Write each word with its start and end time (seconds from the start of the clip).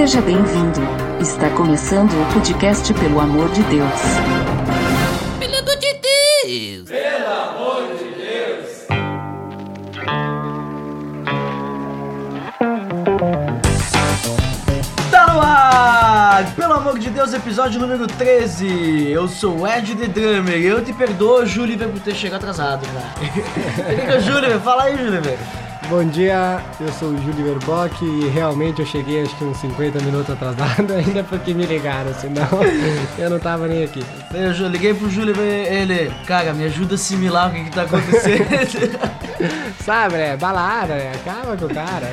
Seja 0.00 0.22
bem-vindo. 0.22 0.80
Está 1.20 1.50
começando 1.50 2.10
o 2.10 2.32
podcast 2.32 2.94
Pelo 2.94 3.20
Amor 3.20 3.50
de 3.50 3.62
Deus. 3.64 4.00
Pelo 5.38 5.56
amor 7.28 7.94
de 7.98 8.04
Deus! 8.16 8.86
Tá 15.10 15.34
no 15.34 15.38
ar! 15.42 16.50
Pelo 16.56 16.72
amor 16.72 16.98
de 16.98 17.10
Deus, 17.10 17.34
episódio 17.34 17.78
número 17.78 18.06
13. 18.06 19.10
Eu 19.10 19.28
sou 19.28 19.58
o 19.58 19.68
Ed 19.68 19.94
The 19.94 20.06
Drummer 20.06 20.56
e 20.56 20.64
eu 20.64 20.82
te 20.82 20.94
perdoo, 20.94 21.44
Júliver, 21.44 21.90
por 21.90 22.00
ter 22.00 22.14
chegado 22.14 22.40
atrasado, 22.40 22.86
cara. 22.86 23.12
Liga, 23.92 24.18
Júliver, 24.18 24.60
fala 24.60 24.84
aí, 24.84 24.96
Júliver. 24.96 25.38
Bom 25.90 26.04
dia, 26.04 26.62
eu 26.78 26.92
sou 26.92 27.08
o 27.08 27.18
Júlio 27.20 27.44
Verbock 27.46 28.04
e 28.04 28.28
realmente 28.28 28.78
eu 28.80 28.86
cheguei 28.86 29.22
acho 29.22 29.36
que 29.36 29.42
uns 29.42 29.56
50 29.56 29.98
minutos 30.04 30.30
atrasado, 30.30 30.86
ainda 30.94 31.24
porque 31.24 31.52
me 31.52 31.66
ligaram, 31.66 32.14
senão 32.14 32.46
eu 33.18 33.28
não 33.28 33.40
tava 33.40 33.66
nem 33.66 33.82
aqui. 33.82 34.00
Eu 34.32 34.68
liguei 34.68 34.94
pro 34.94 35.10
Júliver, 35.10 35.42
ele, 35.42 36.12
cara, 36.28 36.54
me 36.54 36.62
ajuda 36.62 36.92
a 36.92 36.94
assimilar 36.94 37.50
o 37.50 37.54
que 37.54 37.64
que 37.64 37.70
tá 37.70 37.82
acontecendo. 37.82 38.46
Sabe, 39.84 40.14
né? 40.14 40.36
Balada, 40.36 40.94
né? 40.94 41.12
Acaba 41.12 41.56
com 41.56 41.64
o 41.64 41.74
cara. 41.74 42.06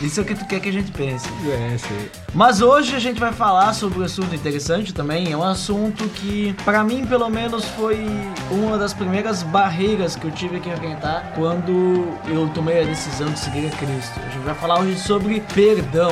Isso 0.00 0.20
é 0.20 0.22
o 0.22 0.26
que 0.26 0.34
tu 0.34 0.46
quer 0.46 0.60
que 0.60 0.68
a 0.68 0.72
gente 0.72 0.90
pense. 0.92 1.26
É, 1.48 1.78
sim. 1.78 2.08
Mas 2.34 2.60
hoje 2.60 2.94
a 2.94 2.98
gente 2.98 3.18
vai 3.18 3.32
falar 3.32 3.72
sobre 3.72 3.98
um 3.98 4.02
assunto 4.02 4.34
interessante 4.34 4.92
também. 4.92 5.32
É 5.32 5.36
um 5.36 5.42
assunto 5.42 6.06
que, 6.08 6.54
pra 6.64 6.84
mim, 6.84 7.06
pelo 7.06 7.30
menos, 7.30 7.64
foi 7.64 7.98
uma 8.50 8.76
das 8.76 8.92
primeiras 8.92 9.42
barreiras 9.42 10.14
que 10.14 10.26
eu 10.26 10.30
tive 10.30 10.60
que 10.60 10.68
enfrentar 10.68 11.32
quando 11.34 12.14
eu 12.28 12.48
tomei 12.52 12.82
a 12.82 12.84
decisão 12.84 13.30
de 13.30 13.38
seguir 13.38 13.68
a 13.68 13.70
Cristo. 13.70 14.20
A 14.20 14.28
gente 14.28 14.44
vai 14.44 14.54
falar 14.54 14.80
hoje 14.80 14.98
sobre 14.98 15.40
perdão. 15.54 16.10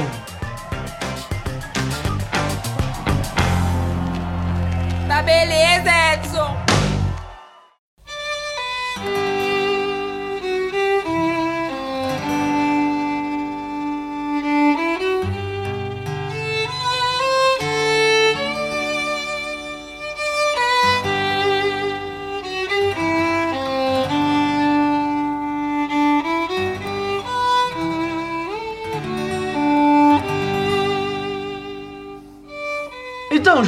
Tá 5.06 5.22
beleza, 5.22 5.90
Edson! 6.14 6.63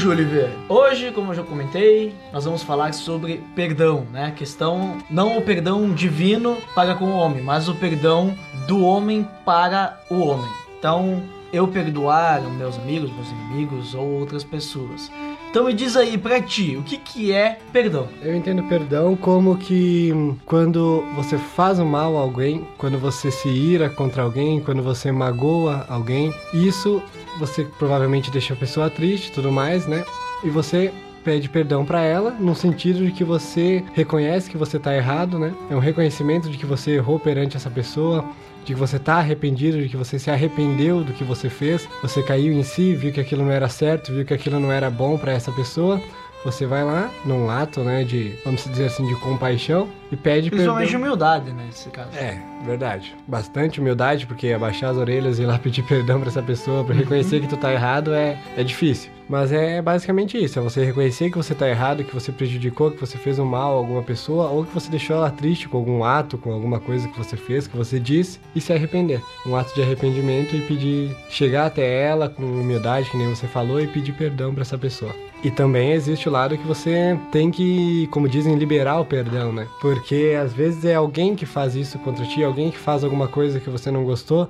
Júlio, 0.06 0.28
hoje, 0.68 1.10
como 1.10 1.32
eu 1.32 1.34
já 1.34 1.42
comentei, 1.42 2.14
nós 2.32 2.44
vamos 2.44 2.62
falar 2.62 2.94
sobre 2.94 3.42
perdão, 3.56 4.06
né? 4.12 4.26
A 4.26 4.30
questão, 4.30 4.98
não 5.10 5.36
o 5.36 5.42
perdão 5.42 5.92
divino 5.92 6.58
para 6.76 6.94
com 6.94 7.06
o 7.06 7.16
homem, 7.16 7.42
mas 7.42 7.68
o 7.68 7.74
perdão 7.74 8.32
do 8.68 8.84
homem 8.84 9.28
para 9.44 10.00
o 10.08 10.20
homem. 10.20 10.48
Então, 10.78 11.20
eu 11.52 11.66
perdoar 11.66 12.40
meus 12.42 12.78
amigos, 12.78 13.10
meus 13.10 13.28
inimigos 13.32 13.94
ou 13.96 14.06
outras 14.20 14.44
pessoas. 14.44 15.10
Então 15.50 15.64
me 15.64 15.72
diz 15.72 15.96
aí, 15.96 16.16
pra 16.16 16.40
ti, 16.40 16.76
o 16.76 16.84
que 16.84 16.98
que 16.98 17.32
é 17.32 17.58
perdão? 17.72 18.06
Eu 18.22 18.36
entendo 18.36 18.62
perdão 18.64 19.16
como 19.16 19.56
que 19.56 20.12
quando 20.44 21.02
você 21.16 21.36
faz 21.36 21.80
um 21.80 21.84
mal 21.84 22.16
a 22.16 22.20
alguém, 22.20 22.64
quando 22.78 22.96
você 22.96 23.30
se 23.32 23.48
ira 23.48 23.90
contra 23.90 24.22
alguém, 24.22 24.60
quando 24.60 24.84
você 24.84 25.10
magoa 25.10 25.84
alguém, 25.88 26.32
isso 26.54 27.02
você 27.38 27.64
provavelmente 27.78 28.30
deixa 28.30 28.54
a 28.54 28.56
pessoa 28.56 28.90
triste 28.90 29.32
tudo 29.32 29.52
mais, 29.52 29.86
né? 29.86 30.04
E 30.44 30.50
você 30.50 30.92
pede 31.24 31.48
perdão 31.48 31.84
pra 31.84 32.02
ela, 32.02 32.30
no 32.30 32.54
sentido 32.54 33.04
de 33.04 33.10
que 33.10 33.24
você 33.24 33.82
reconhece 33.94 34.48
que 34.48 34.56
você 34.56 34.78
tá 34.78 34.94
errado, 34.94 35.40
né? 35.40 35.52
É 35.68 35.74
um 35.74 35.80
reconhecimento 35.80 36.48
de 36.48 36.56
que 36.56 36.64
você 36.64 36.92
errou 36.92 37.18
perante 37.18 37.56
essa 37.56 37.68
pessoa, 37.68 38.24
de 38.64 38.74
que 38.74 38.78
você 38.78 38.96
tá 38.96 39.16
arrependido, 39.16 39.82
de 39.82 39.88
que 39.88 39.96
você 39.96 40.20
se 40.20 40.30
arrependeu 40.30 41.02
do 41.02 41.12
que 41.12 41.24
você 41.24 41.50
fez, 41.50 41.88
você 42.00 42.22
caiu 42.22 42.52
em 42.52 42.62
si, 42.62 42.94
viu 42.94 43.12
que 43.12 43.20
aquilo 43.20 43.44
não 43.44 43.50
era 43.50 43.68
certo, 43.68 44.12
viu 44.12 44.24
que 44.24 44.34
aquilo 44.34 44.60
não 44.60 44.70
era 44.70 44.88
bom 44.88 45.18
pra 45.18 45.32
essa 45.32 45.50
pessoa. 45.50 46.00
Você 46.44 46.64
vai 46.64 46.84
lá, 46.84 47.10
num 47.24 47.50
ato, 47.50 47.80
né, 47.82 48.04
de, 48.04 48.34
vamos 48.44 48.62
dizer 48.64 48.86
assim, 48.86 49.04
de 49.06 49.16
compaixão 49.16 49.88
e 50.12 50.16
pede 50.16 50.48
Principalmente 50.48 50.90
perdão. 50.90 51.00
humildade, 51.00 51.50
né, 51.50 51.64
nesse 51.66 51.88
caso. 51.90 52.16
É, 52.16 52.40
verdade. 52.64 53.16
Bastante 53.26 53.80
humildade, 53.80 54.26
porque 54.26 54.52
abaixar 54.52 54.90
as 54.90 54.96
orelhas 54.96 55.38
e 55.38 55.42
ir 55.42 55.46
lá 55.46 55.58
pedir 55.62 55.82
perdão 55.82 56.20
pra 56.20 56.28
essa 56.28 56.42
pessoa, 56.42 56.84
pra 56.84 56.94
reconhecer 56.94 57.40
que 57.40 57.48
tu 57.48 57.56
tá 57.56 57.72
errado 57.72 58.14
é, 58.14 58.38
é 58.56 58.62
difícil. 58.62 59.10
Mas 59.28 59.52
é 59.52 59.82
basicamente 59.82 60.42
isso, 60.42 60.58
é 60.58 60.62
você 60.62 60.84
reconhecer 60.84 61.30
que 61.30 61.36
você 61.36 61.54
tá 61.54 61.68
errado, 61.68 62.04
que 62.04 62.14
você 62.14 62.30
prejudicou, 62.30 62.92
que 62.92 63.00
você 63.00 63.18
fez 63.18 63.38
um 63.38 63.44
mal 63.44 63.72
a 63.72 63.76
alguma 63.76 64.02
pessoa, 64.02 64.48
ou 64.50 64.64
que 64.64 64.72
você 64.72 64.88
deixou 64.88 65.16
ela 65.16 65.30
triste 65.30 65.68
com 65.68 65.78
algum 65.78 66.04
ato, 66.04 66.38
com 66.38 66.52
alguma 66.52 66.78
coisa 66.78 67.08
que 67.08 67.18
você 67.18 67.36
fez, 67.36 67.66
que 67.66 67.76
você 67.76 67.98
disse, 67.98 68.38
e 68.54 68.60
se 68.60 68.72
arrepender. 68.72 69.20
Um 69.44 69.56
ato 69.56 69.74
de 69.74 69.82
arrependimento 69.82 70.54
e 70.54 70.60
pedir, 70.60 71.16
chegar 71.28 71.66
até 71.66 72.04
ela 72.04 72.28
com 72.28 72.42
humildade, 72.42 73.10
que 73.10 73.16
nem 73.16 73.28
você 73.28 73.48
falou, 73.48 73.80
e 73.80 73.88
pedir 73.88 74.12
perdão 74.12 74.54
pra 74.54 74.62
essa 74.62 74.78
pessoa. 74.78 75.14
E 75.42 75.50
também 75.50 75.92
existe 75.92 76.28
o 76.28 76.32
lado 76.32 76.56
que 76.56 76.66
você 76.66 77.18
tem 77.30 77.50
que, 77.50 78.06
como 78.10 78.28
dizem, 78.28 78.54
liberar 78.54 79.00
o 79.00 79.04
perdão, 79.04 79.52
né? 79.52 79.66
Porque 79.80 80.36
às 80.40 80.52
vezes 80.52 80.84
é 80.84 80.94
alguém 80.94 81.34
que 81.34 81.44
faz 81.44 81.74
isso 81.74 81.98
contra 81.98 82.24
ti, 82.24 82.42
alguém 82.42 82.70
que 82.70 82.78
faz 82.78 83.04
alguma 83.04 83.28
coisa 83.28 83.60
que 83.60 83.68
você 83.68 83.90
não 83.90 84.04
gostou, 84.04 84.48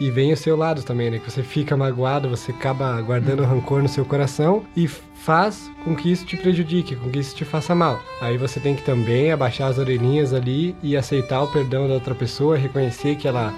e 0.00 0.10
vem 0.10 0.32
o 0.32 0.36
seu 0.36 0.56
lado 0.56 0.82
também, 0.82 1.10
né? 1.10 1.18
Que 1.18 1.30
você 1.30 1.42
fica 1.42 1.76
magoado, 1.76 2.28
você 2.28 2.52
acaba 2.52 3.00
guardando 3.00 3.44
rancor 3.44 3.82
no 3.82 3.88
seu 3.88 4.04
coração 4.04 4.64
e 4.76 4.88
faz 4.88 5.70
com 5.84 5.94
que 5.94 6.10
isso 6.10 6.26
te 6.26 6.36
prejudique, 6.36 6.96
com 6.96 7.10
que 7.10 7.18
isso 7.18 7.34
te 7.34 7.44
faça 7.44 7.74
mal. 7.74 8.00
Aí 8.20 8.36
você 8.36 8.60
tem 8.60 8.74
que 8.74 8.82
também 8.82 9.32
abaixar 9.32 9.70
as 9.70 9.78
orelhinhas 9.78 10.32
ali 10.32 10.76
e 10.82 10.96
aceitar 10.96 11.42
o 11.42 11.48
perdão 11.48 11.88
da 11.88 11.94
outra 11.94 12.14
pessoa, 12.14 12.56
reconhecer 12.56 13.16
que 13.16 13.28
ela 13.28 13.52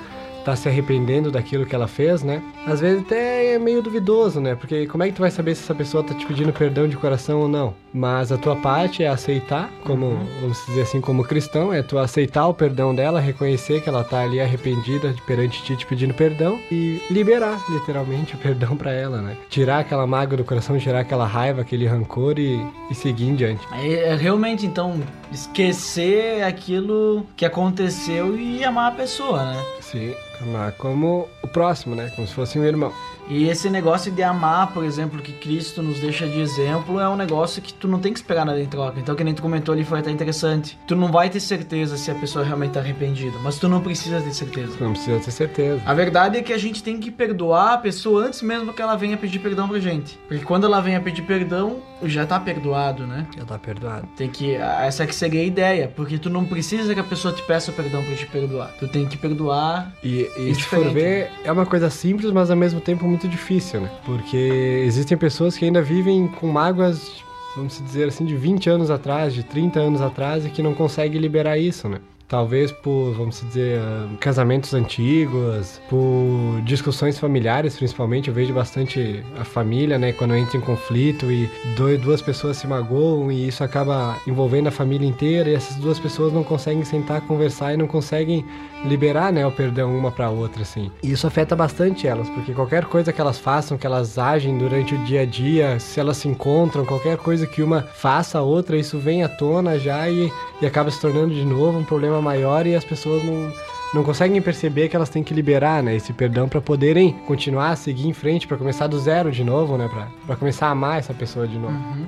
tá 0.46 0.54
se 0.54 0.68
arrependendo 0.68 1.28
daquilo 1.28 1.66
que 1.66 1.74
ela 1.74 1.88
fez, 1.88 2.22
né? 2.22 2.40
Às 2.64 2.78
vezes 2.78 3.02
até 3.02 3.54
é 3.54 3.58
meio 3.58 3.82
duvidoso, 3.82 4.40
né? 4.40 4.54
Porque 4.54 4.86
como 4.86 5.02
é 5.02 5.08
que 5.08 5.14
tu 5.14 5.18
vai 5.18 5.30
saber 5.30 5.56
se 5.56 5.64
essa 5.64 5.74
pessoa 5.74 6.04
tá 6.04 6.14
te 6.14 6.24
pedindo 6.24 6.52
perdão 6.52 6.86
de 6.86 6.96
coração 6.96 7.40
ou 7.40 7.48
não? 7.48 7.74
Mas 7.96 8.30
a 8.30 8.36
tua 8.36 8.54
parte 8.54 9.02
é 9.02 9.08
aceitar, 9.08 9.70
como, 9.82 10.18
vamos 10.42 10.62
dizer 10.66 10.82
assim, 10.82 11.00
como 11.00 11.24
cristão, 11.24 11.72
é 11.72 11.82
tu 11.82 11.98
aceitar 11.98 12.46
o 12.46 12.52
perdão 12.52 12.94
dela, 12.94 13.18
reconhecer 13.18 13.80
que 13.80 13.88
ela 13.88 14.04
tá 14.04 14.20
ali 14.20 14.38
arrependida 14.38 15.14
perante 15.26 15.62
ti 15.62 15.74
te 15.74 15.86
pedindo 15.86 16.12
perdão 16.12 16.60
e 16.70 17.00
liberar, 17.10 17.58
literalmente, 17.70 18.34
o 18.34 18.38
perdão 18.38 18.76
pra 18.76 18.92
ela, 18.92 19.22
né? 19.22 19.34
Tirar 19.48 19.78
aquela 19.78 20.06
mágoa 20.06 20.36
do 20.36 20.44
coração, 20.44 20.78
tirar 20.78 21.00
aquela 21.00 21.26
raiva, 21.26 21.62
aquele 21.62 21.86
rancor 21.86 22.38
e, 22.38 22.62
e 22.90 22.94
seguir 22.94 23.28
em 23.28 23.34
diante. 23.34 23.66
É, 23.72 24.10
é 24.10 24.14
realmente, 24.14 24.66
então, 24.66 25.00
esquecer 25.32 26.42
aquilo 26.44 27.26
que 27.34 27.46
aconteceu 27.46 28.38
e 28.38 28.62
amar 28.62 28.92
a 28.92 28.94
pessoa, 28.94 29.42
né? 29.42 29.64
Sim, 29.80 30.14
amar 30.42 30.72
como 30.72 31.26
o 31.42 31.48
próximo, 31.48 31.94
né? 31.94 32.12
Como 32.14 32.28
se 32.28 32.34
fosse 32.34 32.58
um 32.58 32.64
irmão. 32.64 32.92
E 33.28 33.48
esse 33.48 33.68
negócio 33.68 34.12
de 34.12 34.22
amar, 34.22 34.72
por 34.72 34.84
exemplo, 34.84 35.20
que 35.20 35.32
Cristo 35.32 35.82
nos 35.82 35.98
deixa 35.98 36.26
de 36.26 36.40
exemplo, 36.40 37.00
é 37.00 37.08
um 37.08 37.16
negócio 37.16 37.60
que 37.60 37.74
tu 37.74 37.88
não 37.88 37.98
tem 37.98 38.12
que 38.12 38.18
esperar 38.18 38.46
nada 38.46 38.60
em 38.60 38.66
troca. 38.66 39.00
Então, 39.00 39.14
que 39.14 39.24
nem 39.24 39.34
tu 39.34 39.42
comentou 39.42 39.72
ali, 39.72 39.84
foi 39.84 39.98
até 39.98 40.10
interessante. 40.10 40.78
Tu 40.86 40.94
não 40.94 41.10
vai 41.10 41.28
ter 41.28 41.40
certeza 41.40 41.96
se 41.96 42.10
a 42.10 42.14
pessoa 42.14 42.44
realmente 42.44 42.72
tá 42.72 42.80
arrependida, 42.80 43.36
mas 43.42 43.58
tu 43.58 43.68
não 43.68 43.80
precisa 43.80 44.20
ter 44.20 44.32
certeza. 44.32 44.76
Não 44.80 44.92
precisa 44.92 45.18
ter 45.18 45.30
certeza. 45.30 45.82
A 45.84 45.94
verdade 45.94 46.38
é 46.38 46.42
que 46.42 46.52
a 46.52 46.58
gente 46.58 46.82
tem 46.82 47.00
que 47.00 47.10
perdoar 47.10 47.74
a 47.74 47.78
pessoa 47.78 48.26
antes 48.26 48.42
mesmo 48.42 48.72
que 48.72 48.80
ela 48.80 48.96
venha 48.96 49.16
pedir 49.16 49.40
perdão 49.40 49.68
pra 49.68 49.80
gente. 49.80 50.18
Porque 50.28 50.44
quando 50.44 50.64
ela 50.64 50.80
venha 50.80 51.00
pedir 51.00 51.22
perdão, 51.22 51.78
já 52.04 52.26
tá 52.26 52.38
perdoado, 52.38 53.06
né? 53.06 53.26
Já 53.36 53.44
tá 53.44 53.58
perdoado. 53.58 54.06
Tem 54.16 54.28
que. 54.28 54.54
Essa 54.54 55.06
que 55.06 55.14
seria 55.14 55.40
a 55.40 55.44
ideia. 55.44 55.92
Porque 55.94 56.18
tu 56.18 56.28
não 56.28 56.44
precisa 56.44 56.94
que 56.94 57.00
a 57.00 57.04
pessoa 57.04 57.32
te 57.32 57.42
peça 57.42 57.72
perdão 57.72 58.02
pra 58.04 58.14
te 58.14 58.26
perdoar. 58.26 58.70
Tu 58.78 58.88
tem 58.88 59.06
que 59.06 59.16
perdoar. 59.16 59.92
E, 60.02 60.28
e 60.38 60.50
É 60.50 60.54
se 60.54 60.62
for 60.62 60.88
ver, 60.90 61.30
é 61.44 61.50
uma 61.50 61.66
coisa 61.66 61.88
simples, 61.90 62.30
mas 62.32 62.50
ao 62.50 62.56
mesmo 62.56 62.80
tempo 62.80 63.06
muito 63.06 63.26
difícil, 63.28 63.80
né? 63.80 63.90
Porque 64.04 64.36
existem 64.84 65.16
pessoas 65.16 65.56
que 65.56 65.64
ainda 65.64 65.82
vivem 65.82 66.28
com 66.28 66.46
mágoas, 66.48 67.10
vamos 67.56 67.82
dizer 67.82 68.08
assim, 68.08 68.24
de 68.24 68.36
20 68.36 68.68
anos 68.68 68.90
atrás, 68.90 69.32
de 69.32 69.42
30 69.42 69.80
anos 69.80 70.00
atrás 70.00 70.44
e 70.44 70.50
que 70.50 70.62
não 70.62 70.74
conseguem 70.74 71.20
liberar 71.20 71.58
isso, 71.58 71.88
né? 71.88 71.98
Talvez 72.28 72.72
por, 72.72 73.12
vamos 73.12 73.40
dizer, 73.40 73.80
casamentos 74.18 74.74
antigos, 74.74 75.80
por 75.88 76.60
discussões 76.64 77.18
familiares, 77.18 77.76
principalmente. 77.76 78.28
Eu 78.28 78.34
vejo 78.34 78.52
bastante 78.52 79.24
a 79.38 79.44
família, 79.44 79.96
né? 79.98 80.12
Quando 80.12 80.34
entra 80.34 80.56
em 80.56 80.60
conflito 80.60 81.30
e 81.30 81.48
dois, 81.76 82.00
duas 82.00 82.20
pessoas 82.20 82.56
se 82.56 82.66
magoam 82.66 83.30
e 83.30 83.46
isso 83.46 83.62
acaba 83.62 84.16
envolvendo 84.26 84.66
a 84.66 84.72
família 84.72 85.06
inteira 85.06 85.50
e 85.50 85.54
essas 85.54 85.76
duas 85.76 86.00
pessoas 86.00 86.32
não 86.32 86.42
conseguem 86.42 86.84
sentar, 86.84 87.20
conversar 87.20 87.74
e 87.74 87.76
não 87.76 87.86
conseguem 87.86 88.44
liberar, 88.84 89.32
né, 89.32 89.46
o 89.46 89.50
perdão 89.50 89.96
uma 89.96 90.10
para 90.10 90.30
outra, 90.30 90.62
assim. 90.62 90.90
E 91.02 91.12
isso 91.12 91.26
afeta 91.26 91.56
bastante 91.56 92.06
elas, 92.06 92.28
porque 92.30 92.52
qualquer 92.52 92.84
coisa 92.84 93.12
que 93.12 93.20
elas 93.20 93.38
façam, 93.38 93.78
que 93.78 93.86
elas 93.86 94.18
agem 94.18 94.56
durante 94.58 94.94
o 94.94 94.98
dia 95.04 95.22
a 95.22 95.24
dia, 95.24 95.78
se 95.80 95.98
elas 95.98 96.18
se 96.18 96.28
encontram, 96.28 96.84
qualquer 96.84 97.16
coisa 97.16 97.46
que 97.46 97.62
uma 97.62 97.82
faça 97.82 98.38
a 98.38 98.42
outra, 98.42 98.76
isso 98.76 98.98
vem 98.98 99.22
à 99.22 99.28
tona 99.28 99.78
já 99.78 100.08
e, 100.08 100.30
e 100.60 100.66
acaba 100.66 100.90
se 100.90 101.00
tornando 101.00 101.34
de 101.34 101.44
novo 101.44 101.78
um 101.78 101.84
problema 101.84 102.15
maior 102.22 102.66
e 102.66 102.74
as 102.74 102.84
pessoas 102.84 103.22
não, 103.24 103.52
não 103.94 104.02
conseguem 104.02 104.40
perceber 104.40 104.88
que 104.88 104.96
elas 104.96 105.08
têm 105.08 105.22
que 105.22 105.34
liberar, 105.34 105.82
né, 105.82 105.94
esse 105.94 106.12
perdão 106.12 106.48
para 106.48 106.60
poderem 106.60 107.12
continuar 107.26 107.70
a 107.70 107.76
seguir 107.76 108.08
em 108.08 108.12
frente, 108.12 108.46
para 108.46 108.56
começar 108.56 108.86
do 108.86 108.98
zero 108.98 109.30
de 109.30 109.44
novo, 109.44 109.76
né, 109.76 109.88
pra, 109.88 110.08
pra 110.26 110.36
começar 110.36 110.68
a 110.68 110.70
amar 110.70 110.98
essa 110.98 111.14
pessoa 111.14 111.46
de 111.46 111.58
novo. 111.58 111.74
Uhum. 111.74 112.06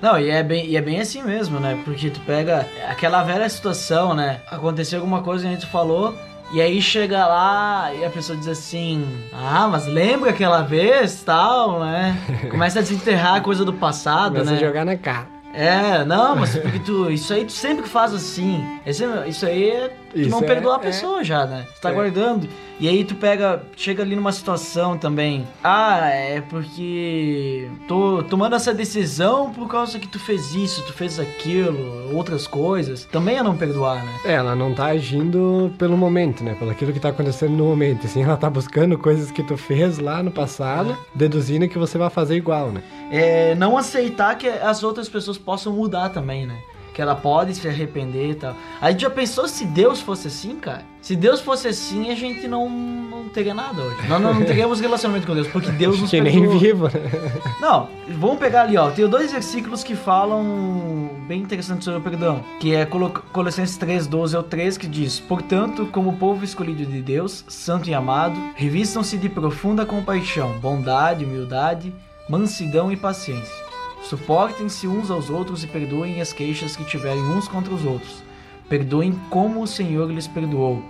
Não, 0.00 0.20
e 0.20 0.28
é, 0.28 0.42
bem, 0.42 0.66
e 0.66 0.76
é 0.76 0.82
bem 0.82 1.00
assim 1.00 1.22
mesmo, 1.22 1.58
né? 1.58 1.80
Porque 1.84 2.10
tu 2.10 2.20
pega 2.20 2.68
aquela 2.88 3.22
velha 3.22 3.48
situação, 3.48 4.12
né? 4.12 4.40
Aconteceu 4.50 4.98
alguma 5.00 5.22
coisa 5.22 5.44
que 5.44 5.48
a 5.48 5.52
gente 5.52 5.66
falou, 5.66 6.14
e 6.52 6.60
aí 6.60 6.80
chega 6.80 7.26
lá 7.26 7.92
e 7.92 8.04
a 8.04 8.10
pessoa 8.10 8.36
diz 8.36 8.48
assim: 8.48 9.06
Ah, 9.32 9.66
mas 9.66 9.86
lembra 9.86 10.30
aquela 10.30 10.62
vez 10.62 11.22
tal, 11.22 11.80
né? 11.80 12.16
Começa 12.50 12.80
a 12.80 12.82
desenterrar 12.82 13.36
a 13.36 13.40
coisa 13.40 13.64
do 13.64 13.72
passado, 13.72 14.32
Começa 14.32 14.50
né? 14.52 14.56
a 14.58 14.60
jogar 14.60 14.84
na 14.84 14.96
cara. 14.96 15.33
É, 15.54 16.04
não, 16.04 16.34
mas 16.36 16.56
porque 16.56 16.80
tu. 16.80 17.10
Isso 17.10 17.32
aí 17.32 17.44
tu 17.44 17.52
sempre 17.52 17.86
faz 17.88 18.12
assim. 18.12 18.62
Isso 18.84 19.46
aí 19.46 19.70
é. 19.70 19.96
Isso 20.14 20.30
não 20.30 20.38
é- 20.40 20.46
perdoa 20.46 20.76
a 20.76 20.80
é. 20.80 20.82
pessoa 20.82 21.24
já, 21.24 21.46
né? 21.46 21.66
Tu 21.74 21.80
tá 21.80 21.90
É. 21.90 21.92
guardando. 21.92 22.48
E 22.80 22.88
aí 22.88 23.04
tu 23.04 23.14
pega. 23.14 23.62
Chega 23.76 24.02
ali 24.02 24.16
numa 24.16 24.32
situação 24.32 24.98
também. 24.98 25.46
Ah, 25.62 26.08
é 26.08 26.40
porque. 26.40 27.68
Tô 27.86 28.22
tomando 28.24 28.56
essa 28.56 28.74
decisão 28.74 29.52
por 29.52 29.68
causa 29.68 29.98
que 29.98 30.08
tu 30.08 30.18
fez 30.18 30.54
isso, 30.54 30.82
tu 30.84 30.92
fez 30.92 31.20
aquilo, 31.20 32.12
outras 32.14 32.46
coisas. 32.46 33.04
Também 33.04 33.36
é 33.38 33.42
não 33.42 33.56
perdoar, 33.56 34.04
né? 34.04 34.12
É, 34.24 34.32
ela 34.32 34.56
não 34.56 34.74
tá 34.74 34.86
agindo 34.86 35.72
pelo 35.78 35.96
momento, 35.96 36.42
né? 36.42 36.54
Pelo 36.58 36.70
aquilo 36.72 36.92
que 36.92 36.98
tá 37.00 37.10
acontecendo 37.10 37.52
no 37.52 37.64
momento. 37.64 38.06
Assim, 38.06 38.22
ela 38.22 38.36
tá 38.36 38.50
buscando 38.50 38.98
coisas 38.98 39.30
que 39.30 39.42
tu 39.42 39.56
fez 39.56 39.98
lá 39.98 40.22
no 40.22 40.30
passado, 40.32 40.96
deduzindo 41.14 41.68
que 41.68 41.78
você 41.78 41.96
vai 41.96 42.10
fazer 42.10 42.34
igual, 42.36 42.72
né? 42.72 42.82
É 43.10 43.54
não 43.54 43.76
aceitar 43.78 44.36
que 44.36 44.48
as 44.48 44.82
outras 44.82 45.08
pessoas 45.08 45.38
possam 45.38 45.72
mudar 45.72 46.08
também, 46.08 46.44
né? 46.46 46.56
Que 46.94 47.02
ela 47.02 47.14
pode 47.16 47.54
se 47.54 47.66
arrepender 47.68 48.30
e 48.30 48.34
tal. 48.36 48.54
Aí 48.80 48.96
já 48.96 49.10
pensou 49.10 49.48
se 49.48 49.64
Deus 49.66 50.00
fosse 50.00 50.28
assim, 50.28 50.54
cara? 50.56 50.82
Se 51.02 51.14
Deus 51.16 51.40
fosse 51.40 51.66
assim, 51.68 52.10
a 52.10 52.14
gente 52.14 52.46
não, 52.48 52.70
não 52.70 53.28
teria 53.28 53.52
nada 53.52 53.82
hoje. 53.82 54.08
Nós 54.08 54.22
não, 54.22 54.32
não 54.32 54.44
teríamos 54.46 54.80
relacionamento 54.80 55.26
com 55.26 55.34
Deus, 55.34 55.48
porque 55.48 55.70
Deus 55.72 56.00
nos 56.00 56.08
que 56.08 56.20
nem 56.20 56.32
perdoou. 56.40 56.58
vivo, 56.58 56.84
né? 56.84 56.92
Não, 57.60 57.88
vamos 58.16 58.38
pegar 58.38 58.62
ali, 58.62 58.76
ó. 58.78 58.90
Tem 58.90 59.06
dois 59.08 59.32
versículos 59.32 59.82
que 59.82 59.96
falam 59.96 61.10
bem 61.26 61.40
interessante 61.42 61.84
sobre 61.84 61.98
o 61.98 62.02
perdão. 62.02 62.42
Que 62.60 62.74
é 62.74 62.86
Colo- 62.86 63.10
Colossenses 63.32 63.76
3, 63.76 64.06
12 64.06 64.36
ao 64.36 64.42
13, 64.44 64.78
que 64.78 64.86
diz: 64.86 65.18
Portanto, 65.20 65.86
como 65.90 66.16
povo 66.16 66.44
escolhido 66.44 66.86
de 66.86 67.02
Deus, 67.02 67.44
santo 67.48 67.90
e 67.90 67.94
amado, 67.94 68.38
revistam-se 68.54 69.18
de 69.18 69.28
profunda 69.28 69.84
compaixão, 69.84 70.58
bondade, 70.60 71.24
humildade, 71.24 71.92
mansidão 72.28 72.90
e 72.92 72.96
paciência. 72.96 73.63
Suportem-se 74.08 74.86
uns 74.86 75.10
aos 75.10 75.30
outros 75.30 75.64
e 75.64 75.66
perdoem 75.66 76.20
as 76.20 76.32
queixas 76.32 76.76
que 76.76 76.84
tiverem 76.84 77.22
uns 77.22 77.48
contra 77.48 77.72
os 77.74 77.84
outros. 77.84 78.22
Perdoem 78.68 79.18
como 79.30 79.62
o 79.62 79.66
Senhor 79.66 80.10
lhes 80.10 80.26
perdoou. 80.26 80.82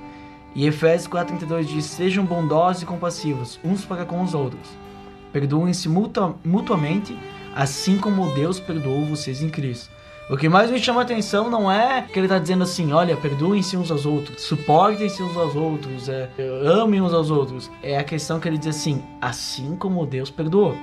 E 0.54 0.66
Efésios 0.66 1.08
4,32 1.12 1.64
diz: 1.64 1.84
Sejam 1.84 2.24
bondosos 2.24 2.82
e 2.82 2.86
compassivos, 2.86 3.58
uns 3.64 3.84
para 3.84 4.04
com 4.04 4.22
os 4.22 4.34
outros. 4.34 4.68
Perdoem-se 5.32 5.88
mutua- 5.88 6.36
mutuamente, 6.44 7.16
assim 7.54 7.98
como 7.98 8.32
Deus 8.34 8.58
perdoou 8.60 9.04
vocês 9.04 9.42
em 9.42 9.48
Cristo. 9.48 9.90
O 10.30 10.36
que 10.36 10.48
mais 10.48 10.70
me 10.70 10.78
chama 10.78 11.00
a 11.00 11.04
atenção 11.04 11.50
não 11.50 11.70
é 11.70 12.02
que 12.02 12.18
ele 12.18 12.26
está 12.26 12.38
dizendo 12.38 12.62
assim, 12.62 12.92
olha, 12.92 13.14
perdoem-se 13.16 13.76
uns 13.76 13.90
aos 13.90 14.06
outros, 14.06 14.40
suportem-se 14.42 15.22
uns 15.22 15.36
aos 15.36 15.54
outros, 15.54 16.08
é, 16.08 16.30
amem 16.82 17.02
uns 17.02 17.12
aos 17.12 17.30
outros. 17.30 17.70
É 17.82 17.98
a 17.98 18.04
questão 18.04 18.40
que 18.40 18.48
ele 18.48 18.56
diz 18.56 18.68
assim, 18.74 19.02
assim 19.20 19.76
como 19.76 20.06
Deus 20.06 20.30
perdoou. 20.30 20.74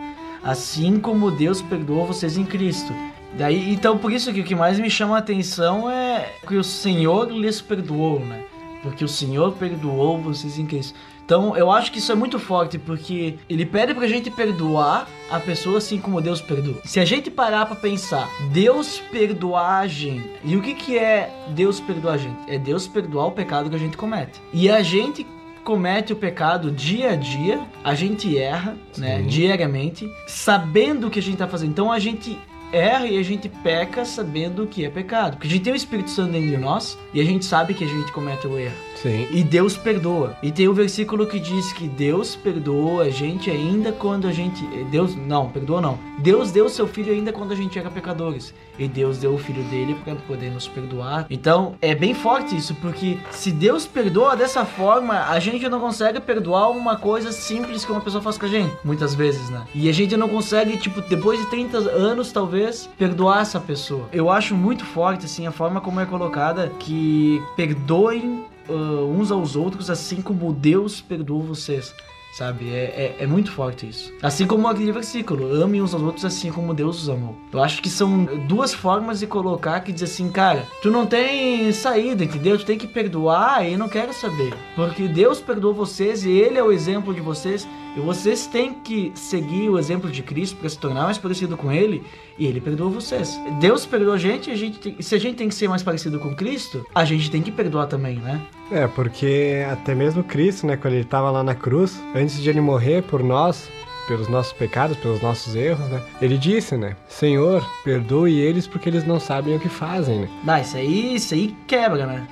Assim 0.43 0.99
como 0.99 1.31
Deus 1.31 1.61
perdoou 1.61 2.07
vocês 2.07 2.37
em 2.37 2.45
Cristo. 2.45 2.93
Daí, 3.37 3.71
então 3.73 3.97
por 3.97 4.11
isso 4.11 4.33
que 4.33 4.41
o 4.41 4.43
que 4.43 4.55
mais 4.55 4.79
me 4.79 4.89
chama 4.89 5.15
a 5.15 5.19
atenção 5.19 5.89
é 5.89 6.33
que 6.47 6.55
o 6.55 6.63
Senhor 6.63 7.31
lhes 7.31 7.61
perdoou, 7.61 8.19
né? 8.19 8.43
Porque 8.83 9.05
o 9.05 9.07
Senhor 9.07 9.53
perdoou 9.53 10.19
vocês 10.19 10.57
em 10.57 10.65
Cristo. 10.65 10.97
Então, 11.23 11.55
eu 11.55 11.71
acho 11.71 11.93
que 11.93 11.99
isso 11.99 12.11
é 12.11 12.15
muito 12.15 12.37
forte, 12.37 12.77
porque 12.77 13.37
ele 13.49 13.65
pede 13.65 13.93
pra 13.93 14.05
gente 14.05 14.29
perdoar 14.29 15.07
a 15.29 15.39
pessoa 15.39 15.77
assim 15.77 15.97
como 15.97 16.19
Deus 16.19 16.41
perdoa. 16.41 16.81
Se 16.83 16.99
a 16.99 17.05
gente 17.05 17.31
parar 17.31 17.65
pra 17.65 17.75
pensar, 17.75 18.27
Deus 18.51 18.99
perdoar 19.11 19.79
a 19.79 19.87
gente. 19.87 20.29
E 20.43 20.57
o 20.57 20.61
que 20.61 20.73
que 20.73 20.97
é 20.97 21.33
Deus 21.55 21.79
perdoar 21.79 22.15
a 22.15 22.17
gente? 22.17 22.37
É 22.47 22.57
Deus 22.57 22.85
perdoar 22.85 23.27
o 23.27 23.31
pecado 23.31 23.69
que 23.69 23.75
a 23.77 23.79
gente 23.79 23.95
comete. 23.95 24.41
E 24.51 24.69
a 24.69 24.81
gente 24.83 25.25
comete 25.63 26.13
o 26.13 26.15
pecado 26.15 26.71
dia 26.71 27.11
a 27.11 27.15
dia, 27.15 27.61
a 27.83 27.93
gente 27.93 28.37
erra, 28.37 28.77
né, 28.97 29.19
Sim. 29.19 29.27
diariamente, 29.27 30.11
sabendo 30.27 31.07
o 31.07 31.09
que 31.09 31.19
a 31.19 31.21
gente 31.21 31.37
tá 31.37 31.47
fazendo. 31.47 31.71
Então 31.71 31.91
a 31.91 31.99
gente 31.99 32.37
erra 32.71 33.07
e 33.07 33.17
a 33.17 33.23
gente 33.23 33.49
peca 33.49 34.05
sabendo 34.05 34.63
o 34.63 34.67
que 34.67 34.85
é 34.85 34.89
pecado. 34.89 35.33
Porque 35.33 35.47
a 35.47 35.51
gente 35.51 35.63
tem 35.63 35.73
o 35.73 35.75
Espírito 35.75 36.09
Santo 36.09 36.31
dentro 36.31 36.49
de 36.49 36.57
nós 36.57 36.97
e 37.13 37.21
a 37.21 37.23
gente 37.23 37.45
sabe 37.45 37.73
que 37.73 37.83
a 37.83 37.87
gente 37.87 38.11
comete 38.11 38.47
o 38.47 38.57
erro. 38.57 38.90
Sim. 39.01 39.27
E 39.31 39.43
Deus 39.43 39.75
perdoa. 39.75 40.37
E 40.43 40.51
tem 40.51 40.67
o 40.67 40.73
versículo 40.73 41.25
que 41.25 41.39
diz 41.39 41.73
que 41.73 41.87
Deus 41.87 42.35
perdoa 42.35 43.03
a 43.03 43.09
gente 43.09 43.49
ainda 43.49 43.91
quando 43.91 44.27
a 44.27 44.31
gente. 44.31 44.63
Deus. 44.91 45.15
Não, 45.15 45.49
perdoa 45.49 45.81
não. 45.81 45.99
Deus 46.19 46.51
deu 46.51 46.65
o 46.65 46.69
seu 46.69 46.87
filho 46.87 47.11
ainda 47.11 47.33
quando 47.33 47.51
a 47.51 47.55
gente 47.55 47.77
era 47.79 47.89
pecadores. 47.89 48.53
E 48.77 48.87
Deus 48.87 49.17
deu 49.17 49.33
o 49.33 49.37
filho 49.37 49.63
dele 49.63 49.95
para 50.03 50.15
poder 50.15 50.51
nos 50.51 50.67
perdoar. 50.67 51.25
Então 51.29 51.75
é 51.81 51.93
bem 51.93 52.13
forte 52.13 52.55
isso, 52.55 52.75
porque 52.75 53.17
se 53.29 53.51
Deus 53.51 53.85
perdoa 53.85 54.35
dessa 54.35 54.65
forma, 54.65 55.25
a 55.29 55.39
gente 55.39 55.67
não 55.67 55.79
consegue 55.79 56.19
perdoar 56.19 56.69
uma 56.69 56.95
coisa 56.95 57.31
simples 57.31 57.85
que 57.85 57.91
uma 57.91 58.01
pessoa 58.01 58.21
faz 58.21 58.37
com 58.37 58.45
a 58.45 58.49
gente, 58.49 58.73
muitas 58.83 59.13
vezes, 59.13 59.49
né? 59.49 59.65
E 59.73 59.89
a 59.89 59.93
gente 59.93 60.15
não 60.15 60.27
consegue, 60.27 60.77
tipo, 60.77 61.01
depois 61.01 61.39
de 61.39 61.45
30 61.47 61.77
anos, 61.77 62.31
talvez, 62.31 62.89
perdoar 62.97 63.41
essa 63.41 63.59
pessoa. 63.59 64.09
Eu 64.11 64.29
acho 64.29 64.55
muito 64.55 64.85
forte, 64.85 65.25
assim, 65.25 65.45
a 65.45 65.51
forma 65.51 65.81
como 65.81 65.99
é 65.99 66.05
colocada 66.05 66.71
que 66.79 67.41
perdoem 67.55 68.45
uh, 68.69 69.05
uns 69.07 69.31
aos 69.31 69.55
outros, 69.55 69.89
assim 69.89 70.21
como 70.21 70.51
Deus 70.53 71.01
perdoou 71.01 71.41
vocês. 71.41 71.93
Sabe? 72.31 72.69
É, 72.69 73.15
é, 73.19 73.23
é 73.23 73.27
muito 73.27 73.51
forte 73.51 73.87
isso. 73.87 74.13
Assim 74.21 74.47
como 74.47 74.65
aquele 74.67 74.91
versículo: 74.93 75.53
ame 75.61 75.81
uns 75.81 75.93
aos 75.93 76.01
outros 76.01 76.23
assim 76.23 76.49
como 76.49 76.73
Deus 76.73 77.01
os 77.01 77.09
amou. 77.09 77.35
Eu 77.51 77.61
acho 77.61 77.81
que 77.81 77.89
são 77.89 78.23
duas 78.47 78.73
formas 78.73 79.19
de 79.19 79.27
colocar 79.27 79.81
que 79.81 79.91
diz 79.91 80.03
assim, 80.03 80.31
cara, 80.31 80.65
tu 80.81 80.89
não 80.89 81.05
tem 81.05 81.71
saída, 81.73 82.23
entendeu? 82.23 82.57
Tu 82.57 82.65
tem 82.65 82.77
que 82.77 82.87
perdoar 82.87 83.67
e 83.67 83.75
não 83.75 83.89
quero 83.89 84.13
saber. 84.13 84.53
Porque 84.77 85.09
Deus 85.09 85.41
perdoou 85.41 85.73
vocês 85.73 86.23
e 86.23 86.31
Ele 86.31 86.57
é 86.57 86.63
o 86.63 86.71
exemplo 86.71 87.13
de 87.13 87.19
vocês. 87.19 87.67
E 87.95 87.99
vocês 87.99 88.47
têm 88.47 88.73
que 88.73 89.11
seguir 89.15 89.69
o 89.69 89.77
exemplo 89.77 90.09
de 90.09 90.23
Cristo 90.23 90.55
para 90.57 90.69
se 90.69 90.77
tornar 90.77 91.03
mais 91.03 91.17
parecido 91.17 91.57
com 91.57 91.71
Ele. 91.71 92.01
E 92.39 92.45
Ele 92.45 92.61
perdoou 92.61 92.89
vocês. 92.89 93.37
Deus 93.59 93.85
perdoou 93.85 94.13
a 94.13 94.17
gente 94.17 94.49
e 94.49 94.53
a 94.53 94.55
gente 94.57 94.79
tem- 94.79 94.95
se 95.01 95.13
a 95.13 95.19
gente 95.19 95.35
tem 95.35 95.49
que 95.49 95.55
ser 95.55 95.67
mais 95.67 95.83
parecido 95.83 96.19
com 96.19 96.33
Cristo, 96.33 96.85
a 96.95 97.03
gente 97.03 97.29
tem 97.29 97.41
que 97.41 97.51
perdoar 97.51 97.87
também, 97.87 98.15
né? 98.17 98.39
É, 98.71 98.87
porque 98.87 99.65
até 99.69 99.93
mesmo 99.93 100.23
Cristo, 100.23 100.65
né, 100.65 100.77
quando 100.77 100.93
ele 100.93 101.03
estava 101.03 101.29
lá 101.29 101.43
na 101.43 101.53
cruz, 101.53 102.01
antes 102.15 102.41
de 102.41 102.49
ele 102.49 102.61
morrer 102.61 103.03
por 103.03 103.21
nós, 103.21 103.69
pelos 104.07 104.27
nossos 104.29 104.53
pecados, 104.53 104.97
pelos 104.97 105.21
nossos 105.21 105.53
erros, 105.55 105.87
né, 105.89 106.01
ele 106.21 106.37
disse, 106.37 106.75
né, 106.77 106.95
Senhor, 107.07 107.63
perdoe 107.83 108.39
eles 108.39 108.65
porque 108.67 108.89
eles 108.89 109.05
não 109.05 109.19
sabem 109.19 109.55
o 109.55 109.59
que 109.59 109.69
fazem, 109.69 110.21
né. 110.21 110.29
Dá, 110.43 110.59
isso 110.61 110.77
aí, 110.77 111.15
isso 111.15 111.33
aí 111.33 111.55
quebra, 111.67 112.05
né? 112.07 112.27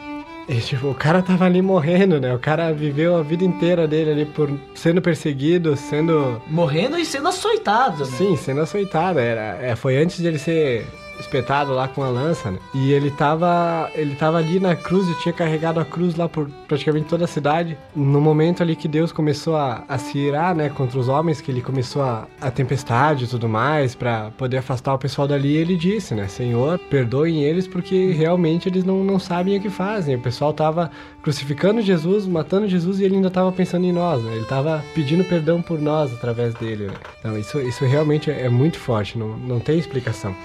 E, 0.49 0.59
tipo, 0.61 0.87
o 0.87 0.95
cara 0.95 1.21
tava 1.21 1.45
ali 1.45 1.61
morrendo, 1.61 2.19
né, 2.19 2.33
o 2.33 2.39
cara 2.39 2.73
viveu 2.73 3.15
a 3.15 3.21
vida 3.21 3.43
inteira 3.43 3.87
dele 3.87 4.09
ali 4.09 4.25
por 4.25 4.51
sendo 4.73 4.99
perseguido, 4.99 5.77
sendo, 5.77 6.41
Morrendo 6.47 6.97
e 6.97 7.05
sendo 7.05 7.27
açoitado, 7.27 7.99
né? 7.99 8.11
sim, 8.17 8.35
sendo 8.35 8.61
açoitado, 8.61 9.19
era, 9.19 9.59
é, 9.61 9.75
foi 9.75 10.01
antes 10.01 10.17
de 10.17 10.27
ele 10.27 10.39
ser 10.39 10.87
espetado 11.19 11.73
lá 11.73 11.87
com 11.87 12.03
a 12.03 12.09
lança, 12.09 12.51
né? 12.51 12.59
E 12.73 12.91
ele 12.91 13.11
tava, 13.11 13.89
ele 13.95 14.15
tava 14.15 14.37
ali 14.37 14.59
na 14.59 14.75
cruz 14.75 15.07
e 15.07 15.19
tinha 15.21 15.33
carregado 15.33 15.79
a 15.79 15.85
cruz 15.85 16.15
lá 16.15 16.29
por 16.29 16.49
praticamente 16.67 17.07
toda 17.07 17.25
a 17.25 17.27
cidade. 17.27 17.77
No 17.95 18.21
momento 18.21 18.63
ali 18.63 18.75
que 18.75 18.87
Deus 18.87 19.11
começou 19.11 19.55
a, 19.55 19.83
a 19.87 19.97
se 19.97 20.17
irar, 20.17 20.55
né, 20.55 20.69
contra 20.69 20.99
os 20.99 21.07
homens, 21.07 21.41
que 21.41 21.51
ele 21.51 21.61
começou 21.61 22.01
a, 22.01 22.27
a 22.39 22.49
tempestade 22.51 23.25
e 23.25 23.27
tudo 23.27 23.49
mais, 23.49 23.95
pra 23.95 24.31
poder 24.37 24.57
afastar 24.57 24.93
o 24.93 24.99
pessoal 24.99 25.27
dali, 25.27 25.55
ele 25.55 25.75
disse, 25.75 26.13
né, 26.15 26.27
Senhor, 26.27 26.79
perdoem 26.89 27.43
eles 27.43 27.67
porque 27.67 28.11
realmente 28.11 28.69
eles 28.69 28.83
não, 28.83 29.03
não 29.03 29.19
sabem 29.19 29.57
o 29.57 29.61
que 29.61 29.69
fazem. 29.69 30.15
O 30.15 30.21
pessoal 30.21 30.53
tava 30.53 30.91
crucificando 31.21 31.81
Jesus, 31.81 32.25
matando 32.25 32.67
Jesus 32.67 32.99
e 32.99 33.03
ele 33.03 33.15
ainda 33.15 33.29
tava 33.29 33.51
pensando 33.51 33.85
em 33.85 33.91
nós, 33.91 34.23
né? 34.23 34.35
Ele 34.35 34.45
tava 34.45 34.83
pedindo 34.95 35.23
perdão 35.23 35.61
por 35.61 35.79
nós 35.79 36.13
através 36.13 36.53
dele, 36.53 36.87
né? 36.87 36.93
Então 37.19 37.37
isso, 37.37 37.59
isso 37.59 37.85
realmente 37.85 38.31
é 38.31 38.49
muito 38.49 38.77
forte, 38.79 39.17
não, 39.17 39.37
não 39.37 39.59
tem 39.59 39.77
explicação. 39.77 40.35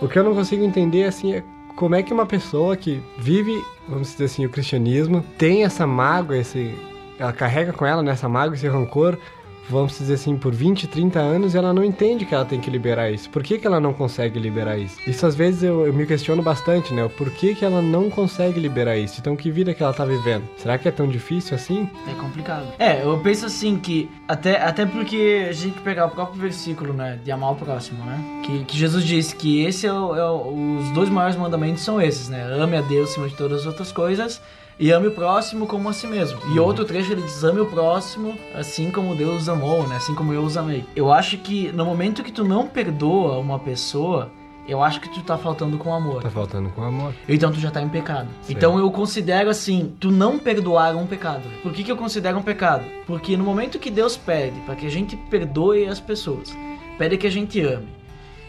O 0.00 0.08
que 0.08 0.18
eu 0.18 0.24
não 0.24 0.34
consigo 0.34 0.62
entender 0.62 1.04
assim 1.04 1.34
é 1.34 1.44
como 1.74 1.94
é 1.94 2.02
que 2.02 2.12
uma 2.12 2.26
pessoa 2.26 2.76
que 2.76 3.02
vive, 3.18 3.62
vamos 3.88 4.12
dizer 4.12 4.24
assim, 4.24 4.44
o 4.44 4.50
cristianismo, 4.50 5.24
tem 5.38 5.64
essa 5.64 5.86
mágoa, 5.86 6.36
esse 6.36 6.74
ela 7.18 7.32
carrega 7.32 7.72
com 7.72 7.86
ela 7.86 8.02
nessa 8.02 8.28
mágoa, 8.28 8.54
esse 8.54 8.68
rancor, 8.68 9.18
vamos 9.68 9.98
dizer 9.98 10.14
assim, 10.14 10.36
por 10.36 10.54
20, 10.54 10.86
30 10.86 11.18
anos 11.18 11.54
e 11.54 11.58
ela 11.58 11.72
não 11.72 11.84
entende 11.84 12.24
que 12.24 12.34
ela 12.34 12.44
tem 12.44 12.60
que 12.60 12.70
liberar 12.70 13.10
isso. 13.10 13.28
Por 13.30 13.42
que, 13.42 13.58
que 13.58 13.66
ela 13.66 13.80
não 13.80 13.92
consegue 13.92 14.38
liberar 14.38 14.78
isso? 14.78 14.96
Isso 15.06 15.26
às 15.26 15.34
vezes 15.34 15.62
eu, 15.62 15.86
eu 15.86 15.92
me 15.92 16.06
questiono 16.06 16.42
bastante, 16.42 16.92
né? 16.94 17.08
Por 17.16 17.30
que, 17.30 17.54
que 17.54 17.64
ela 17.64 17.82
não 17.82 18.08
consegue 18.10 18.58
liberar 18.60 18.96
isso? 18.96 19.20
Então 19.20 19.34
que 19.36 19.50
vida 19.50 19.74
que 19.74 19.82
ela 19.82 19.92
tá 19.92 20.04
vivendo? 20.04 20.44
Será 20.56 20.78
que 20.78 20.88
é 20.88 20.90
tão 20.90 21.08
difícil 21.08 21.54
assim? 21.54 21.88
É 22.08 22.14
complicado. 22.14 22.66
É, 22.78 23.02
eu 23.02 23.18
penso 23.18 23.46
assim 23.46 23.76
que 23.78 24.08
até, 24.28 24.60
até 24.62 24.86
porque 24.86 25.46
a 25.48 25.52
gente 25.52 25.80
pegar 25.80 26.06
o 26.06 26.10
próprio 26.10 26.40
versículo, 26.40 26.92
né, 26.92 27.18
de 27.24 27.30
amar 27.30 27.52
o 27.52 27.56
próximo, 27.56 28.04
né? 28.04 28.42
Que, 28.44 28.64
que 28.64 28.76
Jesus 28.78 29.04
disse 29.04 29.34
que 29.34 29.64
esse 29.64 29.86
é, 29.86 29.92
o, 29.92 30.14
é 30.16 30.30
o- 30.30 30.78
os 30.78 30.90
dois 30.90 31.08
maiores 31.08 31.36
mandamentos 31.36 31.82
são 31.82 32.00
esses, 32.00 32.28
né? 32.28 32.42
Ame 32.60 32.76
a 32.76 32.80
Deus 32.82 33.10
acima 33.10 33.28
de 33.28 33.36
todas 33.36 33.60
as 33.60 33.66
outras 33.66 33.90
coisas 33.92 34.40
e 34.78 34.90
ame 34.90 35.08
o 35.08 35.12
próximo 35.12 35.66
como 35.66 35.88
a 35.88 35.92
si 35.92 36.06
mesmo. 36.06 36.38
E 36.54 36.58
outro 36.58 36.84
trecho 36.84 37.12
ele 37.12 37.22
diz: 37.22 37.42
ame 37.42 37.60
o 37.60 37.66
próximo 37.66 38.36
assim 38.54 38.90
como 38.90 39.14
Deus 39.14 39.48
amou, 39.48 39.86
né? 39.86 39.96
Assim 39.96 40.14
como 40.14 40.32
eu 40.32 40.42
os 40.42 40.56
amei. 40.56 40.84
Eu 40.94 41.12
acho 41.12 41.38
que 41.38 41.72
no 41.72 41.84
momento 41.84 42.22
que 42.22 42.32
tu 42.32 42.44
não 42.44 42.66
perdoa 42.66 43.38
uma 43.38 43.58
pessoa, 43.58 44.30
eu 44.68 44.82
acho 44.82 45.00
que 45.00 45.08
tu 45.08 45.22
tá 45.22 45.38
faltando 45.38 45.78
com 45.78 45.94
amor. 45.94 46.22
Tá 46.22 46.30
faltando 46.30 46.68
com 46.70 46.82
amor. 46.82 47.14
Então 47.28 47.52
tu 47.52 47.60
já 47.60 47.70
tá 47.70 47.80
em 47.80 47.88
pecado. 47.88 48.28
Sim. 48.42 48.52
Então 48.52 48.78
eu 48.78 48.90
considero 48.90 49.48
assim, 49.48 49.94
tu 50.00 50.10
não 50.10 50.38
perdoar 50.38 50.96
um 50.96 51.06
pecado. 51.06 51.44
Por 51.62 51.72
que, 51.72 51.84
que 51.84 51.90
eu 51.90 51.96
considero 51.96 52.38
um 52.38 52.42
pecado? 52.42 52.84
Porque 53.06 53.36
no 53.36 53.44
momento 53.44 53.78
que 53.78 53.90
Deus 53.90 54.16
pede 54.16 54.58
para 54.60 54.74
que 54.74 54.86
a 54.86 54.90
gente 54.90 55.16
perdoe 55.30 55.86
as 55.86 56.00
pessoas, 56.00 56.56
pede 56.98 57.16
que 57.16 57.26
a 57.26 57.30
gente 57.30 57.60
ame. 57.60 57.88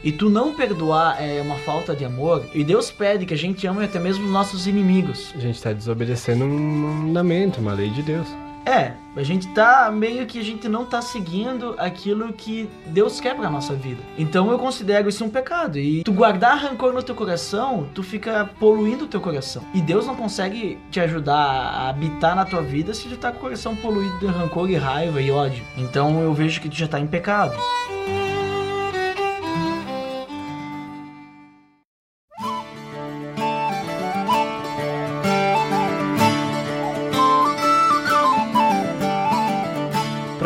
E 0.04 0.12
tu 0.12 0.30
não 0.30 0.54
perdoar 0.54 1.22
é 1.22 1.42
uma 1.42 1.58
falta 1.58 1.96
de 1.96 2.06
amor, 2.06 2.46
e 2.54 2.64
Deus 2.64 2.92
pede 2.92 3.26
que 3.26 3.34
a 3.34 3.38
gente 3.38 3.66
ame 3.68 3.84
até 3.84 4.00
mesmo 4.00 4.26
os 4.26 4.32
nossos 4.32 4.68
inimigos. 4.68 5.34
A 5.36 5.40
gente 5.40 5.62
tá 5.62 5.74
desobedecendo 5.74 6.46
um 6.46 6.50
mandamento, 6.50 7.60
uma 7.60 7.74
lei 7.74 7.90
de 7.90 8.04
Deus. 8.04 8.28
É, 8.68 8.92
a 9.16 9.24
gente 9.24 9.48
tá 9.54 9.90
meio 9.90 10.26
que 10.26 10.38
a 10.38 10.44
gente 10.44 10.68
não 10.68 10.84
tá 10.84 11.02
seguindo 11.02 11.74
aquilo 11.78 12.34
que 12.34 12.70
Deus 12.88 13.22
quer 13.22 13.34
pra 13.34 13.50
nossa 13.50 13.74
vida. 13.74 14.02
Então 14.18 14.52
eu 14.52 14.60
considero 14.60 15.08
isso 15.08 15.24
um 15.24 15.30
pecado. 15.30 15.80
E 15.80 16.04
tu 16.04 16.12
guardar 16.12 16.58
rancor 16.58 16.92
no 16.92 17.02
teu 17.02 17.16
coração, 17.16 17.88
tu 17.96 18.04
fica 18.04 18.50
poluindo 18.60 19.06
o 19.06 19.08
teu 19.08 19.22
coração. 19.22 19.64
E 19.74 19.80
Deus 19.80 20.06
não 20.06 20.18
consegue 20.18 20.78
te 20.92 21.00
ajudar 21.00 21.34
a 21.34 21.90
habitar 21.90 22.36
na 22.36 22.44
tua 22.44 22.62
vida 22.62 22.94
se 22.94 23.08
tu 23.08 23.16
tá 23.16 23.32
com 23.32 23.38
o 23.38 23.42
coração 23.42 23.74
poluído 23.74 24.20
de 24.20 24.26
rancor 24.26 24.70
e 24.70 24.76
raiva 24.76 25.22
e 25.22 25.32
ódio. 25.32 25.64
Então 25.78 26.20
eu 26.20 26.34
vejo 26.34 26.60
que 26.60 26.68
tu 26.68 26.76
já 26.76 26.90
tá 26.90 27.00
em 27.00 27.08
pecado. 27.08 27.56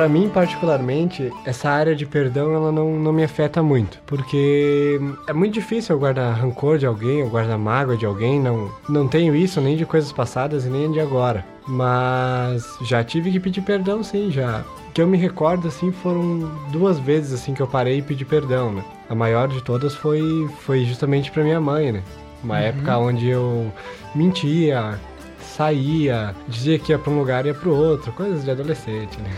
Pra 0.01 0.09
mim, 0.09 0.31
particularmente, 0.33 1.31
essa 1.45 1.69
área 1.69 1.95
de 1.95 2.07
perdão, 2.07 2.55
ela 2.55 2.71
não, 2.71 2.99
não 2.99 3.13
me 3.13 3.23
afeta 3.23 3.61
muito. 3.61 3.99
Porque 4.07 4.99
é 5.27 5.31
muito 5.31 5.53
difícil 5.53 5.93
eu 5.93 5.99
guardar 5.99 6.33
rancor 6.33 6.79
de 6.79 6.87
alguém, 6.87 7.19
eu 7.19 7.29
guardar 7.29 7.55
mágoa 7.55 7.95
de 7.95 8.03
alguém. 8.03 8.39
Não, 8.39 8.71
não 8.89 9.07
tenho 9.07 9.35
isso 9.35 9.61
nem 9.61 9.77
de 9.77 9.85
coisas 9.85 10.11
passadas 10.11 10.65
e 10.65 10.69
nem 10.69 10.91
de 10.91 10.99
agora. 10.99 11.45
Mas 11.67 12.65
já 12.81 13.03
tive 13.03 13.31
que 13.31 13.39
pedir 13.39 13.61
perdão, 13.61 14.03
sim, 14.03 14.31
já. 14.31 14.63
Que 14.91 15.03
eu 15.03 15.07
me 15.07 15.19
recordo, 15.19 15.67
assim, 15.67 15.91
foram 15.91 16.49
duas 16.71 16.97
vezes, 16.97 17.33
assim, 17.33 17.53
que 17.53 17.61
eu 17.61 17.67
parei 17.67 17.99
e 17.99 18.01
pedi 18.01 18.25
perdão, 18.25 18.73
né? 18.73 18.83
A 19.07 19.13
maior 19.13 19.49
de 19.49 19.61
todas 19.61 19.93
foi, 19.93 20.49
foi 20.61 20.83
justamente 20.83 21.29
pra 21.29 21.43
minha 21.43 21.61
mãe, 21.61 21.91
né? 21.91 22.01
Uma 22.43 22.57
época 22.57 22.97
onde 22.97 23.29
eu 23.29 23.71
mentia, 24.15 24.99
saía, 25.61 26.35
dizia 26.47 26.79
que 26.79 26.91
ia 26.91 26.97
pra 26.97 27.11
um 27.11 27.19
lugar 27.19 27.45
e 27.45 27.49
ia 27.49 27.53
pro 27.53 27.71
outro, 27.71 28.11
coisas 28.13 28.43
de 28.43 28.49
adolescente, 28.49 29.19
né? 29.21 29.29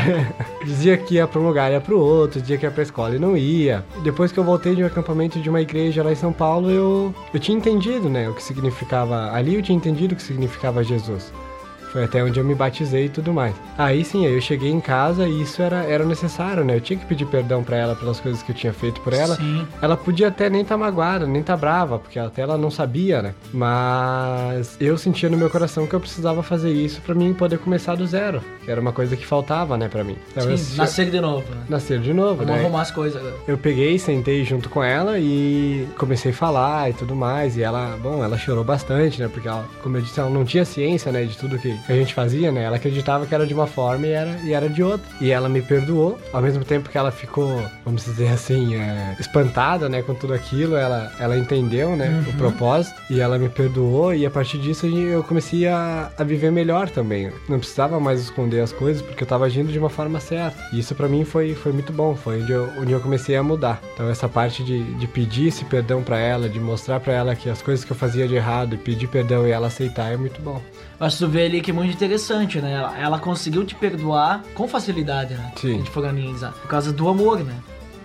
dizia 0.64 0.96
que 0.96 1.16
ia 1.16 1.26
pra 1.26 1.38
um 1.38 1.46
lugar 1.46 1.70
e 1.70 1.74
ia 1.74 1.80
pro 1.80 2.00
outro, 2.00 2.40
dizia 2.40 2.56
que 2.56 2.64
ia 2.64 2.70
pra 2.70 2.82
escola 2.82 3.14
e 3.14 3.18
não 3.18 3.36
ia. 3.36 3.84
Depois 4.02 4.32
que 4.32 4.38
eu 4.38 4.44
voltei 4.44 4.74
de 4.74 4.82
um 4.82 4.86
acampamento 4.86 5.38
de 5.38 5.50
uma 5.50 5.60
igreja 5.60 6.02
lá 6.02 6.10
em 6.10 6.14
São 6.14 6.32
Paulo, 6.32 6.70
eu, 6.70 7.14
eu 7.32 7.38
tinha 7.38 7.56
entendido, 7.56 8.08
né, 8.08 8.26
o 8.28 8.34
que 8.34 8.42
significava, 8.42 9.30
ali 9.32 9.54
eu 9.54 9.62
tinha 9.62 9.76
entendido 9.76 10.14
o 10.14 10.16
que 10.16 10.22
significava 10.22 10.82
Jesus. 10.82 11.30
Foi 11.92 12.04
até 12.04 12.22
onde 12.22 12.38
eu 12.38 12.44
me 12.44 12.54
batizei 12.54 13.06
e 13.06 13.08
tudo 13.08 13.32
mais. 13.32 13.54
Aí 13.76 14.04
sim, 14.04 14.26
aí 14.26 14.34
eu 14.34 14.40
cheguei 14.40 14.70
em 14.70 14.80
casa 14.80 15.26
e 15.26 15.42
isso 15.42 15.62
era, 15.62 15.84
era 15.84 16.04
necessário, 16.04 16.64
né? 16.64 16.76
Eu 16.76 16.80
tinha 16.80 16.98
que 16.98 17.06
pedir 17.06 17.26
perdão 17.26 17.62
pra 17.62 17.76
ela 17.76 17.94
pelas 17.94 18.20
coisas 18.20 18.42
que 18.42 18.52
eu 18.52 18.56
tinha 18.56 18.72
feito 18.72 19.00
por 19.00 19.12
ela. 19.12 19.36
Sim. 19.36 19.66
Ela 19.80 19.96
podia 19.96 20.28
até 20.28 20.50
nem 20.50 20.62
estar 20.62 20.74
tá 20.74 20.78
magoada, 20.78 21.26
nem 21.26 21.40
estar 21.40 21.54
tá 21.54 21.58
brava, 21.58 21.98
porque 21.98 22.18
até 22.18 22.42
ela 22.42 22.58
não 22.58 22.70
sabia, 22.70 23.22
né? 23.22 23.34
Mas 23.52 24.76
eu 24.80 24.98
sentia 24.98 25.28
no 25.28 25.36
meu 25.36 25.48
coração 25.50 25.86
que 25.86 25.94
eu 25.94 26.00
precisava 26.00 26.42
fazer 26.42 26.70
isso 26.70 27.00
pra 27.00 27.14
mim 27.14 27.32
poder 27.32 27.58
começar 27.58 27.94
do 27.94 28.06
zero, 28.06 28.42
que 28.64 28.70
era 28.70 28.80
uma 28.80 28.92
coisa 28.92 29.16
que 29.16 29.26
faltava, 29.26 29.76
né, 29.76 29.88
pra 29.88 30.04
mim. 30.04 30.16
Então, 30.30 30.56
Sim, 30.56 30.76
nascer 30.76 31.10
de 31.10 31.20
novo, 31.20 31.44
né? 31.54 31.62
Nascer 31.68 32.00
de 32.00 32.12
novo, 32.12 32.44
Vamos 32.44 32.54
né? 32.54 32.60
arrumar 32.60 32.82
as 32.82 32.90
coisas 32.90 33.20
agora. 33.20 33.34
Eu 33.46 33.56
peguei, 33.56 33.98
sentei 33.98 34.44
junto 34.44 34.68
com 34.68 34.82
ela 34.82 35.18
e 35.18 35.86
comecei 35.96 36.32
a 36.32 36.34
falar 36.34 36.90
e 36.90 36.92
tudo 36.92 37.14
mais. 37.14 37.56
E 37.56 37.62
ela, 37.62 37.96
bom, 38.02 38.22
ela 38.22 38.36
chorou 38.36 38.64
bastante, 38.64 39.20
né? 39.20 39.28
Porque 39.28 39.48
ela, 39.48 39.64
como 39.82 39.96
eu 39.96 40.02
disse, 40.02 40.18
ela 40.20 40.30
não 40.30 40.44
tinha 40.44 40.64
ciência, 40.64 41.10
né, 41.12 41.24
de 41.24 41.36
tudo 41.36 41.58
que 41.58 41.77
a 41.88 41.92
gente 41.92 42.14
fazia, 42.14 42.50
né? 42.52 42.64
Ela 42.64 42.76
acreditava 42.76 43.26
que 43.26 43.34
era 43.34 43.46
de 43.46 43.54
uma 43.54 43.66
forma 43.66 44.06
e 44.06 44.10
era, 44.10 44.38
e 44.42 44.52
era 44.52 44.68
de 44.68 44.82
outra. 44.82 45.06
E 45.20 45.30
ela 45.30 45.48
me 45.48 45.62
perdoou, 45.62 46.18
ao 46.32 46.42
mesmo 46.42 46.64
tempo 46.64 46.88
que 46.88 46.98
ela 46.98 47.10
ficou, 47.10 47.62
vamos 47.84 48.04
dizer 48.04 48.28
assim, 48.28 48.74
é, 48.74 49.16
espantada, 49.18 49.88
né, 49.88 50.02
com 50.02 50.14
tudo 50.14 50.34
aquilo. 50.34 50.76
Ela, 50.76 51.12
ela 51.18 51.36
entendeu, 51.36 51.96
né, 51.96 52.24
o 52.28 52.32
propósito 52.36 53.00
e 53.10 53.20
ela 53.20 53.38
me 53.38 53.48
perdoou. 53.48 54.14
E 54.14 54.26
a 54.26 54.30
partir 54.30 54.58
disso 54.58 54.86
eu 54.86 55.22
comecei 55.22 55.66
a, 55.66 56.10
a 56.16 56.24
viver 56.24 56.50
melhor 56.50 56.88
também. 56.88 57.30
Não 57.48 57.58
precisava 57.58 57.98
mais 58.00 58.20
esconder 58.20 58.60
as 58.60 58.72
coisas 58.72 59.02
porque 59.02 59.22
eu 59.22 59.28
tava 59.28 59.46
agindo 59.46 59.72
de 59.72 59.78
uma 59.78 59.90
forma 59.90 60.20
certa. 60.20 60.56
E 60.72 60.78
isso 60.78 60.94
pra 60.94 61.08
mim 61.08 61.24
foi, 61.24 61.54
foi 61.54 61.72
muito 61.72 61.92
bom. 61.92 62.14
Foi 62.14 62.42
onde 62.42 62.52
eu, 62.52 62.70
onde 62.78 62.92
eu 62.92 63.00
comecei 63.00 63.36
a 63.36 63.42
mudar. 63.42 63.80
Então 63.94 64.08
essa 64.08 64.28
parte 64.28 64.62
de, 64.62 64.82
de 64.94 65.06
pedir 65.06 65.48
esse 65.48 65.64
perdão 65.64 66.02
pra 66.02 66.18
ela, 66.18 66.48
de 66.48 66.60
mostrar 66.60 67.00
pra 67.00 67.12
ela 67.12 67.34
que 67.34 67.48
as 67.48 67.62
coisas 67.62 67.84
que 67.84 67.90
eu 67.90 67.96
fazia 67.96 68.26
de 68.26 68.34
errado, 68.34 68.74
e 68.74 68.78
pedir 68.78 69.08
perdão 69.08 69.46
e 69.46 69.50
ela 69.50 69.66
aceitar 69.66 70.12
é 70.12 70.16
muito 70.16 70.40
bom. 70.40 70.62
Mas 70.98 71.16
tu 71.16 71.28
vê 71.28 71.46
ali 71.46 71.60
que 71.60 71.70
é 71.70 71.74
muito 71.74 71.92
interessante, 71.94 72.60
né? 72.60 72.72
Ela, 72.72 72.98
ela 72.98 73.18
conseguiu 73.18 73.64
te 73.64 73.74
perdoar 73.74 74.42
com 74.54 74.66
facilidade, 74.66 75.34
né? 75.34 75.52
Sim. 75.56 75.60
Se 75.60 75.66
a 75.66 75.78
gente 75.78 75.90
for 75.90 76.04
analisar. 76.04 76.52
Por 76.52 76.68
causa 76.68 76.92
do 76.92 77.08
amor, 77.08 77.40
né? 77.40 77.54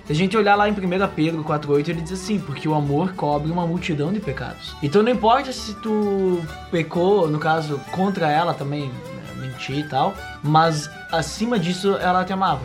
Se 0.05 0.12
a 0.12 0.15
gente 0.15 0.35
olhar 0.35 0.55
lá 0.55 0.67
em 0.67 0.73
1 0.73 0.75
Pedro 1.15 1.43
4.8, 1.43 1.88
ele 1.88 2.01
diz 2.01 2.12
assim, 2.12 2.38
porque 2.38 2.67
o 2.67 2.73
amor 2.73 3.13
cobre 3.13 3.50
uma 3.50 3.65
multidão 3.65 4.12
de 4.12 4.19
pecados. 4.19 4.75
Então 4.83 5.01
não 5.01 5.12
importa 5.12 5.51
se 5.53 5.73
tu 5.75 6.41
pecou, 6.69 7.29
no 7.29 7.39
caso, 7.39 7.79
contra 7.91 8.29
ela 8.29 8.53
também, 8.53 8.89
né, 8.89 9.23
mentir 9.38 9.77
e 9.77 9.83
tal, 9.88 10.13
mas 10.43 10.89
acima 11.09 11.57
disso 11.57 11.95
ela 11.95 12.25
te 12.25 12.33
amava. 12.33 12.62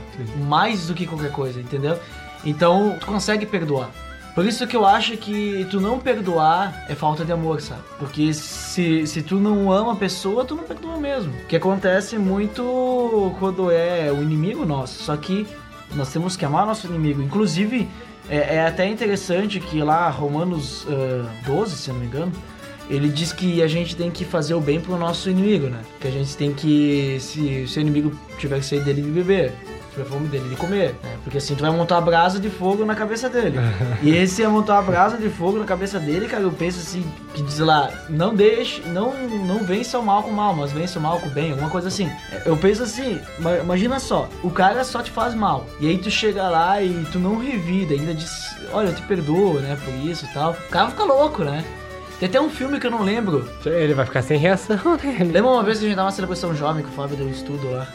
Mais 0.49 0.89
do 0.89 0.95
que 0.95 1.07
qualquer 1.07 1.31
coisa, 1.31 1.61
entendeu? 1.61 1.97
Então 2.45 2.97
tu 2.99 3.07
consegue 3.07 3.47
perdoar. 3.47 3.89
Por 4.39 4.47
isso 4.47 4.69
que 4.69 4.77
eu 4.77 4.87
acho 4.87 5.17
que 5.17 5.67
tu 5.69 5.81
não 5.81 5.99
perdoar 5.99 6.87
é 6.89 6.95
falta 6.95 7.25
de 7.25 7.33
amor, 7.33 7.61
sabe? 7.61 7.83
Porque 7.99 8.33
se, 8.33 9.05
se 9.05 9.21
tu 9.21 9.41
não 9.41 9.73
ama 9.73 9.95
a 9.95 9.97
pessoa, 9.97 10.45
tu 10.45 10.55
não 10.55 10.63
perdoa 10.63 10.97
mesmo. 10.97 11.33
Que 11.49 11.57
acontece 11.57 12.17
muito 12.17 13.35
quando 13.41 13.69
é 13.69 14.13
o 14.13 14.23
inimigo 14.23 14.65
nosso. 14.65 15.03
Só 15.03 15.17
que 15.17 15.45
nós 15.93 16.13
temos 16.13 16.37
que 16.37 16.45
amar 16.45 16.65
nosso 16.65 16.87
inimigo. 16.87 17.21
Inclusive, 17.21 17.89
é, 18.31 18.59
é 18.59 18.65
até 18.65 18.87
interessante 18.87 19.59
que 19.59 19.83
lá, 19.83 20.09
Romanos 20.09 20.87
ah, 20.89 21.29
12, 21.45 21.77
se 21.77 21.91
eu 21.91 21.95
não 21.95 22.01
me 22.01 22.07
engano, 22.07 22.33
ele 22.89 23.09
diz 23.09 23.33
que 23.33 23.61
a 23.61 23.67
gente 23.67 23.97
tem 23.97 24.09
que 24.09 24.25
fazer 24.25 24.55
o 24.55 24.61
bem 24.61 24.81
pro 24.81 24.97
nosso 24.97 25.29
inimigo, 25.29 25.67
né? 25.67 25.81
Que 25.99 26.07
a 26.07 26.13
gente 26.13 26.37
tem 26.37 26.55
que, 26.55 27.19
se 27.19 27.67
o 27.77 27.81
inimigo 27.81 28.17
tiver 28.39 28.63
sede 28.63 28.85
dele 28.85 29.03
de 29.03 29.11
beber, 29.11 29.53
tiver 29.99 30.09
fome 30.09 30.29
dele 30.29 30.49
de 30.49 30.57
comer, 30.57 30.95
né? 31.03 31.17
Porque 31.25 31.39
assim 31.39 31.55
tu 31.55 31.63
vai 31.63 31.71
montar 31.71 31.99
a 31.99 32.01
brasa 32.01 32.39
de 32.41 32.49
fogo 32.51 32.85
na 32.85 32.95
cabeça 32.95 33.29
dele. 33.29 33.59
e 34.03 34.11
esse 34.15 34.43
é 34.43 34.49
montar 34.49 34.79
a 34.79 34.83
brasa 34.83 35.17
de 35.17 35.29
fogo 35.29 35.59
na 35.59 35.65
cabeça 35.65 35.99
dele, 35.99 36.27
cara, 36.27 36.43
eu 36.43 36.51
penso 36.53 36.79
assim, 36.79 37.05
que 37.35 37.43
diz 37.43 37.59
lá, 37.59 37.91
não 38.09 38.35
deixe, 38.35 38.83
não, 38.89 39.13
não 39.47 39.65
vença 39.65 39.99
o 39.99 40.03
mal 40.03 40.23
com 40.23 40.31
o 40.31 40.35
mal, 40.35 40.55
mas 40.55 40.73
vença 40.73 40.99
o 40.99 41.03
mal 41.03 41.19
com 41.21 41.27
o 41.27 41.31
bem, 41.31 41.51
alguma 41.53 41.71
coisa 41.71 41.89
assim. 41.89 42.11
Eu 42.45 42.57
penso 42.57 42.83
assim, 42.83 43.21
ma- 43.39 43.59
imagina 43.59 43.99
só, 43.99 44.29
o 44.43 44.51
cara 44.51 44.83
só 44.85 45.03
te 45.03 45.11
faz 45.11 45.35
mal, 45.35 45.67
e 45.81 45.89
aí 45.89 45.99
tu 45.99 46.11
chega 46.11 46.49
lá 46.49 46.81
e 46.83 47.05
tu 47.13 47.19
não 47.19 47.39
revida, 47.39 47.95
ainda 47.95 48.15
diz, 48.15 48.31
olha, 48.73 48.89
eu 48.89 48.95
te 48.95 49.03
perdoo, 49.03 49.55
né, 49.61 49.77
por 49.85 49.95
isso 49.95 50.25
e 50.25 50.29
tal. 50.35 50.53
O 50.53 50.71
cara 50.71 50.91
fica 50.91 51.05
louco, 51.05 51.43
né? 51.45 51.65
Tem 52.21 52.29
até 52.29 52.41
um 52.41 52.51
filme 52.51 52.81
que 52.81 52.87
eu 52.87 52.91
não 52.91 53.03
lembro, 53.03 53.49
Ele 53.65 53.95
vai 53.95 54.05
ficar 54.05 54.23
sem 54.23 54.37
reação, 54.39 54.77
né? 55.03 55.19
Lembra 55.21 55.47
uma 55.53 55.63
vez 55.63 55.79
que 55.79 55.85
a 55.85 55.89
gente 55.89 55.97
tava 55.97 56.09
na 56.09 56.13
celebração 56.13 56.53
jovem 56.55 56.83
que 56.83 56.89
o 56.89 56.93
Fábio 56.93 57.17
deu 57.17 57.27
um 57.27 57.31
estudo 57.31 57.71
lá? 57.71 57.87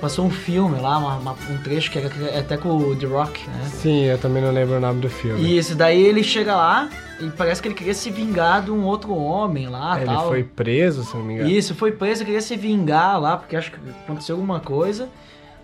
Passou 0.00 0.26
um 0.26 0.30
filme 0.30 0.78
lá, 0.80 0.98
uma- 0.98 1.16
uma- 1.16 1.36
um 1.50 1.58
trecho 1.62 1.90
que 1.90 1.98
era 1.98 2.10
é 2.30 2.38
até 2.40 2.56
com 2.56 2.68
o 2.68 2.94
The 2.96 3.06
Rock, 3.06 3.48
né? 3.48 3.64
Sim, 3.64 4.04
eu 4.04 4.18
também 4.18 4.42
não 4.42 4.50
lembro 4.52 4.76
o 4.76 4.80
nome 4.80 5.00
do 5.00 5.08
filme. 5.08 5.56
Isso, 5.56 5.74
daí 5.74 6.00
ele 6.02 6.22
chega 6.22 6.54
lá 6.54 6.88
e 7.20 7.30
parece 7.30 7.62
que 7.62 7.68
ele 7.68 7.74
queria 7.74 7.94
se 7.94 8.10
vingar 8.10 8.62
de 8.62 8.70
um 8.70 8.84
outro 8.84 9.14
homem 9.14 9.68
lá 9.68 9.96
Ele 9.96 10.06
tal. 10.06 10.28
foi 10.28 10.42
preso, 10.44 11.02
se 11.02 11.16
não 11.16 11.24
me 11.24 11.34
engano. 11.34 11.50
Isso, 11.50 11.74
foi 11.74 11.92
preso, 11.92 12.24
queria 12.24 12.42
se 12.42 12.54
vingar 12.56 13.18
lá, 13.20 13.36
porque 13.38 13.56
acho 13.56 13.72
que 13.72 13.78
aconteceu 14.04 14.34
alguma 14.36 14.60
coisa. 14.60 15.08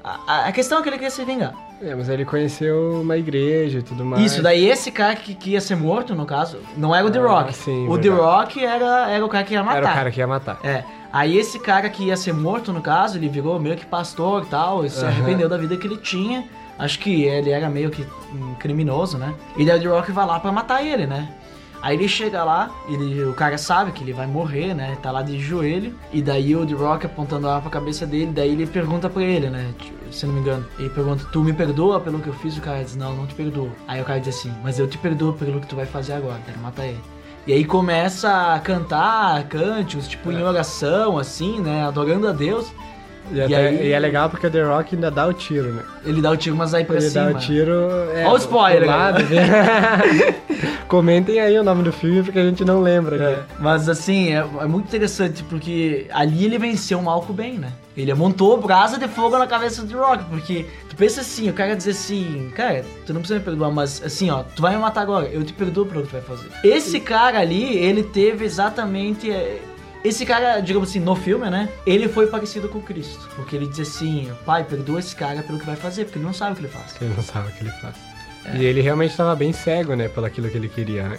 A, 0.04 0.48
a- 0.48 0.52
questão 0.52 0.78
é 0.78 0.82
que 0.82 0.88
ele 0.88 0.96
queria 0.96 1.10
se 1.10 1.24
vingar. 1.24 1.52
É, 1.80 1.94
mas 1.94 2.08
ele 2.08 2.24
conheceu 2.24 3.00
uma 3.02 3.16
igreja 3.16 3.78
e 3.80 3.82
tudo 3.82 4.04
mais. 4.04 4.22
Isso, 4.24 4.42
daí 4.42 4.68
esse 4.68 4.90
cara 4.90 5.14
que, 5.14 5.34
que 5.34 5.50
ia 5.50 5.60
ser 5.60 5.76
morto, 5.76 6.14
no 6.14 6.24
caso, 6.26 6.58
não 6.76 6.92
era 6.94 7.06
o 7.06 7.10
The 7.10 7.18
Ah, 7.20 7.22
Rock. 7.28 7.52
sim, 7.54 7.86
o 7.88 7.96
The 7.98 8.08
verdade. 8.10 8.20
Rock 8.22 8.64
era, 8.64 9.10
era 9.10 9.24
o 9.24 9.28
cara 9.28 9.44
que 9.44 9.54
ia 9.54 9.62
matar. 9.62 9.76
Era 9.78 9.86
o 9.90 9.92
cara 9.94 10.10
que 10.10 10.18
ia 10.20 10.26
matar. 10.26 10.58
É. 10.64 10.84
Aí 11.12 11.36
esse 11.36 11.58
cara 11.58 11.90
que 11.90 12.04
ia 12.04 12.16
ser 12.16 12.32
morto, 12.32 12.72
no 12.72 12.80
caso, 12.80 13.18
ele 13.18 13.28
virou 13.28 13.60
meio 13.60 13.76
que 13.76 13.84
pastor 13.84 14.44
e 14.44 14.46
tal, 14.46 14.84
e 14.84 14.90
se 14.90 15.04
arrependeu 15.04 15.48
da 15.48 15.58
vida 15.58 15.76
que 15.76 15.86
ele 15.86 15.98
tinha. 15.98 16.48
Acho 16.78 16.98
que 16.98 17.24
ele 17.24 17.50
era 17.50 17.68
meio 17.68 17.90
que 17.90 18.06
um 18.34 18.54
criminoso, 18.54 19.18
né? 19.18 19.34
E 19.56 19.64
daí 19.64 19.78
o 19.78 19.82
The 19.82 19.88
Rock 19.88 20.10
vai 20.10 20.26
lá 20.26 20.40
pra 20.40 20.50
matar 20.50 20.84
ele, 20.84 21.06
né? 21.06 21.28
Aí 21.82 21.96
ele 21.96 22.08
chega 22.08 22.44
lá, 22.44 22.70
ele, 22.88 23.24
o 23.24 23.34
cara 23.34 23.58
sabe 23.58 23.90
que 23.90 24.04
ele 24.04 24.12
vai 24.12 24.26
morrer, 24.26 24.72
né? 24.72 24.96
Tá 25.02 25.10
lá 25.10 25.20
de 25.20 25.38
joelho. 25.38 25.94
E 26.12 26.22
daí 26.22 26.56
o 26.56 26.64
The 26.64 26.74
Rock 26.74 27.06
apontando 27.06 27.46
a 27.46 27.56
arma 27.56 27.62
pra 27.62 27.80
cabeça 27.80 28.06
dele, 28.06 28.32
daí 28.32 28.52
ele 28.52 28.66
pergunta 28.66 29.10
pra 29.10 29.22
ele, 29.22 29.50
né? 29.50 29.74
Se 30.10 30.24
não 30.24 30.32
me 30.32 30.40
engano. 30.40 30.64
Ele 30.78 30.88
pergunta, 30.90 31.26
tu 31.32 31.42
me 31.42 31.52
perdoa 31.52 32.00
pelo 32.00 32.20
que 32.20 32.28
eu 32.28 32.34
fiz? 32.34 32.56
O 32.56 32.60
cara 32.60 32.82
diz, 32.82 32.96
não, 32.96 33.14
não 33.14 33.26
te 33.26 33.34
perdoo. 33.34 33.70
Aí 33.86 34.00
o 34.00 34.04
cara 34.04 34.20
diz 34.20 34.34
assim, 34.34 34.52
mas 34.62 34.78
eu 34.78 34.86
te 34.86 34.96
perdoo 34.96 35.32
pelo 35.34 35.60
que 35.60 35.66
tu 35.66 35.76
vai 35.76 35.86
fazer 35.86 36.14
agora, 36.14 36.40
quero 36.46 36.58
matar 36.60 36.86
ele. 36.86 37.00
E 37.46 37.52
aí 37.52 37.64
começa 37.64 38.54
a 38.54 38.60
cantar 38.60 39.48
cânticos, 39.48 40.06
tipo, 40.06 40.30
em 40.30 40.42
oração, 40.42 41.18
assim, 41.18 41.60
né? 41.60 41.84
Adorando 41.84 42.28
a 42.28 42.32
Deus. 42.32 42.72
E, 43.32 43.36
E 43.38 43.42
até- 43.42 43.56
aí- 43.68 43.86
e 43.88 43.92
é 43.92 43.98
legal 43.98 44.28
porque 44.28 44.46
o 44.46 44.50
The 44.50 44.62
Rock 44.62 44.94
ainda 44.94 45.10
dá 45.10 45.26
o 45.26 45.32
tiro, 45.32 45.72
né? 45.72 45.82
Ele 46.04 46.20
dá 46.20 46.30
o 46.30 46.36
tiro, 46.36 46.54
mas 46.54 46.74
aí 46.74 46.84
pra 46.84 46.96
Ele 46.96 47.08
cima. 47.08 47.32
dá 47.32 47.38
o 47.38 47.40
tiro. 47.40 47.72
É, 48.14 48.26
Ó 48.26 48.34
o 48.34 48.36
spoiler, 48.36 48.86
lado, 48.86 49.22
né? 49.24 49.42
Comentem 50.88 51.40
aí 51.40 51.58
o 51.58 51.64
nome 51.64 51.82
do 51.82 51.92
filme 51.92 52.22
porque 52.22 52.38
a 52.38 52.44
gente 52.44 52.64
não 52.64 52.80
lembra. 52.80 53.16
É, 53.16 53.42
mas 53.58 53.88
assim, 53.88 54.32
é, 54.34 54.44
é 54.60 54.66
muito 54.66 54.86
interessante 54.88 55.42
porque 55.44 56.06
ali 56.12 56.44
ele 56.44 56.58
venceu 56.58 56.98
o 56.98 57.02
mal 57.02 57.22
com 57.22 57.32
o 57.32 57.36
bem, 57.36 57.54
né? 57.58 57.72
Ele 57.96 58.12
montou 58.14 58.58
brasa 58.60 58.98
de 58.98 59.06
fogo 59.08 59.36
na 59.38 59.46
cabeça 59.46 59.82
do 59.82 59.98
Rock, 59.98 60.24
porque 60.24 60.66
tu 60.88 60.96
pensa 60.96 61.20
assim, 61.20 61.48
o 61.50 61.52
cara 61.52 61.74
dizer 61.76 61.90
assim, 61.90 62.50
cara, 62.54 62.84
tu 63.06 63.12
não 63.12 63.20
precisa 63.20 63.38
me 63.38 63.44
perdoar, 63.44 63.70
mas 63.70 64.02
assim, 64.04 64.30
ó, 64.30 64.42
tu 64.42 64.62
vai 64.62 64.74
me 64.74 64.80
matar 64.80 65.02
agora, 65.02 65.26
eu 65.26 65.42
te 65.44 65.52
perdoo 65.52 65.84
pelo 65.86 66.02
que 66.02 66.08
tu 66.08 66.12
vai 66.12 66.22
fazer. 66.22 66.48
Esse 66.64 67.00
cara 67.00 67.38
ali, 67.40 67.76
ele 67.76 68.02
teve 68.02 68.44
exatamente. 68.44 69.30
Esse 70.04 70.26
cara, 70.26 70.60
digamos 70.60 70.88
assim, 70.88 70.98
no 70.98 71.14
filme, 71.14 71.48
né? 71.48 71.68
Ele 71.86 72.08
foi 72.08 72.26
parecido 72.26 72.68
com 72.68 72.80
Cristo. 72.80 73.28
Porque 73.36 73.54
ele 73.54 73.66
diz 73.66 73.88
assim, 73.88 74.30
pai, 74.44 74.64
perdoa 74.64 74.98
esse 74.98 75.14
cara 75.14 75.42
pelo 75.42 75.58
que 75.58 75.66
vai 75.66 75.76
fazer, 75.76 76.04
porque 76.04 76.18
ele 76.18 76.26
não 76.26 76.32
sabe 76.32 76.52
o 76.52 76.56
que 76.56 76.62
ele 76.62 76.72
faz. 76.72 76.96
Ele 77.00 77.14
não 77.14 77.22
sabe 77.22 77.48
o 77.48 77.52
que 77.52 77.62
ele 77.62 77.70
faz. 77.70 77.94
É. 78.44 78.56
E 78.56 78.64
ele 78.64 78.80
realmente 78.80 79.12
estava 79.12 79.36
bem 79.36 79.52
cego, 79.52 79.94
né, 79.94 80.08
pelo 80.08 80.26
aquilo 80.26 80.48
que 80.50 80.56
ele 80.56 80.68
queria, 80.68 81.08
né? 81.08 81.18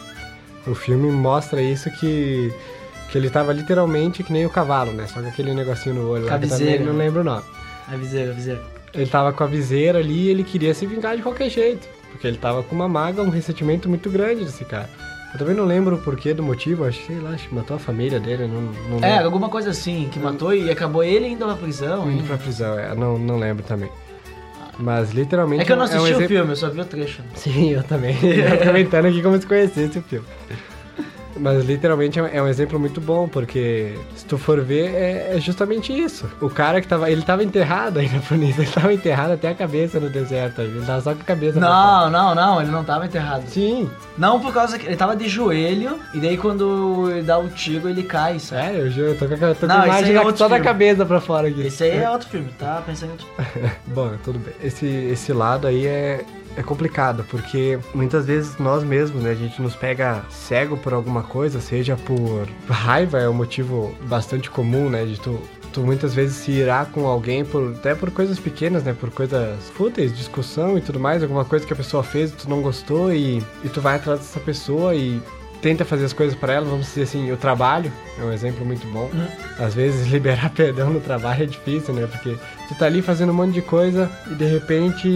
O 0.68 0.76
filme 0.76 1.10
mostra 1.12 1.62
isso 1.62 1.90
que 1.92 2.54
que 3.10 3.18
ele 3.20 3.30
tava 3.30 3.54
literalmente 3.54 4.24
que 4.24 4.34
nem 4.34 4.44
o 4.44 4.50
cavalo, 4.50 4.92
né? 4.92 5.06
Só 5.06 5.22
com 5.22 5.28
aquele 5.28 5.54
negocinho 5.54 5.94
no 5.94 6.10
olho 6.10 6.26
também 6.26 6.50
Caviseira, 6.50 6.84
não 6.84 6.94
né? 6.94 7.04
lembro 7.04 7.22
o 7.22 7.24
nome. 7.24 7.44
Aviseira, 7.88 8.32
aviseira. 8.32 8.62
Ele 8.92 9.06
tava 9.06 9.32
com 9.32 9.44
a 9.44 9.48
viseira 9.48 10.00
ali 10.00 10.24
e 10.24 10.30
ele 10.30 10.44
queria 10.44 10.74
se 10.74 10.88
vingar 10.88 11.16
de 11.16 11.22
qualquer 11.22 11.48
jeito. 11.48 11.88
Porque 12.12 12.26
ele 12.26 12.38
tava 12.38 12.64
com 12.64 12.74
uma 12.74 12.88
mágoa, 12.88 13.24
um 13.24 13.30
ressentimento 13.30 13.88
muito 13.88 14.10
grande 14.10 14.46
desse 14.46 14.66
cara. 14.66 14.90
Eu 15.34 15.40
também 15.40 15.56
não 15.56 15.66
lembro 15.66 15.96
o 15.96 16.00
porquê 16.00 16.34
do 16.34 16.44
motivo, 16.44 16.86
acho 16.86 17.00
que, 17.00 17.08
sei 17.08 17.20
lá, 17.20 17.32
acho 17.32 17.50
que 17.50 17.56
matou 17.56 17.76
a 17.76 17.80
família 17.80 18.20
dele, 18.20 18.46
não, 18.48 18.62
não 18.90 18.98
É, 19.04 19.10
lembro. 19.14 19.26
alguma 19.26 19.50
coisa 19.50 19.72
assim, 19.72 20.08
que 20.12 20.20
matou 20.20 20.54
e 20.54 20.70
acabou 20.70 21.04
ele 21.04 21.28
indo 21.28 21.44
pra 21.46 21.56
prisão. 21.56 22.04
Indo 22.10 22.20
hein? 22.22 22.24
pra 22.28 22.38
prisão, 22.38 22.78
é, 22.78 22.94
não, 22.94 23.18
não 23.18 23.38
lembro 23.40 23.64
também. 23.64 23.90
Mas 24.78 25.12
literalmente. 25.12 25.62
É 25.64 25.66
que 25.66 25.72
eu 25.72 25.76
não 25.76 25.84
é 25.86 25.88
um 25.88 25.90
assisti 25.90 26.04
o 26.06 26.16
exemplo- 26.18 26.28
filme, 26.28 26.52
eu 26.52 26.56
só 26.56 26.70
vi 26.70 26.82
o 26.82 26.86
trecho. 26.86 27.22
Sim, 27.36 27.72
eu 27.72 27.84
também. 27.84 28.16
eu 28.24 28.58
comentando 28.66 29.06
aqui 29.08 29.22
como 29.24 29.40
se 29.40 29.46
conhecesse 29.48 29.98
o 30.00 30.02
filme. 30.04 30.26
Mas 31.36 31.64
literalmente 31.66 32.20
é 32.20 32.24
um- 32.24 32.28
é 32.28 32.42
um 32.42 32.48
exemplo 32.48 32.80
muito 32.80 33.02
bom, 33.02 33.28
porque 33.28 33.94
se 34.16 34.26
tu 34.26 34.38
for 34.38 34.62
ver, 34.62 34.94
é, 34.94 35.34
é 35.36 35.40
justamente 35.40 35.92
isso. 35.92 36.30
O 36.42 36.50
cara 36.50 36.80
que 36.82 36.88
tava. 36.88 37.10
Ele 37.10 37.22
tava 37.22 37.44
enterrado 37.44 38.00
ainda 38.00 38.20
por 38.28 38.38
isso, 38.38 38.62
ele 38.62 38.70
tava 38.72 38.94
enterrado 38.94 39.32
até 39.34 39.50
a 39.50 39.56
cabeça 39.56 40.00
no 40.00 40.10
deserto. 40.10 40.62
Ele 40.62 40.86
tava 40.86 41.02
só 41.02 41.14
com 41.14 41.22
a 41.22 41.26
cabeça. 41.26 41.60
Não, 41.60 42.10
não, 42.10 42.36
não, 42.36 42.62
ele 42.62 42.72
não 42.72 42.84
tava 42.84 43.06
enterrado. 43.06 43.44
Sim, 43.48 43.90
Não 44.18 44.40
por 44.40 44.54
causa 44.54 44.78
que 44.78 44.86
ele 44.86 44.96
tava 44.96 45.16
de 45.16 45.28
joelho, 45.28 46.00
e 46.14 46.20
daí 46.20 46.38
quando 46.38 47.10
ele 47.12 47.24
dá 47.24 47.38
o 47.40 47.50
tiro, 47.50 47.90
ele 47.90 48.04
cai, 48.04 48.40
sabe? 48.40 48.62
sério, 48.64 48.80
eu 48.82 48.92
juro, 48.92 49.08
eu 49.10 49.18
tô 49.18 49.28
com 49.28 49.34
a, 49.34 49.38
tô 49.56 49.60
com 49.62 49.66
Não, 49.68 49.86
imagem 49.86 50.12
é 50.12 50.24
da- 50.24 50.36
só 50.36 50.48
da 50.48 50.56
filme. 50.56 50.60
cabeça 50.64 51.06
pra 51.06 51.20
fora 51.20 51.48
aqui. 51.48 51.62
Esse 51.66 51.84
aí 51.84 51.98
é 51.98 52.10
outro 52.12 52.30
filme, 52.30 52.50
tá 52.60 52.82
pensando 52.86 53.10
em 53.10 53.12
outro. 53.14 53.28
Bom, 53.88 54.12
tudo 54.24 54.40
bem. 54.40 54.54
Esse, 54.64 54.86
esse 54.86 55.34
lado 55.34 55.66
aí 55.68 55.86
é, 55.88 56.24
é 56.58 56.64
complicado, 56.64 57.26
porque 57.30 57.80
muitas 57.94 58.26
vezes 58.26 58.58
nós 58.58 58.84
mesmos, 58.84 59.24
né, 59.24 59.32
a 59.32 59.36
gente 59.36 59.62
nos 59.62 59.76
pega 59.76 60.24
cego 60.30 60.78
por 60.78 60.94
alguma 60.94 61.24
coisa, 61.24 61.60
seja 61.60 61.96
por 61.96 62.48
raiva, 62.70 63.20
é 63.20 63.30
um 63.30 63.34
motivo 63.34 63.96
bastante 64.04 64.50
comum, 64.50 64.90
né, 64.90 65.06
de 65.06 65.20
tu, 65.20 65.40
tu 65.72 65.82
muitas 65.82 66.14
vezes 66.14 66.38
se 66.38 66.52
irá 66.52 66.86
com 66.86 67.08
alguém 67.08 67.44
por, 67.44 67.74
até 67.76 67.96
por 67.96 68.12
coisas 68.12 68.40
pequenas, 68.40 68.84
né, 68.84 68.94
por 68.94 69.10
coisas 69.10 69.70
fúteis, 69.72 70.16
discussão 70.16 70.78
e 70.78 70.82
tudo 70.82 71.00
mais, 71.00 71.24
alguma 71.24 71.46
coisa 71.46 71.66
que 71.66 71.74
a 71.74 71.78
pessoa 71.78 72.04
fez 72.04 72.32
e 72.32 72.36
tu 72.36 72.50
não 72.50 72.62
gostou 72.62 73.14
e, 73.14 73.44
e 73.64 73.70
tu 73.70 73.82
vai 73.82 73.96
atrás 73.96 74.20
dessa 74.20 74.40
pessoa 74.40 74.96
e 74.96 75.22
tenta 75.64 75.86
fazer 75.86 76.04
as 76.04 76.12
coisas 76.12 76.36
pra 76.36 76.54
ela, 76.54 76.66
vamos 76.66 76.88
dizer 76.88 77.04
assim, 77.04 77.32
o 77.32 77.38
trabalho 77.38 77.90
é 78.20 78.22
um 78.22 78.34
exemplo 78.34 78.66
muito 78.66 78.86
bom. 78.88 79.10
Às 79.58 79.74
vezes 79.74 80.06
liberar 80.12 80.50
perdão 80.50 80.92
no 80.92 81.00
trabalho 81.00 81.44
é 81.44 81.46
difícil, 81.46 81.94
né? 81.94 82.06
Porque 82.06 82.38
tu 82.68 82.76
tá 82.76 82.86
ali 82.86 83.02
fazendo 83.02 83.32
um 83.32 83.34
monte 83.34 83.54
de 83.54 83.62
coisa 83.62 84.12
e 84.30 84.36
de 84.36 84.44
repente 84.44 85.10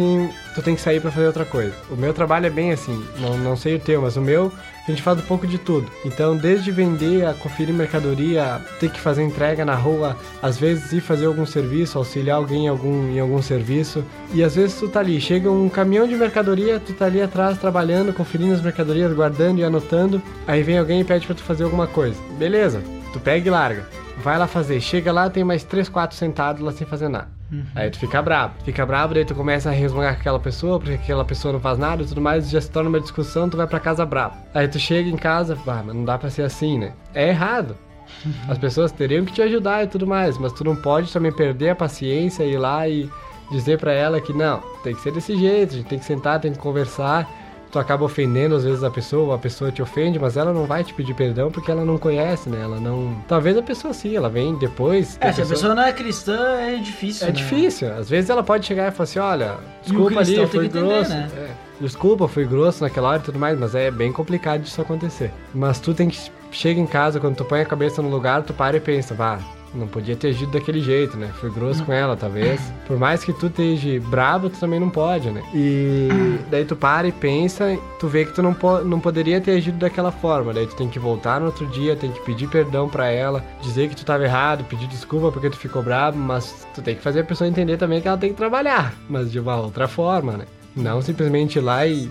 tu 0.56 0.62
tem 0.62 0.74
que 0.74 0.82
sair 0.82 1.02
pra 1.02 1.12
fazer 1.12 1.28
outra 1.28 1.44
coisa. 1.44 1.74
O 1.92 1.98
meu 1.98 2.14
trabalho 2.14 2.46
é 2.46 2.50
bem 2.50 2.72
assim, 2.72 3.06
não, 3.20 3.38
não 3.38 3.58
sei 3.58 3.76
o 3.76 3.80
teu, 3.80 4.02
mas 4.02 4.16
o 4.16 4.22
meu 4.22 4.52
a 4.88 4.92
gente 4.92 5.02
faz 5.02 5.20
um 5.20 5.24
pouco 5.24 5.46
de 5.46 5.58
tudo. 5.58 5.92
Então, 6.06 6.36
desde 6.36 6.72
vender, 6.72 7.26
a 7.26 7.34
conferir 7.34 7.74
mercadoria, 7.74 8.62
ter 8.80 8.90
que 8.90 9.00
fazer 9.00 9.24
entrega 9.24 9.66
na 9.66 9.76
rua, 9.76 10.16
às 10.42 10.58
vezes 10.58 10.92
ir 10.94 11.02
fazer 11.02 11.26
algum 11.26 11.46
serviço, 11.46 11.98
auxiliar 11.98 12.38
alguém 12.38 12.66
em 12.66 12.68
algum, 12.70 13.10
em 13.10 13.20
algum 13.20 13.42
serviço. 13.42 14.04
E 14.34 14.44
às 14.44 14.56
vezes 14.56 14.80
tu 14.80 14.88
tá 14.88 15.02
ali, 15.02 15.20
chega 15.20 15.52
um 15.52 15.68
caminhão 15.68 16.08
de 16.08 16.16
mercadoria, 16.16 16.80
tu 16.80 16.94
tá 16.94 17.06
ali 17.06 17.22
atrás 17.22 17.58
trabalhando, 17.58 18.14
conferindo 18.14 18.54
as 18.54 18.62
mercadorias, 18.62 19.14
guardando 19.14 19.60
e 19.60 19.64
anotando. 19.64 20.22
Aí 20.48 20.64
vem 20.64 20.78
alguém 20.78 21.02
e 21.02 21.04
pede 21.04 21.26
pra 21.26 21.36
tu 21.36 21.44
fazer 21.44 21.66
alguma 21.66 21.88
coisa. 21.88 22.18
Beleza, 22.38 22.82
tu 23.12 23.20
pega 23.20 23.48
e 23.48 23.52
larga. 23.52 23.86
Vai 24.24 24.38
lá 24.38 24.48
fazer. 24.48 24.80
Chega 24.80 25.12
lá, 25.12 25.30
tem 25.30 25.44
mais 25.44 25.64
3, 25.64 25.90
4 25.90 26.18
sentados 26.18 26.62
lá 26.62 26.72
sem 26.72 26.88
fazer 26.88 27.10
nada. 27.10 27.37
Aí 27.76 27.90
tu 27.90 27.98
fica 28.00 28.22
bravo. 28.22 28.54
Fica 28.64 28.86
bravo, 28.86 29.14
daí 29.14 29.26
tu 29.26 29.34
começa 29.34 29.70
a 29.70 29.72
resmungar 29.72 30.16
com 30.16 30.22
aquela 30.22 30.40
pessoa, 30.40 30.80
porque 30.80 30.96
aquela 30.96 31.24
pessoa 31.24 31.54
não 31.54 31.60
faz 31.60 31.78
nada 31.78 32.04
e 32.04 32.06
tudo 32.06 32.22
mais, 32.22 32.50
já 32.50 32.60
se 32.60 32.70
torna 32.70 32.90
uma 32.90 33.00
discussão, 33.00 33.50
tu 33.50 33.58
vai 33.58 33.68
pra 33.68 33.80
casa 33.80 34.06
bravo. 34.06 34.36
Aí 34.54 34.68
tu 34.68 34.80
chega 34.80 35.10
em 35.10 35.18
casa, 35.18 35.58
ah, 35.66 35.84
mas 35.86 35.96
não 35.96 36.04
dá 36.04 36.18
pra 36.18 36.30
ser 36.30 36.44
assim, 36.44 36.78
né? 36.78 36.94
É 37.14 37.30
errado. 37.30 37.78
As 38.48 38.58
pessoas 38.58 38.92
teriam 38.92 39.26
que 39.26 39.34
te 39.34 39.42
ajudar 39.42 39.84
e 39.84 39.88
tudo 39.88 40.06
mais, 40.08 40.38
mas 40.38 40.54
tu 40.54 40.64
não 40.64 40.76
pode 40.76 41.12
também 41.12 41.32
perder 41.32 41.70
a 41.70 41.76
paciência 41.76 42.44
e 42.44 42.54
ir 42.54 42.58
lá 42.58 42.88
e 42.88 43.10
dizer 43.52 43.80
pra 43.80 43.94
ela 43.94 44.20
que 44.20 44.34
não, 44.34 44.62
tem 44.84 44.94
que 44.94 45.02
ser 45.02 45.12
desse 45.12 45.38
jeito, 45.38 45.74
a 45.74 45.78
gente 45.78 45.88
tem 45.88 46.00
que 46.00 46.06
sentar, 46.06 46.40
tem 46.40 46.52
que 46.52 46.60
conversar. 46.60 47.30
Tu 47.72 47.80
acaba 47.80 48.06
ofendendo 48.06 48.56
às 48.56 48.64
vezes 48.64 48.84
a 48.84 48.90
pessoa, 48.90 49.36
a 49.36 49.38
pessoa 49.38 49.72
te 49.72 49.82
ofende, 49.82 50.18
mas 50.18 50.38
ela 50.38 50.54
não 50.54 50.66
vai 50.66 50.84
te 50.84 50.94
pedir 50.94 51.14
perdão 51.14 51.52
porque 51.52 51.70
ela 51.70 51.84
não 51.84 51.98
conhece, 51.98 52.50
né? 52.50 52.62
Ela 52.62 52.80
não. 52.80 53.16
Talvez 53.28 53.58
a 53.58 53.62
pessoa 53.62 53.94
sim, 53.94 54.16
ela 54.16 54.30
vem 54.30 54.56
depois. 54.56 55.18
É, 55.20 55.32
se 55.32 55.42
a 55.42 55.46
pessoa 55.46 55.76
não 55.76 55.84
é 55.84 55.92
cristã, 55.92 56.60
é 56.60 56.76
difícil. 56.76 57.28
É 57.28 57.32
né? 57.32 57.36
difícil. 57.36 57.94
Às 57.94 58.10
vezes 58.10 58.30
ela 58.30 58.44
pode 58.44 58.66
chegar 58.66 58.88
e 58.88 58.92
falar 58.92 59.04
assim, 59.04 59.20
olha, 59.20 59.54
o 59.54 59.82
desculpa 59.84 60.20
ali, 60.20 60.36
foi 60.48 60.48
que 60.48 60.58
entender, 60.78 60.88
grosso. 60.88 61.10
né? 61.10 61.30
É, 61.36 61.50
desculpa, 61.82 62.28
fui 62.28 62.46
grosso 62.46 62.84
naquela 62.84 63.10
hora 63.10 63.20
e 63.20 63.26
tudo 63.26 63.40
mais, 63.40 63.60
mas 63.60 63.76
é 63.76 63.92
bem 63.92 64.12
complicado 64.12 64.62
disso 64.62 64.82
acontecer. 64.82 65.32
Mas 65.54 65.80
tu 65.80 65.94
tem 65.94 66.10
que. 66.10 66.18
Chega 66.50 66.80
em 66.80 66.88
casa, 66.88 67.20
quando 67.20 67.36
tu 67.36 67.44
põe 67.44 67.60
a 67.62 67.66
cabeça 67.66 68.02
no 68.02 68.10
lugar, 68.10 68.42
tu 68.44 68.54
para 68.54 68.78
e 68.78 68.80
pensa, 68.80 69.14
vá. 69.14 69.57
Não 69.78 69.88
podia 69.88 70.16
ter 70.16 70.30
agido 70.30 70.52
daquele 70.52 70.82
jeito, 70.82 71.16
né? 71.16 71.30
Fui 71.40 71.52
grosso 71.52 71.84
com 71.84 71.94
ela, 71.94 72.18
talvez. 72.18 72.60
Por 72.88 72.98
mais 72.98 73.24
que 73.24 73.32
tu 73.32 73.46
esteja 73.46 74.00
brabo, 74.10 74.50
tu 74.50 74.60
também 74.60 74.80
não 74.80 74.90
pode, 74.90 75.30
né? 75.30 75.44
E 75.54 76.10
daí 76.50 76.66
tu 76.66 76.76
para 76.76 77.08
e 77.08 77.12
pensa, 77.12 77.78
tu 78.00 78.08
vê 78.08 78.26
que 78.26 78.34
tu 78.34 78.42
não, 78.42 78.54
po 78.54 78.80
não 78.80 79.00
poderia 79.00 79.40
ter 79.40 79.52
agido 79.52 79.78
daquela 79.78 80.12
forma. 80.12 80.54
Daí 80.54 80.66
tu 80.66 80.76
tem 80.76 80.90
que 80.90 80.98
voltar 80.98 81.40
no 81.40 81.46
outro 81.48 81.68
dia, 81.68 81.96
tem 81.96 82.12
que 82.12 82.20
pedir 82.22 82.50
perdão 82.50 82.90
pra 82.90 83.08
ela, 83.08 83.44
dizer 83.62 83.88
que 83.88 83.96
tu 83.96 84.04
tava 84.04 84.24
errado, 84.24 84.64
pedir 84.64 84.88
desculpa 84.88 85.32
porque 85.32 85.50
tu 85.50 85.58
ficou 85.58 85.84
brabo, 85.84 86.18
mas 86.18 86.68
tu 86.74 86.82
tem 86.82 86.96
que 86.96 87.02
fazer 87.02 87.20
a 87.20 87.24
pessoa 87.24 87.48
entender 87.48 87.78
também 87.78 88.02
que 88.02 88.08
ela 88.08 88.18
tem 88.18 88.32
que 88.32 88.38
trabalhar, 88.38 88.96
mas 89.08 89.32
de 89.32 89.40
uma 89.40 89.56
outra 89.58 89.88
forma, 89.88 90.38
né? 90.38 90.46
Não 90.76 91.02
simplesmente 91.02 91.60
ir 91.60 91.62
lá 91.62 91.86
e 91.86 92.10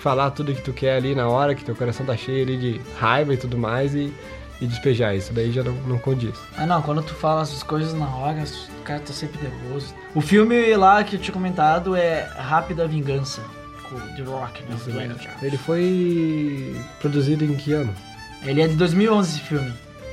falar 0.00 0.30
tudo 0.30 0.54
que 0.54 0.62
tu 0.62 0.72
quer 0.72 0.96
ali 0.96 1.14
na 1.14 1.28
hora, 1.28 1.54
que 1.54 1.64
teu 1.64 1.74
coração 1.74 2.06
tá 2.06 2.16
cheio 2.16 2.44
ali 2.44 2.56
de 2.56 2.80
raiva 2.98 3.34
e 3.34 3.36
tudo 3.36 3.58
mais 3.58 3.94
e, 3.94 4.12
e 4.60 4.66
despejar 4.66 5.14
isso. 5.16 5.32
Daí 5.32 5.52
já 5.52 5.62
não, 5.62 5.72
não 5.72 5.98
condiz. 5.98 6.34
Ah, 6.56 6.66
não, 6.66 6.82
quando 6.82 7.02
tu 7.02 7.14
fala 7.14 7.42
essas 7.42 7.62
coisas 7.62 7.94
na 7.94 8.08
hora, 8.08 8.44
o 8.80 8.82
cara 8.82 9.00
tá 9.00 9.12
sempre 9.12 9.40
nervoso. 9.42 9.94
O 10.14 10.20
filme 10.20 10.74
lá 10.76 11.02
que 11.04 11.16
eu 11.16 11.20
tinha 11.20 11.32
comentado 11.32 11.94
é 11.94 12.28
Rápida 12.36 12.86
Vingança, 12.86 13.42
com 13.88 13.96
o 13.96 14.16
The 14.16 14.22
Rock, 14.22 14.62
né? 14.62 14.76
Ele 15.42 15.58
foi 15.58 16.76
produzido 17.00 17.44
em 17.44 17.54
que 17.54 17.72
ano? 17.72 17.94
Ele 18.44 18.60
é 18.60 18.68
de 18.68 18.76
2011 18.76 19.30
esse 19.30 19.40
filme. 19.40 19.72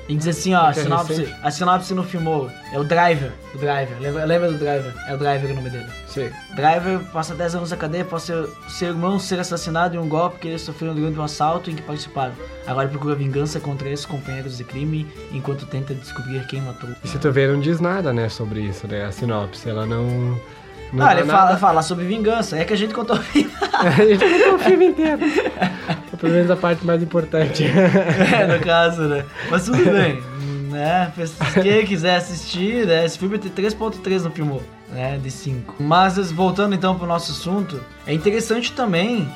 E 0.10 0.16
diz 0.18 0.28
assim, 0.28 0.54
ó, 0.54 0.66
a 0.66 0.74
sinopse, 0.74 1.34
a 1.42 1.50
sinopse 1.50 1.94
no 1.94 2.04
filmou. 2.04 2.52
É 2.74 2.80
o 2.80 2.84
Driver, 2.84 3.32
o 3.56 3.58
Driver. 3.58 3.98
Lembra, 4.02 4.26
lembra 4.26 4.52
do 4.52 4.58
Driver? 4.58 4.94
É 5.08 5.13
o 5.13 5.18
Driver 5.18 5.52
o 5.52 5.56
nome 5.56 5.70
dele. 5.70 5.88
Sim. 6.08 6.30
Driver 6.56 7.00
passa 7.13 7.34
10 7.34 7.56
anos 7.56 7.72
na 7.72 7.78
cadeia 7.78 8.04
após 8.04 8.24
seu, 8.24 8.54
seu 8.68 8.89
irmão 8.89 9.18
ser 9.18 9.39
assassinado 9.39 9.96
em 9.96 10.00
um 10.00 10.10
golpe 10.10 10.39
que 10.39 10.48
eles 10.50 10.62
sofreram 10.62 10.94
durante 10.94 11.18
um 11.18 11.24
assalto 11.24 11.72
em 11.72 11.76
que 11.76 11.82
participaram. 11.82 12.34
Agora 12.68 12.88
procura 12.89 13.16
vingança 13.16 13.62
contra 13.62 13.89
esses 13.89 14.06
companheiros 14.06 14.58
de 14.58 14.66
crime 14.66 15.08
enquanto 15.32 15.66
tenta 15.66 15.94
descobrir 15.94 16.46
quem 16.48 16.62
matou. 16.62 16.89
E 17.02 17.08
se 17.08 17.18
tu 17.18 17.32
ver, 17.32 17.50
não 17.50 17.62
diz 17.62 17.80
nada, 17.80 18.12
né, 18.12 18.28
sobre 18.28 18.60
isso, 18.60 18.86
né? 18.88 19.06
A 19.06 19.12
sinopse, 19.12 19.70
ela 19.70 19.86
não. 19.86 20.38
Não 20.92 21.08
Ah, 21.08 21.13
ele 21.13 21.26
fala, 21.26 21.58
fala 21.58 21.82
sobre 21.82 22.06
vingança. 22.06 22.58
É 22.58 22.66
que 22.66 22.74
a 22.74 22.78
gente 22.78 22.94
contou 22.94 23.16
o 23.16 23.20
filme. 23.22 23.50
a 23.74 23.89
gente 23.89 24.20
contou 24.24 24.56
o 24.56 24.60
filme 24.60 24.86
inteiro. 24.92 25.22
Pelo 26.24 26.36
menos 26.36 26.50
a 26.50 26.56
parte 26.56 26.86
mais 26.86 27.04
importante. 27.04 27.66
é, 27.68 28.48
no 28.48 28.64
caso, 28.64 29.02
né? 29.02 29.26
Mas 29.52 29.66
tudo 29.66 29.84
bem. 29.84 30.24
Né? 30.72 31.12
Quem 31.62 31.86
quiser 31.86 32.16
assistir, 32.16 32.88
né? 32.88 33.06
Esse 33.06 33.20
filme 33.20 33.38
tem 33.38 33.52
3.3 33.52 34.22
no 34.22 34.32
filme, 34.32 34.62
né? 34.90 35.20
De 35.22 35.30
5. 35.30 35.84
Mas 35.84 36.32
voltando 36.32 36.74
então 36.74 36.98
pro 36.98 37.06
nosso 37.06 37.34
assunto, 37.34 37.78
é 38.08 38.14
interessante 38.14 38.72
também 38.72 39.30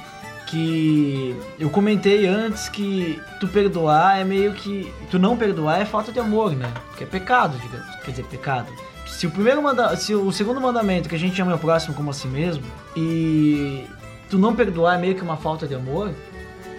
que 0.45 1.35
eu 1.59 1.69
comentei 1.69 2.25
antes 2.25 2.69
que 2.69 3.21
tu 3.41 3.49
perdoar 3.49 4.21
é 4.21 4.23
meio 4.23 4.53
que. 4.53 4.89
Tu 5.11 5.19
não 5.19 5.35
perdoar 5.35 5.81
é 5.81 5.85
falta 5.85 6.09
de 6.09 6.21
amor, 6.21 6.55
né? 6.55 6.71
Porque 6.87 7.03
é 7.03 7.07
pecado, 7.07 7.57
digamos. 7.59 7.95
Quer 7.97 8.11
dizer, 8.11 8.23
pecado. 8.27 8.71
Se 9.05 9.27
o 9.27 9.31
primeiro 9.31 9.61
manda, 9.61 9.93
se 9.97 10.15
o 10.15 10.31
segundo 10.31 10.61
mandamento 10.61 11.09
que 11.09 11.15
a 11.15 11.19
gente 11.19 11.41
ama 11.41 11.53
o 11.55 11.59
próximo 11.59 11.93
como 11.93 12.11
a 12.11 12.13
si 12.13 12.29
mesmo 12.29 12.63
e 12.95 13.85
tu 14.29 14.37
não 14.37 14.55
perdoar 14.55 14.97
é 14.97 15.01
meio 15.01 15.15
que 15.15 15.21
uma 15.21 15.37
falta 15.37 15.67
de 15.67 15.75
amor, 15.75 16.11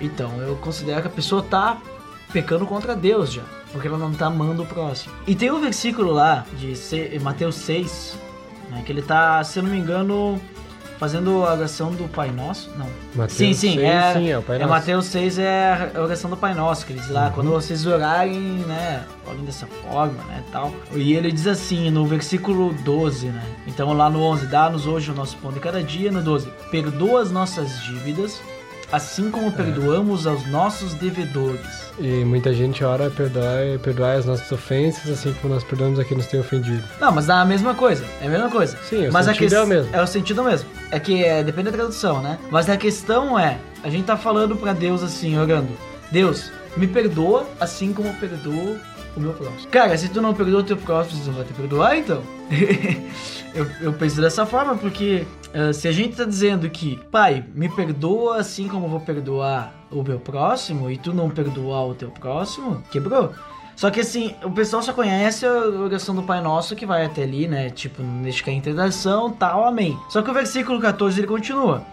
então 0.01 0.31
eu 0.41 0.57
considero 0.57 1.03
que 1.03 1.09
a 1.09 1.11
pessoa 1.11 1.43
tá 1.43 1.79
pecando 2.33 2.67
contra 2.67 2.95
Deus 2.95 3.33
já, 3.33 3.43
porque 3.73 3.89
ela 3.89 3.99
não 3.99 4.13
tá 4.13 4.27
amando 4.27 4.63
o 4.63 4.67
próximo. 4.67 5.15
E 5.27 5.35
tem 5.35 5.51
um 5.51 5.61
versículo 5.61 6.13
lá 6.13 6.45
de 6.59 7.19
Mateus 7.21 7.55
6, 7.57 8.19
né, 8.71 8.83
que 8.85 8.93
ele 8.93 9.03
tá, 9.03 9.43
se 9.45 9.59
eu 9.59 9.63
não 9.63 9.71
me 9.71 9.79
engano, 9.79 10.39
fazendo 10.99 11.31
a 11.45 11.53
oração 11.55 11.93
do 11.93 12.09
Pai 12.09 12.31
Nosso. 12.31 12.71
Não. 12.77 12.87
Mateus 13.15 13.33
sim, 13.33 13.55
sim, 13.55 13.75
6, 13.77 13.81
é, 13.89 14.13
sim, 14.15 14.29
é 14.31 14.39
o 14.39 14.43
Pai 14.43 14.57
é 14.57 14.59
Nosso. 14.59 14.71
Mateus 14.71 15.05
6 15.07 15.39
é 15.39 15.93
a 15.95 16.01
oração 16.03 16.29
do 16.29 16.37
Pai 16.37 16.53
Nosso, 16.55 16.85
que 16.85 16.93
ele 16.93 17.01
diz 17.01 17.09
lá, 17.09 17.27
Uhum. 17.27 17.33
quando 17.33 17.51
vocês 17.51 17.87
orarem, 17.87 18.39
né, 18.67 19.05
orem 19.27 19.45
dessa 19.45 19.67
forma, 19.67 20.23
né, 20.25 20.43
tal. 20.53 20.73
E 20.93 21.15
ele 21.15 21.31
diz 21.33 21.47
assim, 21.47 21.89
no 21.91 22.05
versículo 22.05 22.75
12, 22.85 23.27
né, 23.29 23.43
então 23.67 23.93
lá 23.95 24.11
no 24.11 24.21
11, 24.23 24.47
dá-nos 24.47 24.87
hoje 24.87 25.11
o 25.11 25.15
nosso 25.15 25.37
pão 25.39 25.53
de 25.53 25.61
cada 25.61 25.83
dia, 25.83 26.11
no 26.11 26.21
12, 26.21 26.49
perdoa 26.71 27.23
as 27.23 27.31
nossas 27.31 27.81
dívidas, 27.85 28.43
assim 28.93 29.29
É. 29.29 29.31
como 29.31 29.53
perdoamos 29.53 30.27
aos 30.27 30.47
nossos 30.49 30.95
devedores. 30.95 31.89
E 31.99 32.25
muita 32.25 32.53
gente 32.55 32.83
ora 32.85 33.11
perdoar, 33.11 33.79
perdoar 33.83 34.17
as 34.17 34.25
nossas 34.27 34.51
ofensas, 34.53 35.11
assim 35.11 35.33
como 35.41 35.53
nós 35.55 35.65
perdoamos 35.65 35.99
a 35.99 36.05
quem 36.05 36.17
nos 36.17 36.27
tem 36.27 36.39
ofendido. 36.41 36.83
Não, 37.01 37.11
mas 37.13 37.27
dá 37.27 37.41
a 37.41 37.45
mesma 37.45 37.75
coisa, 37.75 38.05
é 38.21 38.27
a 38.27 38.31
mesma 38.31 38.49
coisa. 38.51 38.77
Sim, 38.89 39.09
o 39.09 39.13
mas 39.13 39.27
sentido 39.27 39.43
ques- 39.45 39.53
é 39.53 39.63
o 39.63 39.67
mesmo. 39.67 39.97
É 39.97 40.03
o 40.03 40.07
sentido 40.07 40.45
mesmo. 40.45 40.69
É 40.91 41.01
que 41.01 41.25
é, 41.25 41.43
depende 41.43 41.71
da 41.71 41.77
tradução, 41.77 42.23
né? 42.23 42.39
Mas 42.51 42.69
a 42.71 42.77
questão 42.77 43.39
é, 43.39 43.59
a 43.83 43.91
gente 43.91 44.05
tá 44.05 44.17
falando 44.17 44.55
pra 44.57 44.73
Deus 44.73 45.03
assim, 45.03 45.37
orando. 45.39 45.69
Deus, 46.11 46.51
me 46.77 46.87
perdoa 46.87 47.47
assim 47.61 47.93
como 47.93 48.09
eu 48.09 48.15
perdoo 48.15 48.77
o 49.17 49.21
meu 49.21 49.33
próximo. 49.33 49.69
Cara, 49.71 49.97
se 49.97 50.09
tu 50.09 50.21
não 50.21 50.35
perdoa 50.35 50.61
o 50.61 50.65
teu 50.65 50.77
próximo, 50.77 51.23
você 51.23 51.31
vai 51.31 51.45
te 51.45 51.53
perdoar, 51.53 51.99
então? 51.99 52.23
eu, 53.55 53.67
eu 53.81 53.93
penso 53.93 54.21
dessa 54.21 54.47
forma, 54.47 54.77
porque 54.77 55.27
eh, 55.53 55.73
se 55.73 55.89
a 55.89 55.93
gente 55.93 56.17
tá 56.17 56.25
dizendo 56.25 56.69
que, 56.71 56.99
pai, 57.11 57.45
me 57.55 57.69
perdoa 57.69 58.39
assim 58.39 58.69
como 58.69 58.87
eu 58.87 58.91
vou 58.91 59.01
perdoar 59.01 59.75
o 59.91 60.03
meu 60.03 60.19
próximo, 60.19 60.91
e 60.91 60.97
tu 60.97 61.13
não 61.13 61.31
perdoar 61.31 61.87
o 61.87 61.95
teu 61.95 62.11
próximo, 62.11 62.83
quebrou. 62.91 63.33
Só 63.79 63.91
que 63.91 64.01
assim, 64.01 64.35
o 64.43 64.51
pessoal 64.51 64.83
só 64.83 64.93
conhece 64.93 65.47
a 65.47 65.53
oração 65.53 66.13
do 66.13 66.25
Pai 66.25 66.41
Nosso 66.41 66.75
que 66.75 66.85
vai 66.85 67.05
até 67.05 67.23
ali, 67.23 67.47
né? 67.47 67.71
Tipo, 67.71 68.03
deixa 68.03 68.51
a 68.51 68.53
intercessão, 68.53 69.31
tal, 69.31 69.65
amém. 69.65 69.97
Só 70.09 70.21
que 70.21 70.29
o 70.29 70.35
versículo 70.35 70.81
14 70.81 71.21
ele 71.21 71.29
continua. 71.29 71.85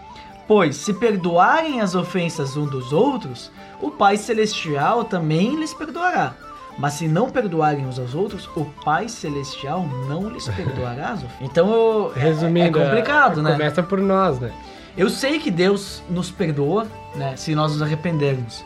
Pois, 0.48 0.76
se 0.76 0.92
perdoarem 0.92 1.80
as 1.80 1.94
ofensas 1.94 2.56
um 2.56 2.66
dos 2.66 2.92
outros, 2.92 3.52
o 3.80 3.90
Pai 3.90 4.16
Celestial 4.16 5.04
também 5.04 5.54
lhes 5.54 5.72
perdoará. 5.72 6.34
Mas 6.78 6.94
se 6.94 7.08
não 7.08 7.30
perdoarem 7.30 7.86
uns 7.86 7.98
aos 7.98 8.14
outros, 8.14 8.46
o 8.54 8.64
Pai 8.84 9.08
Celestial 9.08 9.86
não 10.08 10.28
lhes 10.28 10.46
perdoará 10.54 11.08
as 11.12 11.20
ofensas. 11.24 11.38
Então, 11.40 11.70
eu- 11.72 12.12
é- 12.14 12.18
Resumindo, 12.20 12.78
é 12.78 12.84
complicado, 12.84 13.40
é- 13.40 13.42
né? 13.42 13.52
Começa 13.52 13.82
por 13.82 13.98
nós, 14.00 14.38
né? 14.38 14.52
Eu 14.96 15.08
sei 15.10 15.38
que 15.38 15.50
Deus 15.50 16.02
nos 16.08 16.30
perdoa, 16.30 16.86
né, 17.14 17.36
se 17.36 17.54
nós 17.54 17.72
nos 17.72 17.82
arrependermos. 17.82 18.64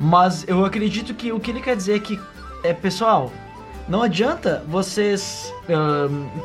Mas 0.00 0.44
eu 0.48 0.64
acredito 0.64 1.14
que 1.14 1.30
o 1.32 1.38
que 1.40 1.50
ele 1.50 1.60
quer 1.60 1.76
dizer 1.76 1.96
é 1.96 1.98
que, 2.00 2.18
é, 2.64 2.72
pessoal, 2.72 3.32
não 3.88 4.02
adianta 4.02 4.62
vocês 4.66 5.52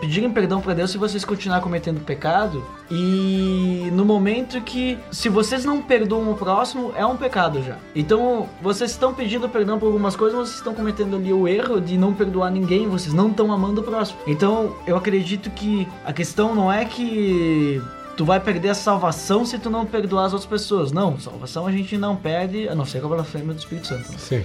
pedirem 0.02 0.32
perdão 0.32 0.62
para 0.62 0.74
Deus 0.74 0.92
se 0.92 0.98
vocês 0.98 1.24
continuarem 1.24 1.64
cometendo 1.64 2.00
pecado. 2.02 2.64
E 2.90 3.90
no 3.94 4.06
momento 4.06 4.62
que, 4.62 4.98
se 5.12 5.30
vocês 5.30 5.66
não 5.66 5.82
perdoam 5.82 6.32
o 6.32 6.36
próximo, 6.36 6.94
é 6.96 7.06
um 7.06 7.18
pecado 7.18 7.62
já. 7.64 7.78
Então, 7.96 8.48
vocês 8.62 8.92
estão 8.92 9.14
pedindo 9.14 9.48
perdão 9.50 9.80
por 9.80 9.88
algumas 9.88 10.16
coisas, 10.16 10.38
vocês 10.40 10.58
estão 10.58 10.74
cometendo 10.74 11.16
ali 11.16 11.34
o 11.34 11.48
erro 11.48 11.80
de 11.82 11.98
não 11.98 12.14
perdoar 12.14 12.52
ninguém, 12.52 12.88
vocês 12.88 13.14
não 13.14 13.30
estão 13.30 13.52
amando 13.52 13.82
o 13.82 13.84
próximo. 13.84 14.20
Então, 14.28 14.76
eu 14.86 14.96
acredito 14.96 15.50
que 15.52 15.88
a 16.06 16.14
questão 16.14 16.54
não 16.54 16.72
é 16.72 16.86
que 16.86 17.82
tu 18.16 18.26
vai 18.26 18.40
perder 18.40 18.70
a 18.70 18.76
salvação 18.76 19.46
se 19.46 19.58
tu 19.58 19.70
não 19.70 19.86
perdoar 19.86 20.26
as 20.26 20.34
outras 20.34 20.50
pessoas. 20.50 20.92
Não, 20.92 21.20
salvação 21.20 21.66
a 21.66 21.72
gente 21.72 21.98
não 21.98 22.16
perde, 22.16 22.68
a 22.68 22.76
não 22.76 22.86
ser 22.86 23.02
com 23.02 23.08
a 23.08 23.16
blasfêmia 23.16 23.54
do 23.54 23.60
Espírito 23.60 23.88
Santo. 23.88 24.12
né? 24.12 24.18
Sim. 24.18 24.44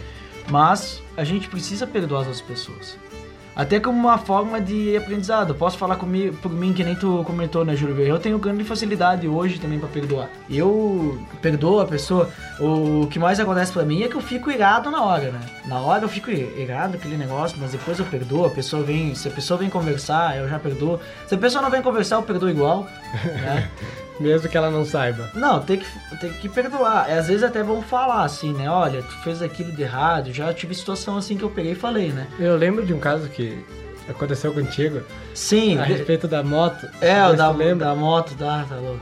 Mas 0.51 1.03
a 1.17 1.25
gente 1.25 1.49
precisa 1.49 1.87
perdoar 1.87 2.29
as 2.29 2.41
pessoas. 2.41 2.97
Até 3.59 3.81
como 3.81 3.99
uma 3.99 4.19
forma 4.19 4.61
de 4.61 4.97
aprendizado. 4.97 5.53
Posso 5.53 5.77
falar 5.77 5.97
comigo, 5.97 6.37
por 6.37 6.49
mim, 6.49 6.73
que 6.73 6.85
nem 6.85 6.95
tu 6.95 7.25
comentou, 7.27 7.65
né, 7.65 7.75
Júlio? 7.75 8.01
Eu 8.01 8.17
tenho 8.17 8.39
grande 8.39 8.63
facilidade 8.63 9.27
hoje 9.27 9.59
também 9.59 9.81
pra 9.81 9.89
perdoar. 9.89 10.31
Eu 10.49 11.21
perdoo 11.43 11.81
a 11.81 11.85
pessoa. 11.85 12.31
O 12.61 13.09
que 13.09 13.19
mais 13.19 13.41
acontece 13.41 13.73
pra 13.73 13.83
mim 13.83 14.05
é 14.05 14.09
que 14.09 14.15
eu 14.15 14.21
fico 14.21 14.49
irado 14.49 14.93
na 14.93 15.03
hora, 15.03 15.33
né? 15.33 15.41
Na 15.67 15.81
hora 15.81 16.05
eu 16.05 16.09
fico 16.09 16.31
irado 16.31 16.97
aquele 16.97 17.17
negócio, 17.17 17.59
mas 17.61 17.73
depois 17.73 17.99
eu 17.99 18.05
perdoo. 18.05 18.47
A 18.47 18.51
pessoa 18.51 18.85
vem, 18.85 19.13
se 19.17 19.27
a 19.27 19.31
pessoa 19.33 19.59
vem 19.59 19.69
conversar, 19.69 20.37
eu 20.37 20.49
já 20.49 20.61
perdoo. 20.61 21.01
Se 21.27 21.35
a 21.35 21.39
pessoa 21.39 21.61
não 21.61 21.69
vem 21.69 21.83
conversar, 21.83 22.15
eu 22.15 22.23
perdoo 22.23 22.49
igual, 22.49 22.87
né? 23.25 23.69
Mesmo 24.21 24.49
que 24.49 24.57
ela 24.57 24.71
não 24.71 24.85
saiba. 24.85 25.31
Não, 25.35 25.61
tem 25.61 25.79
que, 25.79 25.87
tem 26.21 26.33
que 26.33 26.49
perdoar. 26.49 27.09
É, 27.09 27.19
Às 27.19 27.29
vezes 27.29 27.43
até 27.43 27.63
vão 27.63 27.81
falar 27.83 28.25
assim, 28.25 28.53
né? 28.53 28.69
Olha, 28.69 29.01
tu 29.03 29.15
fez 29.23 29.41
aquilo 29.41 29.71
de 29.73 29.83
errado. 29.83 30.33
Já 30.33 30.53
tive 30.53 30.75
situação 30.75 31.17
assim 31.17 31.37
que 31.37 31.45
eu 31.45 31.51
peguei 31.51 31.73
e 31.73 31.77
falei, 31.77 32.09
né? 32.11 32.27
Eu 32.39 32.57
lembro 32.57 32.85
de 32.85 32.93
um 32.93 32.99
caso 32.99 33.29
que 33.29 33.65
aconteceu 34.09 34.53
contigo 34.53 35.03
Sim, 35.35 35.79
a 35.79 35.83
de- 35.85 35.93
respeito 35.93 36.27
da 36.27 36.43
moto. 36.43 36.89
é, 37.01 37.25
o 37.27 37.35
da, 37.35 37.53
da 37.53 37.95
moto, 37.95 38.35
tá, 38.37 38.65
tá 38.69 38.75
louco. 38.77 39.01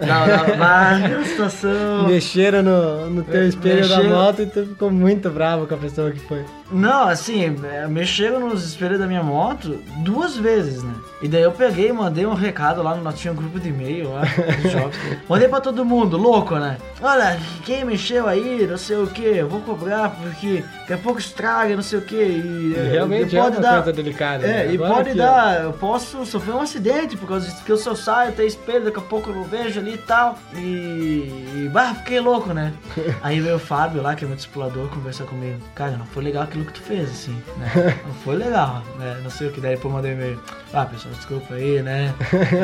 Não, 0.00 0.26
não, 0.26 0.56
mas 0.58 1.04
aquela 1.04 1.24
situação. 1.24 2.06
Mexeram 2.08 2.62
no, 2.62 3.10
no 3.10 3.22
teu 3.22 3.46
espelho 3.46 3.88
da 3.88 3.96
Mexeram. 3.98 4.16
moto 4.16 4.42
e 4.42 4.46
tu 4.46 4.66
ficou 4.66 4.90
muito 4.90 5.28
bravo 5.30 5.66
com 5.66 5.74
a 5.74 5.78
pessoa 5.78 6.10
que 6.10 6.18
foi. 6.20 6.44
Não, 6.70 7.08
assim, 7.08 7.56
é, 7.64 7.86
mexeram 7.86 8.40
nos 8.48 8.64
espelhos 8.64 8.98
da 8.98 9.06
minha 9.06 9.22
moto 9.22 9.78
duas 9.98 10.36
vezes, 10.36 10.82
né? 10.82 10.94
E 11.22 11.28
daí 11.28 11.42
eu 11.42 11.52
peguei 11.52 11.88
e 11.88 11.92
mandei 11.92 12.26
um 12.26 12.34
recado 12.34 12.82
lá, 12.82 12.94
nós 12.96 13.18
tinha 13.18 13.32
um 13.32 13.36
grupo 13.36 13.58
de 13.60 13.68
e-mail 13.68 14.10
lá, 14.12 14.22
jogos. 14.70 14.96
Mandei 15.28 15.48
pra 15.48 15.60
todo 15.60 15.84
mundo, 15.84 16.16
louco, 16.16 16.56
né? 16.56 16.76
Olha, 17.00 17.38
quem 17.64 17.84
mexeu 17.84 18.26
aí, 18.26 18.66
não 18.66 18.76
sei 18.76 18.96
o 18.96 19.06
que, 19.06 19.42
vou 19.42 19.60
cobrar 19.60 20.10
porque 20.10 20.64
daqui 20.80 20.92
a 20.92 20.98
pouco 20.98 21.18
estraga, 21.18 21.74
não 21.76 21.82
sei 21.82 21.98
o 21.98 22.02
que. 22.02 22.14
E, 22.16 22.74
E 22.76 22.88
realmente 22.90 23.36
é 23.36 23.42
uma 23.42 23.50
coisa 23.52 23.92
delicada. 23.92 24.46
É, 24.46 24.66
né? 24.66 24.72
e 24.72 24.74
Agora 24.74 24.94
pode 24.94 25.10
que- 25.10 25.16
dar, 25.16 25.62
eu 25.62 25.72
posso 25.72 26.24
sofrer 26.26 26.54
um 26.54 26.60
acidente 26.60 27.16
por 27.16 27.28
causa 27.28 27.46
disso, 27.46 27.62
que 27.64 27.72
eu 27.72 27.76
só 27.78 27.94
saio, 27.94 28.32
tem 28.32 28.46
espelho, 28.46 28.84
daqui 28.86 28.98
a 28.98 29.02
pouco 29.02 29.30
eu 29.30 29.34
não 29.36 29.44
vejo 29.44 29.80
ali 29.80 29.94
e 29.94 29.98
tal. 29.98 30.38
E. 30.54 30.58
e 30.58 31.70
bah, 31.72 31.94
fiquei 31.94 32.20
louco, 32.20 32.52
né? 32.52 32.72
Aí 33.22 33.40
veio 33.40 33.56
o 33.56 33.60
Fábio 33.60 34.02
lá, 34.02 34.14
que 34.14 34.24
é 34.24 34.26
meu 34.26 34.36
discipulador, 34.36 34.88
conversar 34.88 35.24
comigo. 35.24 35.58
Cara, 35.74 35.92
não 35.92 36.06
foi 36.06 36.22
legal 36.24 36.42
aquilo 36.42 36.63
que 36.64 36.72
tu 36.72 36.82
fez, 36.82 37.10
assim, 37.10 37.36
né? 37.58 37.96
Não 38.06 38.14
foi 38.14 38.36
legal, 38.36 38.82
né? 38.98 39.20
Não 39.22 39.30
sei 39.30 39.48
o 39.48 39.52
que, 39.52 39.60
daí 39.60 39.76
depois 39.76 39.94
mandei 39.94 40.12
um 40.12 40.14
e-mail. 40.14 40.40
Ah, 40.72 40.86
pessoal, 40.86 41.14
desculpa 41.14 41.54
aí, 41.54 41.82
né? 41.82 42.14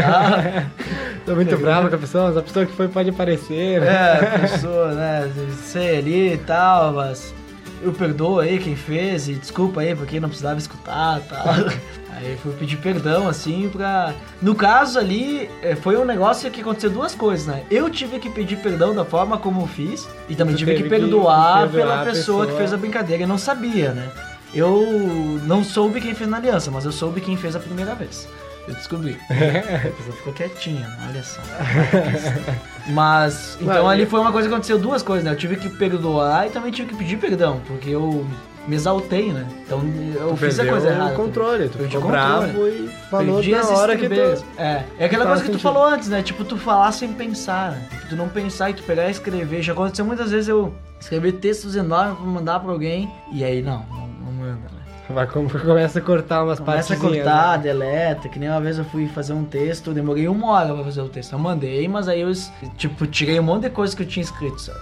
Ah, 0.04 0.66
Tô 1.26 1.34
muito 1.34 1.56
bravo 1.58 1.88
com 1.88 1.94
a 1.94 1.98
pessoa, 1.98 2.28
mas 2.28 2.36
a 2.36 2.42
pessoa 2.42 2.66
que 2.66 2.72
foi 2.72 2.88
pode 2.88 3.10
aparecer. 3.10 3.80
né? 3.80 3.86
é, 3.86 4.34
a 4.34 4.38
pessoa, 4.40 4.92
né? 4.94 5.30
Sei 5.62 5.98
ali 5.98 6.32
e 6.34 6.38
tal, 6.38 6.92
mas 6.94 7.34
eu 7.82 7.92
perdoo 7.92 8.40
aí 8.40 8.58
quem 8.58 8.76
fez 8.76 9.28
e 9.28 9.34
desculpa 9.34 9.80
aí 9.80 9.94
porque 9.94 10.20
não 10.20 10.28
precisava 10.28 10.58
escutar 10.58 11.20
e 11.20 11.28
tal. 11.28 11.44
Aí 12.12 12.36
fui 12.36 12.52
pedir 12.52 12.76
perdão, 12.76 13.26
assim, 13.26 13.70
pra. 13.70 14.12
No 14.42 14.54
caso 14.54 14.98
ali, 14.98 15.48
eh, 15.62 15.74
foi 15.74 15.96
um 15.96 16.04
negócio 16.04 16.50
que 16.50 16.60
aconteceu 16.60 16.90
duas 16.90 17.14
coisas, 17.14 17.46
né? 17.46 17.62
Eu 17.70 17.88
tive 17.88 18.18
que 18.18 18.28
pedir 18.28 18.56
perdão 18.56 18.94
da 18.94 19.06
forma 19.06 19.38
como 19.38 19.62
eu 19.62 19.66
fiz 19.66 20.06
e 20.28 20.34
também 20.36 20.54
tive 20.54 20.72
que 20.72 20.82
teve 20.82 20.94
que 20.94 21.00
perdoar, 21.00 21.62
perdoar 21.62 21.70
pela 21.72 22.02
a 22.02 22.04
pessoa, 22.04 22.40
que 22.44 22.48
pessoa. 22.48 22.58
fez 22.58 22.74
a 22.74 22.76
brincadeira. 22.76 23.22
Eu 23.22 23.28
não 23.28 23.38
sabia, 23.38 23.92
né? 23.92 24.10
Eu 24.52 25.40
não 25.46 25.64
soube 25.64 25.98
quem 25.98 26.14
fez 26.14 26.28
na 26.28 26.36
aliança, 26.36 26.70
mas 26.70 26.84
eu 26.84 26.92
soube 26.92 27.22
quem 27.22 27.38
fez 27.38 27.56
a 27.56 27.60
primeira 27.60 27.94
vez. 27.94 28.28
Eu 28.70 28.76
descobri. 28.76 29.18
A 29.30 29.90
pessoa 29.90 30.16
ficou 30.16 30.32
quietinha, 30.32 30.88
olha 31.08 31.22
só. 31.22 31.40
Mas, 32.88 33.58
então 33.60 33.88
ali 33.88 34.06
foi 34.06 34.20
uma 34.20 34.32
coisa 34.32 34.48
que 34.48 34.54
aconteceu 34.54 34.78
duas 34.78 35.02
coisas, 35.02 35.24
né? 35.24 35.32
Eu 35.32 35.36
tive 35.36 35.56
que 35.56 35.68
perdoar 35.68 36.46
e 36.46 36.50
também 36.50 36.70
tive 36.72 36.88
que 36.88 36.96
pedir 36.96 37.16
perdão, 37.18 37.60
porque 37.66 37.90
eu 37.90 38.26
me 38.66 38.74
exaltei, 38.76 39.32
né? 39.32 39.46
Então 39.66 39.82
eu 40.14 40.30
Tu 40.30 40.36
fiz 40.38 40.58
a 40.58 40.66
coisa 40.66 40.88
errada. 40.90 41.12
o 41.12 41.16
controle, 41.16 41.68
tu 41.68 41.78
Perdi 41.78 41.96
ficou 41.96 42.10
o 42.10 42.12
controle. 42.12 42.52
bravo 42.52 42.68
e 42.68 42.88
falou 43.10 43.34
Perdi 43.36 43.50
na 43.52 43.68
hora 43.70 43.96
que 43.96 44.08
tu... 44.08 44.44
É, 44.58 44.84
é 44.98 45.04
aquela 45.04 45.26
coisa 45.26 45.42
que 45.42 45.48
tu 45.50 45.52
sentido. 45.52 45.60
falou 45.62 45.84
antes, 45.86 46.08
né? 46.08 46.22
Tipo, 46.22 46.44
tu 46.44 46.56
falar 46.56 46.92
sem 46.92 47.12
pensar, 47.12 47.72
né? 47.72 47.88
Tu 48.08 48.16
não 48.16 48.28
pensar 48.28 48.70
e 48.70 48.74
tu 48.74 48.82
pegar 48.82 49.08
e 49.08 49.10
escrever. 49.10 49.62
Já 49.62 49.72
aconteceu 49.72 50.04
muitas 50.04 50.30
vezes 50.30 50.48
eu 50.48 50.74
escrever 51.00 51.32
textos 51.32 51.76
enormes 51.76 52.16
pra 52.18 52.26
mandar 52.26 52.60
pra 52.60 52.70
alguém 52.72 53.10
e 53.32 53.42
aí 53.44 53.62
não, 53.62 53.84
não, 53.90 54.08
não 54.08 54.32
manda, 54.32 54.52
né? 54.72 54.79
Vai, 55.14 55.26
começa 55.26 55.98
a 55.98 56.02
cortar 56.02 56.44
umas 56.44 56.60
Começa 56.60 56.94
a 56.94 56.96
cortar, 56.96 57.56
né? 57.58 57.64
deleta, 57.64 58.28
que 58.28 58.38
nem 58.38 58.48
uma 58.48 58.60
vez 58.60 58.78
eu 58.78 58.84
fui 58.84 59.08
fazer 59.08 59.32
um 59.32 59.44
texto, 59.44 59.92
demorei 59.92 60.28
uma 60.28 60.48
hora 60.52 60.74
pra 60.74 60.84
fazer 60.84 61.00
o 61.00 61.08
texto. 61.08 61.32
Eu 61.32 61.38
mandei, 61.38 61.88
mas 61.88 62.06
aí 62.08 62.20
eu, 62.20 62.30
tipo, 62.76 63.06
tirei 63.06 63.40
um 63.40 63.42
monte 63.42 63.62
de 63.64 63.70
coisa 63.70 63.96
que 63.96 64.02
eu 64.02 64.06
tinha 64.06 64.22
escrito, 64.22 64.60
sabe? 64.60 64.78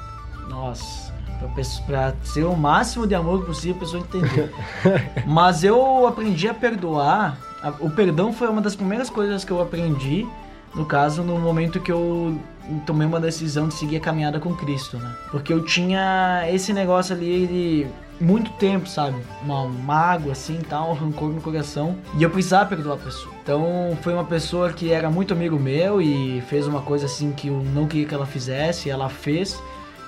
Nossa, 0.49 1.13
pra, 1.39 1.49
pesso- 1.49 1.83
pra 1.85 2.15
ser 2.23 2.45
o 2.45 2.55
máximo 2.57 3.07
de 3.07 3.15
amor 3.15 3.45
possível, 3.45 3.77
a 3.77 3.81
pessoa 3.81 4.03
entender. 4.03 4.53
mas 5.27 5.65
eu 5.65 6.07
aprendi 6.07 6.49
a 6.49 6.55
perdoar. 6.55 7.39
O 7.81 7.91
perdão 7.91 8.33
foi 8.33 8.49
uma 8.49 8.61
das 8.61 8.77
primeiras 8.77 9.09
coisas 9.11 9.45
que 9.45 9.51
eu 9.51 9.61
aprendi, 9.61 10.27
no 10.75 10.85
caso, 10.85 11.23
no 11.23 11.39
momento 11.39 11.81
que 11.81 11.91
eu 11.91 12.39
tomei 12.87 13.07
uma 13.07 13.19
decisão 13.19 13.67
de 13.69 13.75
seguir 13.75 13.97
a 13.97 14.01
caminhada 14.01 14.39
com 14.39 14.55
Cristo, 14.55 14.97
né? 14.99 15.11
Porque 15.31 15.53
eu 15.53 15.65
tinha 15.65 16.45
esse 16.51 16.73
negócio 16.73 17.15
ali 17.17 17.47
de 17.47 17.87
muito 18.21 18.51
tempo, 18.53 18.89
sabe? 18.89 19.17
Uma 19.43 19.69
mágoa 19.69 20.33
assim, 20.33 20.61
tal, 20.69 20.91
um 20.91 20.95
rancor 20.95 21.31
no 21.31 21.41
coração, 21.41 21.97
e 22.17 22.23
eu 22.23 22.31
precisava 22.31 22.69
perdoar 22.69 22.95
a 22.95 22.99
pessoa. 22.99 23.35
Então, 23.43 23.97
foi 24.03 24.13
uma 24.13 24.25
pessoa 24.25 24.73
que 24.73 24.93
era 24.93 25.11
muito 25.11 25.33
amigo 25.33 25.59
meu 25.59 26.03
e 26.03 26.43
fez 26.43 26.67
uma 26.67 26.83
coisa 26.83 27.07
assim 27.07 27.33
que 27.33 27.49
eu 27.49 27.63
não 27.75 27.87
queria 27.87 28.07
que 28.07 28.15
ela 28.15 28.27
fizesse, 28.27 28.91
ela 28.91 29.09
fez. 29.09 29.61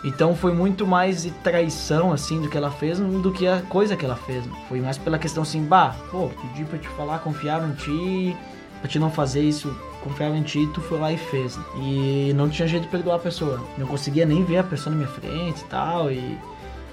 Então 0.02 0.34
foi 0.34 0.52
muito 0.52 0.86
mais 0.86 1.22
de 1.22 1.30
traição, 1.30 2.12
assim, 2.12 2.40
do 2.40 2.48
que 2.48 2.56
ela 2.56 2.70
fez 2.70 2.98
do 2.98 3.32
que 3.32 3.46
a 3.46 3.60
coisa 3.62 3.96
que 3.96 4.04
ela 4.04 4.16
fez. 4.16 4.44
Foi 4.68 4.80
mais 4.80 4.96
pela 4.96 5.18
questão 5.18 5.42
assim, 5.42 5.62
bah, 5.62 5.94
pô, 6.10 6.30
pedi 6.40 6.64
pra 6.64 6.78
te 6.78 6.88
falar, 6.88 7.18
confiava 7.18 7.66
em 7.66 7.72
ti, 7.72 8.36
pra 8.80 8.88
te 8.88 8.98
não 8.98 9.10
fazer 9.10 9.42
isso, 9.42 9.76
confiava 10.02 10.36
em 10.36 10.42
ti, 10.42 10.66
tu 10.72 10.80
foi 10.80 10.98
lá 10.98 11.12
e 11.12 11.18
fez. 11.18 11.56
Né? 11.56 11.64
E 11.76 12.32
não 12.34 12.48
tinha 12.48 12.66
jeito 12.66 12.84
de 12.84 12.88
perdoar 12.88 13.16
a 13.16 13.18
pessoa. 13.18 13.60
Não 13.76 13.86
conseguia 13.86 14.24
nem 14.24 14.42
ver 14.42 14.58
a 14.58 14.64
pessoa 14.64 14.90
na 14.90 15.02
minha 15.02 15.08
frente 15.08 15.60
e 15.60 15.64
tal, 15.64 16.10
e 16.10 16.38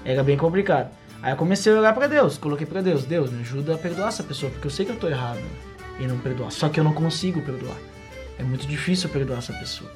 era 0.04 0.22
bem 0.22 0.36
complicado. 0.36 0.90
Aí 1.22 1.32
eu 1.32 1.36
comecei 1.36 1.72
a 1.72 1.78
olhar 1.78 1.94
pra 1.94 2.06
Deus, 2.06 2.38
coloquei 2.38 2.66
pra 2.66 2.80
Deus, 2.80 3.04
Deus, 3.04 3.30
me 3.30 3.40
ajuda 3.40 3.74
a 3.74 3.78
perdoar 3.78 4.08
essa 4.08 4.22
pessoa, 4.22 4.50
porque 4.52 4.66
eu 4.66 4.70
sei 4.70 4.86
que 4.86 4.92
eu 4.92 4.96
tô 4.96 5.08
errado 5.08 5.38
né? 5.38 5.48
e 6.00 6.06
não 6.06 6.18
perdoar. 6.18 6.52
Só 6.52 6.68
que 6.68 6.78
eu 6.78 6.84
não 6.84 6.92
consigo 6.92 7.42
perdoar. 7.42 7.76
É 8.38 8.42
muito 8.42 8.66
difícil 8.66 9.08
perdoar 9.08 9.38
essa 9.38 9.52
pessoa. 9.52 9.90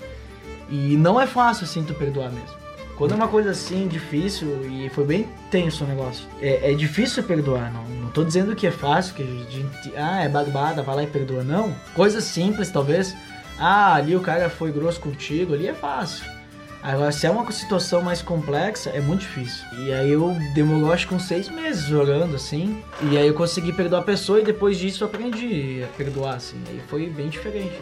E 0.68 0.96
não 0.96 1.20
é 1.20 1.26
fácil 1.26 1.64
assim 1.64 1.84
tu 1.84 1.94
perdoar 1.94 2.32
mesmo. 2.32 2.62
Quando 2.96 3.12
é 3.12 3.14
uma 3.14 3.28
coisa 3.28 3.50
assim 3.50 3.88
difícil 3.88 4.48
e 4.70 4.88
foi 4.90 5.04
bem 5.04 5.28
tenso 5.50 5.84
o 5.84 5.86
negócio, 5.86 6.26
é, 6.40 6.72
é 6.72 6.74
difícil 6.74 7.22
perdoar. 7.22 7.72
Não, 7.72 7.84
não 7.84 8.10
tô 8.10 8.24
dizendo 8.24 8.54
que 8.54 8.66
é 8.66 8.70
fácil, 8.70 9.14
que 9.14 9.22
a 9.22 9.50
gente, 9.50 9.96
ah, 9.96 10.22
é 10.22 10.28
barbada, 10.28 10.82
vai 10.82 10.96
lá 10.96 11.02
e 11.02 11.06
perdoa. 11.06 11.42
Não. 11.42 11.74
Coisas 11.94 12.24
simples, 12.24 12.70
talvez. 12.70 13.14
Ah, 13.58 13.94
ali 13.94 14.16
o 14.16 14.20
cara 14.20 14.50
foi 14.50 14.72
grosso 14.72 15.00
contigo, 15.00 15.54
ali 15.54 15.68
é 15.68 15.74
fácil. 15.74 16.24
Agora, 16.82 17.12
se 17.12 17.26
é 17.26 17.30
uma 17.30 17.48
situação 17.52 18.02
mais 18.02 18.20
complexa, 18.22 18.90
é 18.90 19.00
muito 19.00 19.20
difícil. 19.20 19.64
E 19.78 19.92
aí 19.92 20.10
eu 20.10 20.34
demorou 20.52 20.92
acho 20.92 21.06
que 21.06 21.14
uns 21.14 21.28
seis 21.28 21.48
meses 21.48 21.92
orando, 21.92 22.34
assim. 22.34 22.82
E 23.10 23.16
aí 23.16 23.26
eu 23.28 23.34
consegui 23.34 23.72
perdoar 23.72 24.00
a 24.00 24.04
pessoa 24.04 24.40
e 24.40 24.44
depois 24.44 24.76
disso 24.76 25.04
eu 25.04 25.08
aprendi 25.08 25.84
a 25.84 25.86
perdoar, 25.96 26.34
assim. 26.34 26.60
Aí 26.68 26.80
foi 26.88 27.08
bem 27.08 27.28
diferente. 27.28 27.78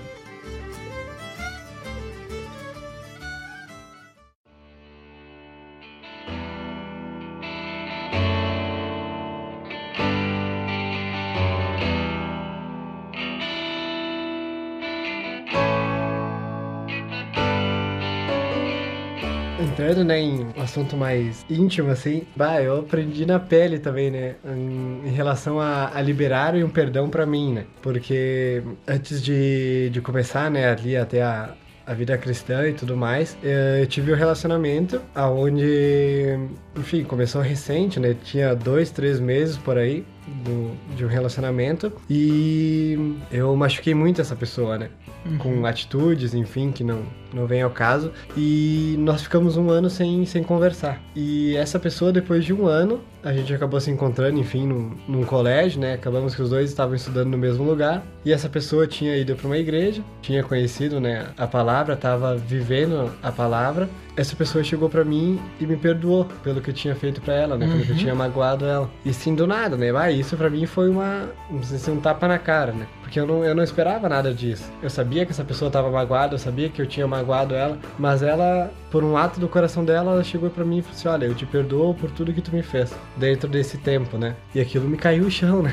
Entrando, 19.81 20.05
né, 20.05 20.21
em 20.21 20.45
um 20.45 20.63
assunto 20.63 20.95
mais 20.95 21.45
íntimo, 21.49 21.91
assim, 21.91 22.23
bah, 22.37 22.63
eu 22.63 22.81
aprendi 22.81 23.25
na 23.25 23.41
pele 23.41 23.79
também, 23.79 24.11
né, 24.11 24.35
em, 24.45 25.09
em 25.09 25.11
relação 25.11 25.59
a, 25.59 25.91
a, 25.95 26.03
liberar 26.03 26.55
e 26.55 26.63
um 26.63 26.69
perdão 26.69 27.09
para 27.09 27.25
mim, 27.25 27.55
né, 27.55 27.65
porque 27.81 28.63
antes 28.87 29.23
de, 29.23 29.89
de 29.91 30.01
começar, 30.03 30.51
né, 30.51 30.71
ali 30.71 30.97
até 30.97 31.23
a, 31.23 31.55
a 31.91 31.95
vida 31.95 32.17
cristã 32.17 32.69
e 32.69 32.73
tudo 32.73 32.97
mais, 32.97 33.37
eu 33.43 33.85
tive 33.85 34.13
um 34.13 34.15
relacionamento 34.15 35.03
aonde, 35.13 36.39
enfim, 36.77 37.03
começou 37.03 37.43
recente, 37.43 37.99
né? 37.99 38.15
Tinha 38.23 38.55
dois, 38.55 38.93
três 38.93 39.19
meses 39.19 39.57
por 39.57 39.77
aí 39.77 40.07
do, 40.45 40.71
de 40.95 41.05
um 41.05 41.09
relacionamento 41.09 41.93
e 42.09 43.17
eu 43.33 43.57
machuquei 43.57 43.93
muito 43.93 44.21
essa 44.21 44.37
pessoa, 44.37 44.79
né? 44.79 44.89
Uhum. 45.27 45.39
Com 45.39 45.67
atitudes, 45.67 46.33
enfim, 46.33 46.71
que 46.71 46.85
não, 46.85 47.03
não 47.35 47.45
vem 47.45 47.61
ao 47.61 47.71
caso. 47.71 48.13
E 48.37 48.95
nós 49.01 49.23
ficamos 49.23 49.57
um 49.57 49.69
ano 49.69 49.91
sem, 49.91 50.25
sem 50.27 50.45
conversar. 50.45 51.03
E 51.17 51.57
essa 51.57 51.77
pessoa, 51.77 52.13
depois 52.13 52.45
de 52.45 52.53
um 52.53 52.69
ano, 52.69 53.01
a 53.23 53.33
gente 53.33 53.53
acabou 53.53 53.81
se 53.81 53.91
encontrando, 53.91 54.39
enfim, 54.39 54.67
num, 54.67 54.93
num 55.07 55.25
colégio, 55.25 55.81
né? 55.81 55.95
Acabamos 55.95 56.35
que 56.35 56.43
os 56.43 56.51
dois 56.51 56.71
estavam 56.71 56.95
estudando 56.95 57.29
no 57.29 57.39
mesmo 57.39 57.65
lugar. 57.65 58.03
E 58.25 58.33
essa 58.33 58.49
pessoa 58.49 58.87
tinha 58.87 59.17
ido 59.17 59.35
para 59.37 59.47
uma 59.47 59.59
igreja, 59.59 60.03
tinha 60.23 60.43
conhecido, 60.43 61.01
né, 61.01 61.29
a 61.37 61.47
palavra, 61.47 61.95
estava 61.95 62.37
vivendo 62.37 63.11
a 63.23 63.31
palavra. 63.31 63.89
Essa 64.17 64.37
pessoa 64.37 64.63
chegou 64.63 64.89
para 64.89 65.05
mim 65.05 65.41
e 65.61 65.67
me 65.67 65.77
perdoou 65.77 66.27
pelo 66.43 66.61
que 66.61 66.71
eu 66.71 66.75
tinha 66.75 66.95
feito 66.95 67.21
para 67.21 67.35
ela, 67.35 67.57
né? 67.57 67.67
Pelo 67.67 67.81
que 67.81 67.89
eu 67.89 67.95
uhum. 67.95 68.01
tinha 68.01 68.15
magoado 68.15 68.65
ela. 68.67 68.91
E 69.05 69.13
sim 69.13 69.35
do 69.35 69.47
nada, 69.47 69.77
né? 69.77 69.91
Ah, 69.97 70.11
isso 70.11 70.37
para 70.37 70.51
mim 70.51 70.67
foi 70.67 70.91
uma, 70.91 71.31
não 71.51 71.63
sei 71.63 71.79
se 71.79 71.91
um 71.91 72.01
tapa 72.01 72.27
na 72.29 72.39
cara, 72.39 72.73
né? 72.73 72.87
Porque 73.11 73.19
eu 73.19 73.27
não, 73.27 73.45
eu 73.45 73.57
não 73.57 73.65
esperava 73.65 74.09
nada 74.09 74.33
disso. 74.33 74.71
Eu 74.81 74.89
sabia 74.89 75.27
que 75.27 75.33
essa 75.33 75.43
pessoa 75.43 75.67
estava 75.67 75.91
magoada, 75.91 76.35
eu 76.35 76.39
sabia 76.39 76.69
que 76.69 76.81
eu 76.81 76.87
tinha 76.87 77.09
magoado 77.09 77.57
ela, 77.57 77.77
mas 77.99 78.23
ela, 78.23 78.73
por 78.89 79.03
um 79.03 79.17
ato 79.17 79.41
do 79.41 79.49
coração 79.49 79.85
dela, 79.85 80.13
ela 80.13 80.23
chegou 80.23 80.49
para 80.49 80.65
mim 80.65 80.79
e 80.79 80.83
falou 80.83 80.97
assim: 80.97 81.09
Olha, 81.09 81.25
eu 81.25 81.35
te 81.35 81.45
perdoo 81.45 81.93
por 81.93 82.09
tudo 82.13 82.33
que 82.33 82.41
tu 82.41 82.55
me 82.55 82.63
fez 82.63 82.95
dentro 83.17 83.49
desse 83.49 83.79
tempo, 83.79 84.17
né? 84.17 84.37
E 84.55 84.61
aquilo 84.61 84.89
me 84.89 84.97
caiu 84.97 85.25
o 85.25 85.31
chão, 85.31 85.61
né? 85.65 85.73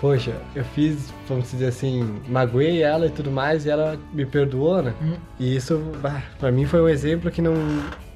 Poxa, 0.00 0.32
eu 0.56 0.64
fiz, 0.64 1.14
vamos 1.28 1.48
dizer 1.52 1.66
assim, 1.66 2.20
magoei 2.28 2.82
ela 2.82 3.06
e 3.06 3.10
tudo 3.10 3.30
mais, 3.30 3.64
e 3.64 3.70
ela 3.70 3.96
me 4.12 4.26
perdoou, 4.26 4.82
né? 4.82 4.92
Uhum. 5.00 5.14
E 5.38 5.54
isso, 5.54 5.80
bah, 6.02 6.20
pra 6.40 6.50
mim, 6.50 6.66
foi 6.66 6.80
um 6.80 6.88
exemplo 6.88 7.30
que 7.30 7.40
não, 7.40 7.54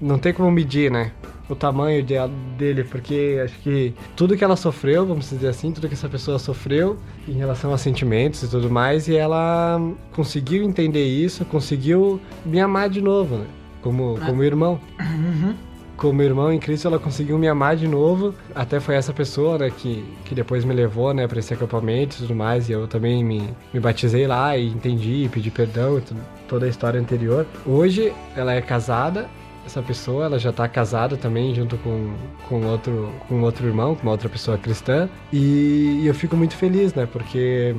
não 0.01 0.19
tem 0.19 0.33
como 0.33 0.51
medir, 0.51 0.91
né? 0.91 1.13
O 1.51 1.57
tamanho 1.57 2.03
de, 2.03 2.15
dele, 2.57 2.85
porque 2.85 3.41
acho 3.45 3.59
que 3.59 3.93
tudo 4.15 4.37
que 4.37 4.45
ela 4.45 4.57
sofreu, 4.57 5.05
vamos 5.05 5.29
dizer 5.29 5.49
assim, 5.49 5.73
tudo 5.73 5.89
que 5.89 5.95
essa 5.95 6.09
pessoa 6.09 6.39
sofreu 6.39 6.97
em 7.27 7.33
relação 7.33 7.73
a 7.73 7.79
sentimentos 7.79 8.43
e 8.45 8.49
tudo 8.49 8.71
mais, 8.71 9.09
e 9.09 9.17
ela 9.17 9.81
conseguiu 10.13 10.63
entender 10.63 11.05
isso, 11.05 11.45
conseguiu 11.45 12.21
me 12.45 12.61
amar 12.61 12.89
de 12.89 13.01
novo, 13.01 13.37
né? 13.37 13.47
Como, 13.83 14.17
ah. 14.21 14.27
como 14.27 14.45
irmão. 14.45 14.81
Uhum. 15.01 15.55
Como 15.97 16.23
irmão 16.23 16.51
em 16.51 16.59
Cristo, 16.59 16.89
ela 16.89 16.99
conseguiu 16.99 17.37
me 17.39 17.47
amar 17.47 17.77
de 17.77 17.87
novo. 17.87 18.35
Até 18.55 18.81
foi 18.81 18.95
essa 18.95 19.13
pessoa, 19.13 19.59
né, 19.59 19.71
que, 19.71 20.03
que 20.25 20.35
depois 20.35 20.65
me 20.65 20.73
levou, 20.73 21.13
né, 21.13 21.29
para 21.29 21.39
esse 21.39 21.53
acampamento 21.53 22.17
e 22.17 22.19
tudo 22.21 22.35
mais. 22.35 22.71
E 22.71 22.73
eu 22.73 22.89
também 22.89 23.23
me, 23.23 23.51
me 23.71 23.81
batizei 23.81 24.27
lá 24.27 24.57
e 24.57 24.67
entendi, 24.69 25.29
pedi 25.31 25.51
perdão 25.51 25.99
e 25.99 26.01
tudo, 26.01 26.21
toda 26.49 26.65
a 26.65 26.69
história 26.71 26.99
anterior. 26.99 27.47
Hoje, 27.67 28.15
ela 28.35 28.55
é 28.55 28.63
casada 28.63 29.29
essa 29.64 29.83
pessoa, 29.83 30.25
ela 30.25 30.38
já 30.38 30.53
tá 30.53 30.68
casada 30.68 31.16
também 31.16 31.55
junto 31.55 31.77
com, 31.79 32.14
com, 32.49 32.66
outro, 32.66 33.12
com 33.29 33.40
outro 33.42 33.66
irmão, 33.66 33.94
com 33.94 34.03
uma 34.03 34.12
outra 34.12 34.29
pessoa 34.29 34.59
cristã. 34.59 35.09
E, 35.33 36.01
e 36.03 36.07
eu 36.07 36.14
fico 36.14 36.37
muito 36.37 36.57
feliz, 36.57 36.94
né? 36.94 37.07
Porque 37.07 37.75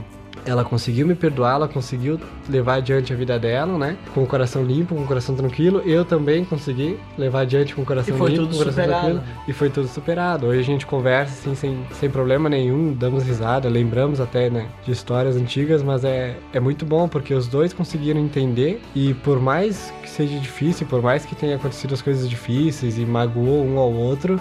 ela 0.46 0.64
conseguiu 0.64 1.06
me 1.06 1.16
perdoar, 1.16 1.56
ela 1.56 1.68
conseguiu 1.68 2.20
levar 2.50 2.76
adiante 2.76 3.14
a 3.14 3.16
vida 3.16 3.38
dela, 3.38 3.78
né? 3.78 3.98
Com 4.14 4.24
o 4.24 4.28
coração 4.28 4.64
limpo, 4.64 4.96
com 4.96 5.04
o 5.04 5.08
coração 5.08 5.36
tranquilo. 5.36 5.82
Eu 5.86 6.04
também 6.04 6.44
consegui 6.44 6.98
levar 7.18 7.42
adiante 7.42 7.76
com 7.76 7.82
o 7.82 7.86
coração 7.86 8.16
limpo, 8.16 8.48
com 8.48 8.56
o 8.56 8.58
coração 8.58 8.84
superado. 8.84 9.02
tranquilo. 9.02 9.24
E 9.48 9.54
foi 9.54 9.70
tudo 9.70 9.88
superado. 9.88 10.48
Hoje 10.48 10.60
a 10.60 10.64
gente 10.64 10.86
conversa 10.86 11.34
assim, 11.34 11.56
sem, 11.56 11.86
sem 11.94 12.10
problema 12.10 12.50
nenhum, 12.50 12.94
damos 12.94 13.24
risada, 13.24 13.70
lembramos 13.70 14.20
até, 14.20 14.50
né, 14.50 14.68
de 14.86 14.92
histórias 14.92 15.36
antigas, 15.36 15.84
mas 15.84 16.04
é, 16.04 16.36
é 16.54 16.60
muito 16.60 16.86
bom 16.86 17.08
porque 17.08 17.34
os 17.34 17.48
dois 17.48 17.74
conseguiram 17.74 18.20
entender 18.20 18.82
e 18.96 19.14
por 19.14 19.40
mais 19.40 19.94
que 20.02 20.10
seja 20.10 20.38
difícil, 20.40 20.88
por 20.88 21.02
mais 21.02 21.26
que 21.26 21.36
tenha 21.36 21.56
acontecido 21.56 21.94
as 21.94 22.02
coisas 22.02 22.30
difíceis 22.30 22.98
e 22.98 23.06
magoou 23.06 23.66
um 23.66 23.78
ao 23.78 23.92
outro, 23.92 24.40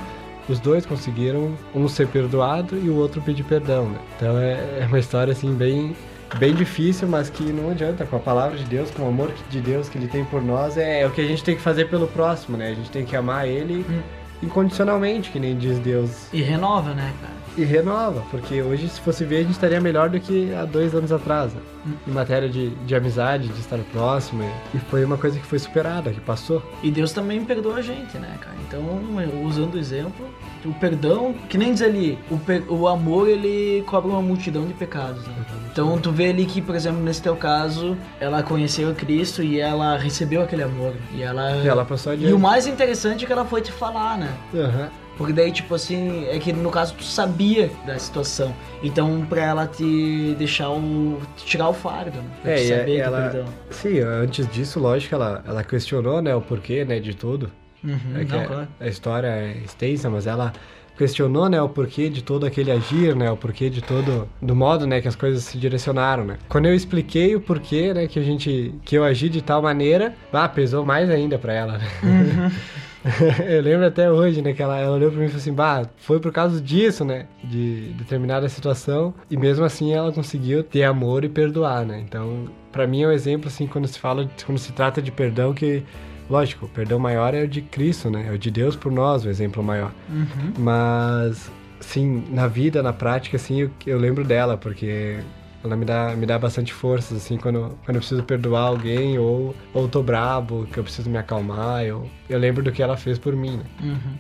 os 0.51 0.59
dois 0.59 0.85
conseguiram 0.85 1.57
um 1.75 1.89
ser 1.89 2.09
perdoado 2.09 2.77
e 2.77 2.89
o 2.89 2.97
outro 2.97 3.21
pedir 3.23 3.45
perdão, 3.45 3.89
né? 3.89 3.99
Então 4.17 4.39
é, 4.39 4.81
é 4.81 4.87
uma 4.87 4.99
história 4.99 5.33
assim 5.33 5.55
bem 5.55 5.95
bem 6.39 6.55
difícil, 6.55 7.09
mas 7.09 7.29
que 7.29 7.43
não 7.45 7.71
adianta. 7.71 8.05
Com 8.05 8.17
a 8.17 8.21
palavra 8.21 8.57
de 8.57 8.65
Deus, 8.65 8.91
com 8.91 9.03
o 9.03 9.09
amor 9.09 9.33
de 9.49 9.61
Deus 9.61 9.89
que 9.89 9.99
Ele 9.99 10.09
tem 10.09 10.25
por 10.25 10.43
nós, 10.43 10.77
é, 10.77 11.01
é 11.01 11.07
o 11.07 11.11
que 11.11 11.21
a 11.21 11.27
gente 11.27 11.43
tem 11.43 11.57
que 11.57 11.63
fazer 11.63 11.89
pelo 11.89 12.07
próximo, 12.07 12.57
né? 12.57 12.71
A 12.71 12.75
gente 12.75 12.91
tem 12.91 13.05
que 13.05 13.17
amar 13.17 13.49
Ele 13.49 13.85
hum. 13.89 14.01
incondicionalmente, 14.43 15.31
que 15.31 15.39
nem 15.39 15.57
diz 15.57 15.79
Deus. 15.79 16.29
E 16.33 16.43
renova, 16.43 16.95
né, 16.95 17.13
cara? 17.21 17.39
E 17.61 17.64
renova, 17.64 18.23
porque 18.31 18.62
hoje, 18.62 18.88
se 18.88 19.01
fosse 19.01 19.25
ver, 19.25 19.37
a 19.37 19.42
gente 19.42 19.53
estaria 19.53 19.81
melhor 19.81 20.09
do 20.09 20.18
que 20.18 20.55
há 20.55 20.64
dois 20.64 20.94
anos 20.94 21.12
atrás, 21.12 21.53
né? 21.53 21.61
em 22.07 22.11
matéria 22.11 22.49
de, 22.49 22.70
de 22.70 22.94
amizade, 22.94 23.49
de 23.49 23.61
estar 23.61 23.79
próximo, 23.92 24.44
e 24.75 24.79
foi 24.79 25.05
uma 25.05 25.16
coisa 25.16 25.38
que 25.38 25.46
foi 25.46 25.59
superada, 25.59 26.11
que 26.11 26.20
passou. 26.20 26.62
E 26.83 26.90
Deus 26.90 27.12
também 27.12 27.44
perdoa 27.44 27.77
a 27.77 27.83
gente, 27.83 28.18
né, 28.18 28.37
cara? 28.40 28.57
Então, 28.66 29.01
usando 29.44 29.75
o 29.75 29.79
exemplo, 29.79 30.27
o 30.64 30.73
perdão, 30.75 31.35
que 31.49 31.57
nem 31.57 31.73
diz 31.73 31.83
ali, 31.83 32.18
o, 32.31 32.75
o 32.75 32.88
amor 32.88 33.29
ele 33.29 33.83
cobra 33.87 34.11
uma 34.11 34.23
multidão 34.23 34.66
de 34.66 34.75
pecados, 34.75 35.27
né? 35.27 35.35
Então, 35.73 35.99
tu 35.99 36.11
vê 36.11 36.31
ali 36.31 36.44
que, 36.44 36.61
por 36.61 36.75
exemplo, 36.75 37.01
nesse 37.01 37.23
teu 37.23 37.37
caso, 37.37 37.96
ela 38.20 38.42
conheceu 38.42 38.94
Cristo 38.94 39.42
e 39.42 39.61
ela 39.61 39.96
recebeu 39.96 40.42
aquele 40.42 40.62
amor, 40.62 40.94
e 41.14 41.23
ela... 41.23 41.57
E 41.57 41.68
ela 41.68 41.85
passou 41.85 42.12
adiante. 42.12 42.31
E 42.31 42.35
o 42.35 42.38
mais 42.38 42.66
interessante 42.66 43.25
é 43.25 43.27
que 43.27 43.33
ela 43.33 43.44
foi 43.44 43.62
te 43.62 43.73
falar, 43.73 44.18
né? 44.18 44.33
Aham. 44.55 44.83
Uhum. 44.83 45.10
Porque 45.20 45.35
daí, 45.35 45.52
tipo 45.52 45.74
assim, 45.74 46.24
é 46.30 46.38
que 46.38 46.50
no 46.50 46.70
caso 46.70 46.94
tu 46.94 47.04
sabia 47.04 47.70
da 47.87 47.98
situação. 47.98 48.54
Então, 48.83 49.20
pra 49.28 49.42
ela 49.42 49.66
te 49.66 50.35
deixar 50.38 50.70
o. 50.70 51.20
tirar 51.37 51.68
o 51.68 51.74
fardo, 51.74 52.16
né? 52.16 52.30
Pra 52.40 52.52
é, 52.52 52.64
saber 52.64 52.96
ela, 52.96 53.20
perdão. 53.28 53.44
Sim, 53.68 53.98
antes 53.98 54.48
disso, 54.48 54.80
lógico, 54.80 55.14
ela, 55.14 55.44
ela 55.46 55.62
questionou, 55.62 56.22
né, 56.22 56.35
o 56.35 56.40
porquê, 56.40 56.87
né, 56.87 56.98
de 56.98 57.14
tudo. 57.14 57.52
Uhum, 57.85 57.98
é 58.14 58.18
não, 58.24 58.46
claro. 58.46 58.68
a, 58.80 58.85
a 58.85 58.88
história 58.88 59.26
é 59.26 59.59
extensa, 59.62 60.09
mas 60.09 60.26
ela 60.26 60.54
questionou, 60.96 61.50
né, 61.50 61.61
o 61.61 61.68
porquê 61.68 62.09
de 62.09 62.24
todo 62.24 62.46
aquele 62.46 62.72
agir, 62.72 63.14
né, 63.14 63.30
o 63.30 63.37
porquê 63.37 63.68
de 63.68 63.83
todo 63.83 64.26
do 64.40 64.56
modo, 64.56 64.87
né, 64.87 65.02
que 65.02 65.09
as 65.09 65.16
coisas 65.16 65.44
se 65.44 65.59
direcionaram, 65.59 66.24
né. 66.24 66.38
Quando 66.48 66.64
eu 66.64 66.74
expliquei 66.74 67.37
o 67.37 67.42
porquê, 67.42 67.92
né, 67.92 68.06
que 68.06 68.18
a 68.18 68.22
gente 68.22 68.74
que 68.87 68.96
eu 68.96 69.04
agi 69.04 69.28
de 69.28 69.42
tal 69.42 69.61
maneira, 69.61 70.14
ah, 70.33 70.48
pesou 70.48 70.83
mais 70.83 71.11
ainda 71.11 71.38
para 71.38 71.52
ela. 71.52 71.76
Né? 71.76 71.88
Uhum. 72.02 72.50
eu 73.49 73.63
lembro 73.63 73.87
até 73.87 74.11
hoje, 74.11 74.43
né, 74.43 74.53
que 74.53 74.63
ela, 74.63 74.79
ela 74.79 74.97
olhou 74.97 75.11
pra 75.11 75.19
mim 75.19 75.27
e 75.27 75.29
falou 75.29 75.41
assim, 75.41 75.53
bah, 75.53 75.87
foi 75.97 76.21
por 76.21 76.33
causa 76.33 76.61
disso, 76.61 77.05
né, 77.05 77.27
de 77.43 77.93
determinada 77.97 78.49
situação, 78.49 79.15
e 79.31 79.37
mesmo 79.37 79.65
assim 79.65 79.93
ela 79.93 80.13
conseguiu 80.13 80.63
ter 80.63 80.85
amor 80.85 81.25
e 81.25 81.29
perdoar, 81.29 81.85
né, 81.85 82.03
então, 82.07 82.47
para 82.71 82.87
mim 82.87 83.03
é 83.03 83.09
um 83.09 83.13
exemplo, 83.13 83.49
assim, 83.49 83.67
quando 83.67 83.89
se 83.89 83.99
fala, 83.99 84.29
quando 84.45 84.59
se 84.59 84.73
trata 84.73 85.01
de 85.01 85.11
perdão, 85.11 85.55
que 85.55 85.83
Lógico, 86.31 86.67
o 86.67 86.69
perdão 86.69 86.97
maior 86.97 87.35
é 87.35 87.43
o 87.43 87.49
de 87.49 87.61
Cristo, 87.61 88.09
né? 88.09 88.27
É 88.29 88.31
o 88.31 88.39
de 88.39 88.53
Deus 88.53 88.77
por 88.77 88.93
nós, 88.93 89.25
o 89.25 89.29
exemplo 89.29 89.65
maior. 89.65 89.93
Uhum. 90.09 90.53
Mas, 90.57 91.51
sim, 91.81 92.23
na 92.31 92.47
vida, 92.47 92.81
na 92.85 92.93
prática, 92.93 93.37
assim, 93.37 93.63
eu, 93.63 93.71
eu 93.85 93.99
lembro 93.99 94.23
dela, 94.23 94.57
porque 94.57 95.19
ela 95.62 95.77
me 95.77 95.85
dá, 95.85 96.14
me 96.16 96.25
dá 96.27 96.38
bastante 96.38 96.73
forças, 96.73 97.18
assim, 97.18 97.37
quando, 97.37 97.77
quando 97.85 97.96
eu 97.96 98.01
preciso 98.01 98.23
perdoar 98.23 98.62
alguém 98.68 99.18
ou, 99.18 99.55
ou 99.75 99.88
tô 99.88 100.03
brabo, 100.03 100.66
que 100.73 100.79
eu 100.79 100.83
preciso 100.85 101.11
me 101.11 101.18
acalmar. 101.18 101.85
Eu, 101.85 102.09
eu 102.29 102.38
lembro 102.38 102.62
do 102.62 102.73
que 102.73 102.83
ela 102.83 102.96
fez 102.96 103.18
por 103.18 103.35
mim, 103.37 103.59
né? 103.59 103.64
Uhum. 103.83 104.14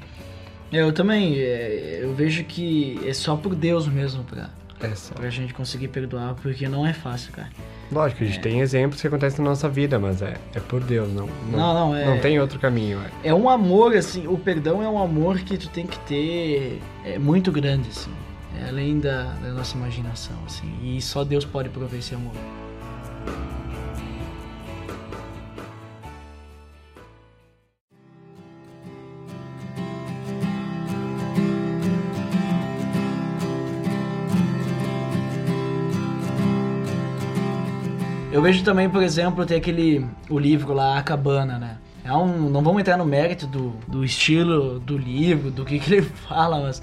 Eu 0.72 0.92
também, 0.92 1.34
é, 1.38 2.00
eu 2.02 2.14
vejo 2.14 2.44
que 2.44 3.00
é 3.06 3.12
só 3.12 3.34
por 3.36 3.54
Deus 3.56 3.88
mesmo 3.88 4.22
pra, 4.22 4.50
É 4.80 4.94
só. 4.94 5.14
pra 5.14 5.28
gente 5.30 5.52
conseguir 5.52 5.88
perdoar, 5.88 6.34
porque 6.34 6.68
não 6.68 6.86
é 6.86 6.92
fácil, 6.92 7.32
cara. 7.32 7.48
Lógico, 7.90 8.22
a 8.22 8.26
gente 8.28 8.38
tem 8.38 8.60
exemplos 8.60 9.00
que 9.00 9.08
acontecem 9.08 9.42
na 9.44 9.50
nossa 9.50 9.68
vida, 9.68 9.98
mas 9.98 10.22
é, 10.22 10.34
é 10.54 10.60
por 10.60 10.80
Deus, 10.80 11.12
não, 11.12 11.26
Não, 11.50 11.74
não, 11.74 11.96
é- 11.96 12.04
não 12.04 12.18
tem 12.20 12.38
outro 12.38 12.56
caminho. 12.60 13.00
É. 13.24 13.30
É 13.30 13.34
um 13.34 13.48
amor, 13.48 13.96
assim, 13.96 14.28
o 14.28 14.38
perdão 14.38 14.80
é 14.80 14.88
um 14.88 14.96
amor 15.02 15.40
que 15.40 15.58
tu 15.58 15.68
tem 15.70 15.88
que 15.88 15.98
ter 16.00 16.80
é 17.04 17.18
muito 17.18 17.50
grande, 17.50 17.88
assim. 17.88 18.12
É 18.60 18.68
além 18.68 19.00
da, 19.00 19.24
da 19.34 19.52
nossa 19.52 19.76
imaginação, 19.76 20.36
assim. 20.46 20.70
E 20.82 21.00
só 21.00 21.24
Deus 21.24 21.44
pode 21.44 21.70
prover 21.70 21.98
esse 21.98 22.14
amor. 22.14 22.34
Eu 38.32 38.42
vejo 38.42 38.62
também, 38.62 38.88
por 38.88 39.02
exemplo, 39.02 39.44
tem 39.44 39.56
aquele 39.56 40.06
o 40.28 40.38
livro 40.38 40.72
lá, 40.72 40.98
A 40.98 41.02
Cabana, 41.02 41.58
né? 41.58 41.78
É 42.04 42.12
um, 42.12 42.48
não 42.48 42.62
vamos 42.62 42.80
entrar 42.80 42.96
no 42.96 43.04
mérito 43.04 43.46
do, 43.46 43.70
do 43.86 44.04
estilo 44.04 44.78
do 44.80 44.96
livro, 44.96 45.50
do 45.50 45.64
que, 45.64 45.78
que 45.78 45.94
ele 45.94 46.02
fala, 46.26 46.60
mas 46.60 46.80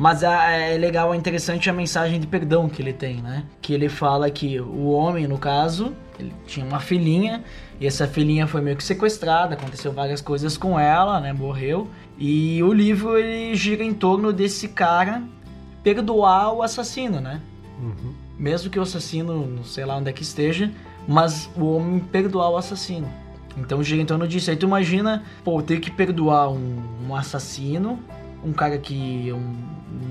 mas 0.00 0.22
é 0.22 0.78
legal, 0.78 1.12
é 1.12 1.16
interessante 1.18 1.68
a 1.68 1.74
mensagem 1.74 2.18
de 2.18 2.26
perdão 2.26 2.70
que 2.70 2.80
ele 2.80 2.94
tem, 2.94 3.16
né? 3.16 3.44
Que 3.60 3.74
ele 3.74 3.86
fala 3.86 4.30
que 4.30 4.58
o 4.58 4.92
homem, 4.92 5.26
no 5.26 5.36
caso, 5.36 5.92
ele 6.18 6.32
tinha 6.46 6.64
uma 6.64 6.80
filhinha 6.80 7.44
e 7.78 7.86
essa 7.86 8.08
filhinha 8.08 8.46
foi 8.46 8.62
meio 8.62 8.78
que 8.78 8.82
sequestrada, 8.82 9.56
aconteceu 9.56 9.92
várias 9.92 10.22
coisas 10.22 10.56
com 10.56 10.80
ela, 10.80 11.20
né? 11.20 11.34
Morreu. 11.34 11.86
E 12.18 12.62
o 12.62 12.72
livro 12.72 13.18
ele 13.18 13.54
gira 13.54 13.84
em 13.84 13.92
torno 13.92 14.32
desse 14.32 14.68
cara 14.68 15.22
perdoar 15.82 16.54
o 16.54 16.62
assassino, 16.62 17.20
né? 17.20 17.38
Uhum. 17.78 18.14
mesmo 18.38 18.70
que 18.70 18.78
o 18.78 18.82
assassino, 18.82 19.46
não 19.46 19.64
sei 19.64 19.84
lá 19.84 19.98
onde 19.98 20.08
é 20.08 20.12
que 20.14 20.22
esteja, 20.22 20.70
mas 21.06 21.50
o 21.54 21.74
homem 21.74 21.98
perdoar 22.00 22.48
o 22.48 22.56
assassino. 22.56 23.10
Então 23.54 23.82
gira 23.82 24.00
em 24.00 24.06
torno 24.06 24.26
disso. 24.26 24.50
Aí 24.50 24.56
tu 24.56 24.64
imagina, 24.64 25.22
pô, 25.44 25.60
ter 25.60 25.78
que 25.78 25.90
perdoar 25.90 26.50
um, 26.50 26.82
um 27.06 27.14
assassino, 27.14 27.98
um 28.44 28.52
cara 28.52 28.78
que 28.78 29.28
eu 29.28 29.40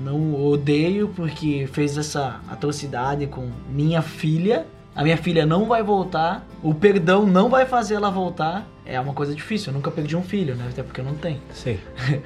não 0.02 0.34
odeio 0.44 1.08
porque 1.08 1.68
fez 1.72 1.96
essa 1.96 2.40
atrocidade 2.48 3.26
com 3.26 3.50
minha 3.68 4.02
filha. 4.02 4.66
A 4.94 5.02
minha 5.02 5.16
filha 5.16 5.46
não 5.46 5.66
vai 5.66 5.82
voltar, 5.82 6.44
o 6.62 6.74
perdão 6.74 7.24
não 7.24 7.48
vai 7.48 7.64
fazer 7.64 7.94
ela 7.94 8.10
voltar. 8.10 8.66
É 8.84 9.00
uma 9.00 9.14
coisa 9.14 9.34
difícil, 9.34 9.70
eu 9.70 9.74
nunca 9.74 9.90
perdi 9.90 10.16
um 10.16 10.22
filho, 10.22 10.54
né? 10.56 10.66
Até 10.68 10.82
porque 10.82 11.00
eu 11.00 11.04
não 11.04 11.14
tenho. 11.14 11.40
Sim. 11.52 11.78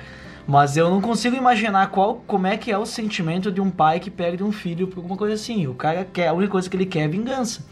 Mas 0.47 0.77
eu 0.77 0.91
não 0.91 1.01
consigo 1.01 1.37
imaginar 1.37 1.91
qual, 1.91 2.17
como 2.27 2.47
é 2.47 2.57
que 2.57 2.71
é 2.71 2.77
o 2.77 2.85
sentimento 2.85 3.51
de 3.51 3.61
um 3.61 3.71
pai 3.71 3.99
que 3.99 4.11
perde 4.11 4.43
um 4.43 4.53
filho 4.53 4.87
por 4.89 4.99
alguma 4.99 5.17
coisa 5.17 5.35
assim. 5.35 5.67
O 5.67 5.75
cara 5.75 6.05
quer, 6.05 6.29
a 6.29 6.33
única 6.33 6.53
coisa 6.53 6.69
que 6.69 6.77
ele 6.77 6.87
quer 6.87 7.01
é 7.01 7.09
vingança. 7.09 7.65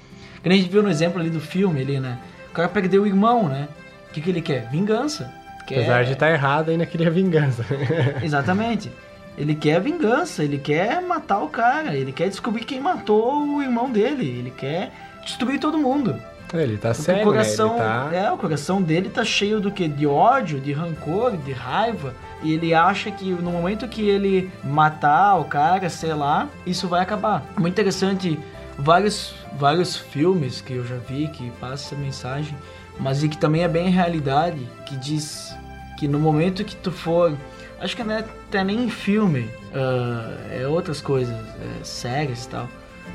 Que 0.42 0.48
a 0.48 0.52
gente 0.52 0.68
viu 0.68 0.82
no 0.82 0.90
exemplo 0.90 1.20
ali 1.20 1.30
do 1.30 1.40
filme 1.40 1.80
ali, 1.80 2.00
né? 2.00 2.18
O 2.50 2.54
cara 2.54 2.68
perdeu 2.68 3.02
o 3.02 3.06
irmão, 3.06 3.48
né? 3.48 3.68
O 4.08 4.12
que, 4.12 4.20
que 4.20 4.30
ele 4.30 4.40
quer? 4.40 4.70
Vingança. 4.70 5.32
Quer... 5.72 5.80
Apesar 5.80 6.04
de 6.04 6.12
estar 6.12 6.30
errado, 6.30 6.70
ainda 6.70 6.84
queria 6.84 7.10
vingança. 7.10 7.64
Exatamente. 8.22 8.92
Ele 9.38 9.54
quer 9.54 9.80
vingança, 9.80 10.44
ele 10.44 10.58
quer 10.58 11.00
matar 11.00 11.40
o 11.40 11.48
cara, 11.48 11.96
ele 11.96 12.12
quer 12.12 12.28
descobrir 12.28 12.64
quem 12.64 12.80
matou 12.80 13.56
o 13.56 13.62
irmão 13.62 13.90
dele, 13.90 14.26
ele 14.26 14.50
quer 14.50 14.92
destruir 15.24 15.58
todo 15.58 15.78
mundo. 15.78 16.14
ele 16.52 16.76
tá 16.76 16.90
Porque 16.90 17.02
sério, 17.02 17.22
o 17.22 17.24
coração, 17.24 17.78
né? 17.78 17.84
Ele 17.84 18.10
tá... 18.10 18.16
é, 18.16 18.30
o 18.30 18.36
coração 18.36 18.82
dele 18.82 19.08
tá 19.08 19.24
cheio 19.24 19.58
do 19.58 19.70
que? 19.70 19.88
De 19.88 20.06
ódio, 20.06 20.60
de 20.60 20.72
rancor, 20.74 21.34
de 21.38 21.52
raiva. 21.52 22.14
E 22.42 22.52
ele 22.52 22.74
acha 22.74 23.10
que 23.10 23.30
no 23.30 23.52
momento 23.52 23.88
que 23.88 24.06
ele 24.06 24.50
matar 24.62 25.36
o 25.36 25.44
cara, 25.44 25.88
sei 25.88 26.12
lá, 26.12 26.48
isso 26.66 26.86
vai 26.86 27.00
acabar. 27.00 27.42
Muito 27.56 27.72
interessante, 27.72 28.38
vários, 28.78 29.34
vários 29.56 29.96
filmes 29.96 30.60
que 30.60 30.74
eu 30.74 30.84
já 30.84 30.96
vi 30.96 31.28
que 31.28 31.50
passam 31.52 31.74
essa 31.74 31.96
mensagem, 31.96 32.54
mas 33.00 33.22
e 33.22 33.28
que 33.30 33.38
também 33.38 33.62
é 33.64 33.68
bem 33.68 33.88
realidade, 33.88 34.68
que 34.84 34.96
diz 34.96 35.56
que 36.02 36.08
no 36.08 36.18
momento 36.18 36.64
que 36.64 36.74
tu 36.74 36.90
for. 36.90 37.32
Acho 37.80 37.94
que 37.94 38.02
não 38.02 38.14
é 38.14 38.18
até 38.18 38.64
nem 38.64 38.90
filme, 38.90 39.48
ah, 39.72 40.36
é 40.50 40.66
outras 40.66 41.00
coisas, 41.00 41.34
é 41.34 41.84
séries 41.84 42.44
e 42.44 42.48
tal. 42.48 42.68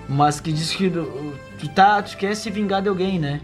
Mas 0.08 0.40
que 0.40 0.54
diz 0.54 0.74
que 0.74 0.90
tu, 0.90 1.34
tu 1.60 1.68
tá, 1.70 2.02
tu 2.02 2.16
quer 2.16 2.34
se 2.34 2.50
vingar 2.50 2.82
de 2.82 2.88
alguém, 2.88 3.20
né? 3.20 3.42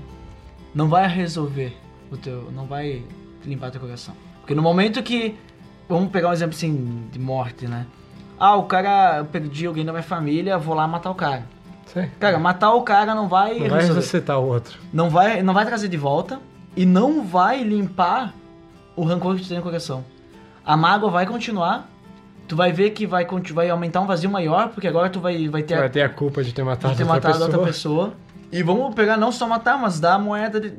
Não 0.74 0.88
vai 0.88 1.08
resolver 1.10 1.76
o 2.10 2.16
teu, 2.16 2.50
não 2.52 2.66
vai 2.66 3.04
limpar 3.46 3.70
teu 3.70 3.82
coração. 3.82 4.16
Porque 4.40 4.56
no 4.56 4.62
momento 4.62 5.04
que, 5.04 5.36
vamos 5.90 6.10
pegar 6.10 6.30
um 6.30 6.34
exemplo 6.34 6.56
assim 6.56 7.10
de 7.12 7.20
morte, 7.20 7.68
né? 7.68 7.86
Ah, 8.40 8.56
o 8.56 8.64
cara, 8.64 9.18
eu 9.18 9.26
perdi 9.26 9.66
alguém 9.66 9.84
da 9.84 9.92
minha 9.92 10.04
família, 10.04 10.58
vou 10.58 10.74
lá 10.74 10.88
matar 10.88 11.12
o 11.12 11.16
cara. 11.16 11.44
Sim. 11.86 12.10
Cara, 12.18 12.40
matar 12.40 12.74
o 12.74 12.82
cara 12.82 13.14
não 13.14 13.28
vai 13.28 13.60
Não 13.60 13.70
vai 13.70 13.86
ressuscitar 13.86 14.40
o 14.40 14.48
outro. 14.48 14.80
Não 14.92 15.10
vai, 15.10 15.44
não 15.44 15.54
vai 15.54 15.66
trazer 15.66 15.90
de 15.90 15.98
volta 15.98 16.40
e 16.78 16.86
não 16.86 17.26
vai 17.26 17.62
limpar 17.62 18.34
o 18.96 19.04
rancor 19.04 19.36
que 19.36 19.44
tu 19.44 19.48
tem 19.50 19.58
no 19.58 19.64
coração. 19.64 20.04
A 20.66 20.76
mágoa 20.78 21.10
vai 21.10 21.26
continuar. 21.26 21.90
Tu 22.48 22.56
vai 22.58 22.72
ver 22.74 22.90
que 22.92 23.08
vai, 23.08 23.26
vai 23.54 23.70
aumentar 23.70 24.02
um 24.02 24.06
vazio 24.06 24.30
maior, 24.30 24.70
porque 24.70 24.88
agora 24.88 25.10
tu 25.10 25.20
vai, 25.20 25.48
vai 25.48 25.64
ter 25.64 25.76
a 25.76 25.80
Vai 25.80 25.90
ter 25.90 26.02
a 26.02 26.10
culpa 26.10 26.44
de 26.44 26.54
ter 26.54 26.64
matado, 26.64 26.92
de 26.94 26.98
ter 26.98 27.04
outra 27.04 27.16
matado 27.16 27.34
pessoa. 27.34 27.50
outra 27.58 27.66
pessoa. 27.72 28.14
E 28.52 28.62
vamos 28.62 28.94
pegar 28.94 29.18
não 29.18 29.32
só 29.32 29.48
matar, 29.48 29.80
mas 29.80 30.00
dar 30.00 30.16
a 30.16 30.20
moeda 30.20 30.60
de, 30.60 30.70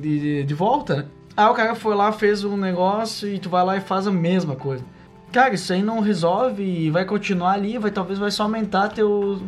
de, 0.00 0.44
de- 0.44 0.54
volta, 0.54 0.96
né? 0.96 1.04
Ah, 1.36 1.50
o 1.50 1.54
cara 1.54 1.74
foi 1.74 1.94
lá, 1.94 2.12
fez 2.12 2.44
um 2.44 2.56
negócio 2.56 3.26
e 3.28 3.38
tu 3.38 3.48
vai 3.48 3.64
lá 3.64 3.76
e 3.76 3.80
faz 3.80 4.06
a 4.06 4.10
mesma 4.12 4.56
coisa. 4.56 4.84
Cara, 5.32 5.54
isso 5.54 5.72
aí 5.72 5.82
não 5.82 6.00
resolve 6.00 6.62
e 6.62 6.90
vai 6.90 7.06
continuar 7.06 7.52
ali, 7.52 7.78
vai 7.78 7.90
talvez 7.90 8.18
vai 8.18 8.30
só 8.30 8.42
aumentar 8.42 8.88
teu. 8.88 9.40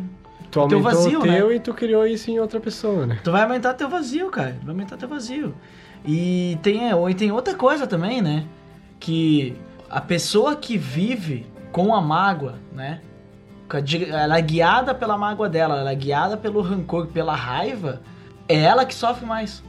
Tu 0.49 0.59
o 0.59 0.67
teu 0.67 0.81
vazio, 0.81 1.21
o 1.21 1.25
né? 1.25 1.35
teu 1.37 1.53
e 1.53 1.59
tu 1.59 1.73
criou 1.73 2.07
isso 2.07 2.31
em 2.31 2.39
outra 2.39 2.59
pessoa, 2.59 3.05
né? 3.05 3.19
Tu 3.23 3.31
vai 3.31 3.43
aumentar 3.43 3.73
teu 3.75 3.89
vazio, 3.89 4.29
cara. 4.31 4.57
Vai 4.63 4.71
aumentar 4.71 4.97
teu 4.97 5.07
vazio. 5.07 5.53
E 6.05 6.57
tem, 6.61 6.91
e 7.09 7.13
tem 7.13 7.31
outra 7.31 7.55
coisa 7.55 7.87
também, 7.87 8.21
né? 8.21 8.45
Que 8.99 9.55
a 9.89 9.99
pessoa 9.99 10.55
que 10.55 10.77
vive 10.77 11.45
com 11.71 11.93
a 11.93 12.01
mágoa, 12.01 12.55
né? 12.71 13.01
Ela 14.11 14.37
é 14.37 14.41
guiada 14.41 14.93
pela 14.93 15.17
mágoa 15.17 15.49
dela, 15.49 15.79
ela 15.79 15.91
é 15.91 15.95
guiada 15.95 16.37
pelo 16.37 16.61
rancor, 16.61 17.07
pela 17.07 17.35
raiva, 17.35 18.01
é 18.47 18.55
ela 18.55 18.85
que 18.85 18.93
sofre 18.93 19.25
mais. 19.25 19.63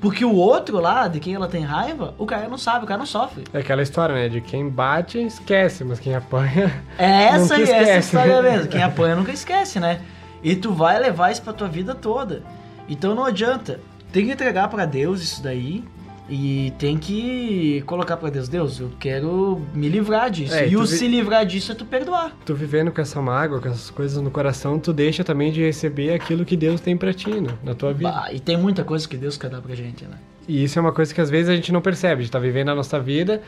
Porque 0.00 0.24
o 0.24 0.34
outro 0.34 0.78
lá, 0.80 1.08
de 1.08 1.20
quem 1.20 1.34
ela 1.34 1.46
tem 1.46 1.62
raiva, 1.62 2.14
o 2.16 2.24
cara 2.24 2.48
não 2.48 2.56
sabe, 2.56 2.84
o 2.84 2.88
cara 2.88 2.98
não 2.98 3.06
sofre. 3.06 3.44
É 3.52 3.58
aquela 3.58 3.82
história, 3.82 4.14
né? 4.14 4.28
De 4.28 4.40
quem 4.40 4.68
bate, 4.68 5.18
esquece, 5.18 5.84
mas 5.84 6.00
quem 6.00 6.14
apanha. 6.14 6.82
É 6.98 7.24
essa 7.24 7.54
aí, 7.56 7.64
essa 7.64 7.98
história 7.98 8.40
mesmo. 8.42 8.68
Quem 8.68 8.82
apanha 8.82 9.14
nunca 9.14 9.30
esquece, 9.32 9.78
né? 9.78 10.00
E 10.42 10.56
tu 10.56 10.72
vai 10.72 10.98
levar 10.98 11.30
isso 11.30 11.42
pra 11.42 11.52
tua 11.52 11.68
vida 11.68 11.94
toda. 11.94 12.42
Então 12.88 13.14
não 13.14 13.24
adianta. 13.24 13.78
Tem 14.12 14.26
que 14.26 14.32
entregar 14.32 14.68
pra 14.68 14.84
Deus 14.86 15.22
isso 15.22 15.42
daí. 15.42 15.84
E 16.32 16.72
tem 16.78 16.96
que 16.96 17.82
colocar 17.86 18.16
pra 18.16 18.30
Deus, 18.30 18.48
Deus, 18.48 18.78
eu 18.78 18.88
quero 19.00 19.60
me 19.74 19.88
livrar 19.88 20.30
disso. 20.30 20.54
É, 20.54 20.68
e 20.68 20.76
o 20.76 20.82
vi- 20.82 20.86
se 20.86 21.08
livrar 21.08 21.44
disso 21.44 21.72
é 21.72 21.74
tu 21.74 21.84
perdoar. 21.84 22.36
Tu 22.46 22.54
vivendo 22.54 22.92
com 22.92 23.00
essa 23.00 23.20
mágoa, 23.20 23.60
com 23.60 23.68
essas 23.68 23.90
coisas 23.90 24.22
no 24.22 24.30
coração, 24.30 24.78
tu 24.78 24.92
deixa 24.92 25.24
também 25.24 25.50
de 25.50 25.60
receber 25.60 26.12
aquilo 26.14 26.44
que 26.44 26.56
Deus 26.56 26.80
tem 26.80 26.96
pra 26.96 27.12
ti, 27.12 27.30
né? 27.40 27.50
Na 27.64 27.74
tua 27.74 27.92
vida. 27.92 28.12
Bah, 28.12 28.32
e 28.32 28.38
tem 28.38 28.56
muita 28.56 28.84
coisa 28.84 29.08
que 29.08 29.16
Deus 29.16 29.36
quer 29.36 29.50
dar 29.50 29.60
pra 29.60 29.74
gente, 29.74 30.04
né? 30.04 30.16
E 30.46 30.62
isso 30.62 30.78
é 30.78 30.82
uma 30.82 30.92
coisa 30.92 31.12
que 31.12 31.20
às 31.20 31.28
vezes 31.30 31.48
a 31.48 31.56
gente 31.56 31.72
não 31.72 31.80
percebe. 31.80 32.20
A 32.20 32.22
gente 32.22 32.30
tá 32.32 32.38
vivendo 32.38 32.68
a 32.68 32.76
nossa 32.76 33.00
vida 33.00 33.42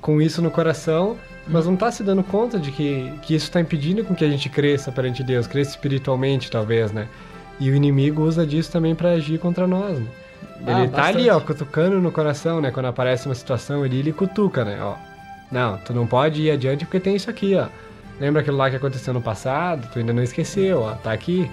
com 0.00 0.22
isso 0.22 0.40
no 0.40 0.48
coração, 0.48 1.16
mas 1.48 1.66
não 1.66 1.74
tá 1.74 1.90
se 1.90 2.04
dando 2.04 2.22
conta 2.22 2.56
de 2.56 2.70
que, 2.70 3.12
que 3.22 3.34
isso 3.34 3.50
tá 3.50 3.60
impedindo 3.60 4.04
com 4.04 4.14
que 4.14 4.24
a 4.24 4.30
gente 4.30 4.48
cresça 4.48 4.92
perante 4.92 5.24
Deus, 5.24 5.48
cresça 5.48 5.70
espiritualmente, 5.70 6.48
talvez, 6.48 6.92
né? 6.92 7.08
E 7.60 7.70
o 7.70 7.74
inimigo 7.74 8.22
usa 8.22 8.46
disso 8.46 8.70
também 8.70 8.94
pra 8.94 9.10
agir 9.10 9.38
contra 9.38 9.66
nós, 9.66 9.98
né? 9.98 10.06
Ah, 10.66 10.80
Ele 10.80 10.88
tá 10.88 11.04
ali, 11.06 11.24
bastante. 11.26 11.30
ó, 11.30 11.40
cutucando 11.40 12.00
no 12.00 12.10
coração, 12.12 12.60
né? 12.60 12.70
Quando 12.70 12.86
aparece 12.86 13.26
uma 13.26 13.34
situação 13.34 13.82
ali, 13.82 13.98
ele 13.98 14.12
cutuca, 14.12 14.64
né? 14.64 14.78
Ó, 14.82 14.94
não, 15.50 15.76
tu 15.78 15.92
não 15.94 16.06
pode 16.06 16.42
ir 16.42 16.50
adiante 16.50 16.84
porque 16.84 17.00
tem 17.00 17.16
isso 17.16 17.30
aqui, 17.30 17.54
ó. 17.54 17.66
Lembra 18.20 18.40
aquilo 18.42 18.56
lá 18.56 18.68
que 18.68 18.76
aconteceu 18.76 19.14
no 19.14 19.20
passado? 19.22 19.88
Tu 19.92 20.00
ainda 20.00 20.12
não 20.12 20.22
esqueceu, 20.22 20.80
ó, 20.82 20.92
tá 20.94 21.12
aqui. 21.12 21.48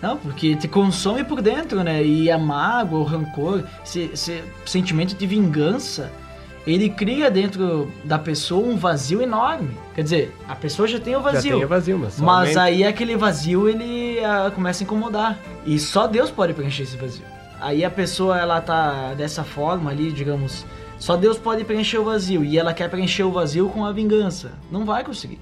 Não, 0.00 0.16
porque 0.16 0.56
te 0.56 0.66
consome 0.66 1.22
por 1.22 1.40
dentro, 1.40 1.82
né? 1.84 2.02
E 2.02 2.28
a 2.30 2.36
mágoa, 2.36 2.98
o 2.98 3.04
rancor, 3.04 3.62
esse, 3.84 4.10
esse 4.12 4.42
sentimento 4.66 5.14
de 5.14 5.26
vingança, 5.26 6.10
ele 6.66 6.88
cria 6.90 7.30
dentro 7.30 7.90
da 8.04 8.18
pessoa 8.18 8.66
um 8.66 8.76
vazio 8.76 9.20
enorme. 9.20 9.76
Quer 9.94 10.02
dizer, 10.02 10.36
a 10.48 10.54
pessoa 10.54 10.86
já 10.86 11.00
tem 11.00 11.14
o 11.16 11.22
Já 11.22 11.30
vazio. 11.30 11.56
tem 11.56 11.64
o 11.64 11.68
vazio, 11.68 11.98
mas 11.98 12.20
Mas 12.20 12.56
aí 12.56 12.84
aquele 12.84 13.16
vazio 13.16 13.68
ele 13.68 14.18
ah, 14.24 14.50
começa 14.54 14.82
a 14.82 14.84
incomodar. 14.84 15.38
E 15.66 15.78
só 15.78 16.06
Deus 16.06 16.30
pode 16.30 16.54
preencher 16.54 16.84
esse 16.84 16.96
vazio. 16.96 17.24
aí 17.60 17.84
a 17.84 17.90
pessoa 17.90 18.38
ela 18.38 18.60
tá 18.60 19.14
dessa 19.14 19.42
forma 19.44 19.90
ali, 19.90 20.12
digamos, 20.12 20.64
só 20.98 21.16
Deus 21.16 21.36
pode 21.36 21.64
preencher 21.64 21.98
o 21.98 22.04
vazio 22.04 22.44
e 22.44 22.56
ela 22.56 22.72
quer 22.72 22.88
preencher 22.88 23.24
o 23.24 23.32
vazio 23.32 23.68
com 23.68 23.84
a 23.84 23.92
vingança. 23.92 24.52
Não 24.70 24.84
vai 24.84 25.02
conseguir. 25.02 25.40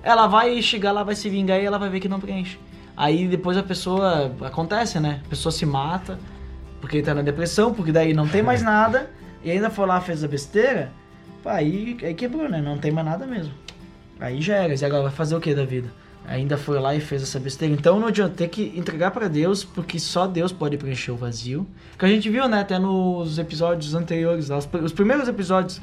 Ela 0.00 0.26
vai 0.28 0.60
chegar 0.62 0.92
lá, 0.92 1.02
vai 1.02 1.16
se 1.16 1.28
vingar 1.28 1.60
e 1.60 1.64
ela 1.64 1.78
vai 1.78 1.88
ver 1.88 1.98
que 1.98 2.08
não 2.08 2.20
preenche. 2.20 2.58
Aí 2.96 3.26
depois 3.26 3.56
a 3.56 3.62
pessoa 3.64 4.32
acontece, 4.42 5.00
né? 5.00 5.20
A 5.26 5.28
pessoa 5.28 5.50
se 5.50 5.66
mata 5.66 6.18
porque 6.80 7.02
tá 7.02 7.14
na 7.14 7.22
depressão, 7.22 7.72
porque 7.72 7.90
daí 7.90 8.12
não 8.12 8.28
tem 8.28 8.42
mais 8.42 8.62
nada 8.64 9.10
e 9.44 9.50
ainda 9.50 9.70
foi 9.70 9.86
lá 9.86 10.00
fez 10.00 10.22
a 10.24 10.28
besteira. 10.28 10.90
pá, 11.42 11.54
Aí, 11.54 11.96
aí 12.02 12.14
quebrou, 12.14 12.48
né? 12.48 12.60
Não 12.60 12.78
tem 12.78 12.90
mais 12.90 13.06
nada 13.06 13.26
mesmo. 13.26 13.52
Aí 14.20 14.40
já 14.40 14.56
era. 14.56 14.74
E 14.74 14.84
agora 14.84 15.02
vai 15.04 15.12
fazer 15.12 15.34
o 15.34 15.40
que 15.40 15.54
da 15.54 15.64
vida? 15.64 15.88
Ainda 16.28 16.56
foi 16.56 16.78
lá 16.78 16.94
e 16.94 17.00
fez 17.00 17.22
essa 17.22 17.40
besteira. 17.40 17.74
Então 17.74 17.98
não 17.98 18.06
adianta 18.08 18.34
ter 18.36 18.48
que 18.48 18.72
entregar 18.76 19.10
pra 19.10 19.26
Deus, 19.26 19.64
porque 19.64 19.98
só 19.98 20.26
Deus 20.26 20.52
pode 20.52 20.76
preencher 20.76 21.10
o 21.10 21.16
vazio. 21.16 21.66
Que 21.98 22.04
a 22.04 22.08
gente 22.08 22.30
viu, 22.30 22.46
né, 22.48 22.60
até 22.60 22.78
nos 22.78 23.38
episódios 23.38 23.94
anteriores, 23.94 24.48
lá, 24.48 24.58
os, 24.58 24.66
pr- 24.66 24.84
os 24.84 24.92
primeiros 24.92 25.26
episódios 25.28 25.80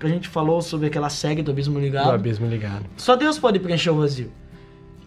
que 0.00 0.06
a 0.06 0.08
gente 0.08 0.28
falou 0.28 0.62
sobre 0.62 0.86
aquela 0.86 1.10
série 1.10 1.42
do 1.42 1.50
Abismo 1.50 1.78
Ligado. 1.78 2.06
Do 2.06 2.12
abismo 2.12 2.46
ligado. 2.48 2.86
Só 2.96 3.14
Deus 3.16 3.38
pode 3.38 3.58
preencher 3.58 3.90
o 3.90 3.96
vazio. 3.96 4.32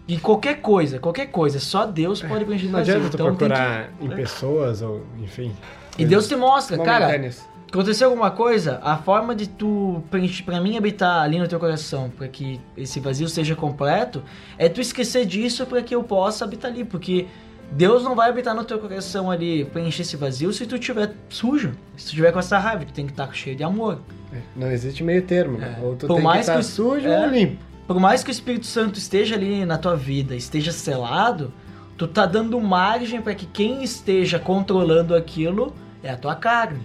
E 0.08 0.16
qualquer 0.18 0.60
coisa, 0.60 1.00
qualquer 1.00 1.26
coisa, 1.26 1.58
só 1.58 1.84
Deus 1.84 2.22
pode 2.22 2.44
preencher 2.44 2.66
o 2.66 2.70
Não 2.70 2.78
vazio. 2.78 2.94
adianta 2.94 3.10
tu 3.10 3.14
Então 3.16 3.34
tem 3.34 3.48
procurar 3.48 3.88
que- 3.98 4.04
em 4.06 4.08
pessoas 4.10 4.80
ou, 4.82 5.04
enfim. 5.20 5.52
E 5.98 6.04
Deus 6.04 6.28
te 6.28 6.36
mostra, 6.36 6.78
cara. 6.78 7.06
momentâneas. 7.06 7.44
Aconteceu 7.76 8.08
alguma 8.08 8.30
coisa, 8.30 8.80
a 8.82 8.96
forma 8.96 9.34
de 9.34 9.46
tu, 9.48 10.02
preencher- 10.10 10.42
pra 10.44 10.60
mim, 10.60 10.76
habitar 10.78 11.22
ali 11.22 11.38
no 11.38 11.46
teu 11.46 11.58
coração, 11.60 12.08
pra 12.10 12.26
que 12.26 12.58
esse 12.76 12.98
vazio 13.00 13.28
seja 13.28 13.54
completo, 13.54 14.22
é 14.56 14.68
tu 14.68 14.80
esquecer 14.80 15.26
disso 15.26 15.66
pra 15.66 15.82
que 15.82 15.94
eu 15.94 16.02
possa 16.02 16.44
habitar 16.44 16.70
ali, 16.70 16.84
porque 16.84 17.26
Deus 17.70 18.02
não 18.02 18.14
vai 18.14 18.30
habitar 18.30 18.54
no 18.54 18.64
teu 18.64 18.78
coração 18.78 19.30
ali, 19.30 19.64
preencher 19.66 20.02
esse 20.02 20.16
vazio, 20.16 20.52
se 20.52 20.64
tu 20.66 20.78
tiver 20.78 21.12
sujo, 21.28 21.72
se 21.96 22.06
tu 22.06 22.12
tiver 22.14 22.32
com 22.32 22.38
essa 22.38 22.58
raiva, 22.58 22.84
tu 22.84 22.92
tem 22.94 23.04
que 23.04 23.12
estar 23.12 23.30
cheio 23.34 23.54
de 23.56 23.62
amor. 23.64 24.00
É, 24.32 24.38
Não 24.56 24.70
existe 24.70 25.04
meio 25.04 25.22
termo. 25.22 25.58
né? 25.58 25.78
Ou 25.82 25.96
tu 25.96 26.06
Por 26.06 26.14
tem 26.14 26.24
mais 26.24 26.46
que 26.46 26.52
que 26.54 26.58
estar 26.60 26.60
o- 26.60 26.62
sujo 26.94 27.06
é. 27.08 27.20
ou 27.20 27.26
limpo. 27.28 27.62
Por 27.86 28.00
mais 28.00 28.24
que 28.24 28.30
o 28.30 28.32
Espírito 28.32 28.66
Santo 28.66 28.98
esteja 28.98 29.34
ali 29.34 29.64
na 29.66 29.76
tua 29.76 29.94
vida, 29.96 30.34
esteja 30.34 30.72
selado, 30.72 31.52
tu 31.96 32.06
tá 32.08 32.24
dando 32.24 32.58
margem 32.60 33.20
pra 33.20 33.34
que 33.34 33.44
quem 33.46 33.84
esteja 33.84 34.38
controlando 34.38 35.14
aquilo 35.14 35.74
é 36.02 36.10
a 36.10 36.16
tua 36.16 36.34
carne, 36.34 36.80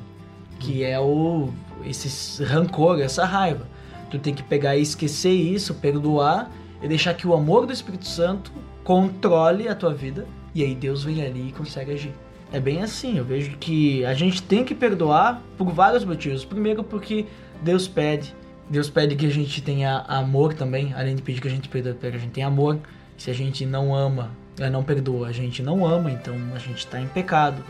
que 0.62 0.84
é 0.84 1.00
o 1.00 1.50
esse 1.84 2.44
rancor, 2.44 3.00
essa 3.00 3.26
raiva. 3.26 3.68
Tu 4.10 4.20
tem 4.20 4.34
que 4.34 4.44
pegar 4.44 4.78
e 4.78 4.82
esquecer 4.82 5.32
isso, 5.34 5.74
perdoar 5.76 6.52
e 6.82 6.88
deixar 6.88 7.14
que 7.14 7.28
o 7.28 7.34
amor 7.34 7.66
do 7.66 7.74
Espírito 7.74 8.08
Santo 8.08 8.52
controle 8.84 9.68
a 9.68 9.76
tua 9.76 9.94
vida 9.94 10.26
e 10.54 10.64
aí 10.64 10.76
Deus 10.76 11.04
vem 11.04 11.24
ali 11.24 11.50
e 11.50 11.52
consegue 11.52 11.92
agir. 11.92 12.14
É 12.54 12.60
bem 12.60 12.84
assim, 12.84 13.18
eu 13.18 13.24
vejo 13.24 13.56
que 13.58 14.04
a 14.06 14.14
gente 14.14 14.44
tem 14.44 14.64
que 14.64 14.76
perdoar 14.76 15.42
por 15.58 15.72
vários 15.72 16.04
motivos. 16.04 16.44
Primeiro 16.44 16.84
porque 16.84 17.26
Deus 17.62 17.88
pede, 17.88 18.36
Deus 18.70 18.90
pede 18.90 19.16
que 19.16 19.26
a 19.26 19.30
gente 19.30 19.62
tenha 19.62 20.00
amor 20.08 20.54
também, 20.54 20.94
além 20.94 21.16
de 21.16 21.22
pedir 21.22 21.42
que 21.42 21.48
a 21.48 21.52
gente 21.52 21.70
perdoe, 21.70 21.94
que 21.94 22.06
a 22.06 22.12
gente 22.12 22.32
tenha 22.32 22.48
amor. 22.48 22.78
Se 23.18 23.32
a 23.32 23.34
gente 23.34 23.66
não 23.66 23.96
ama, 23.96 24.32
não 24.72 24.84
perdoa, 24.84 25.28
a 25.28 25.32
gente 25.32 25.64
não 25.64 25.86
ama, 25.86 26.12
então 26.12 26.36
a 26.54 26.60
gente 26.60 26.80
está 26.80 27.00
em 27.00 27.08
pecado. 27.08 27.64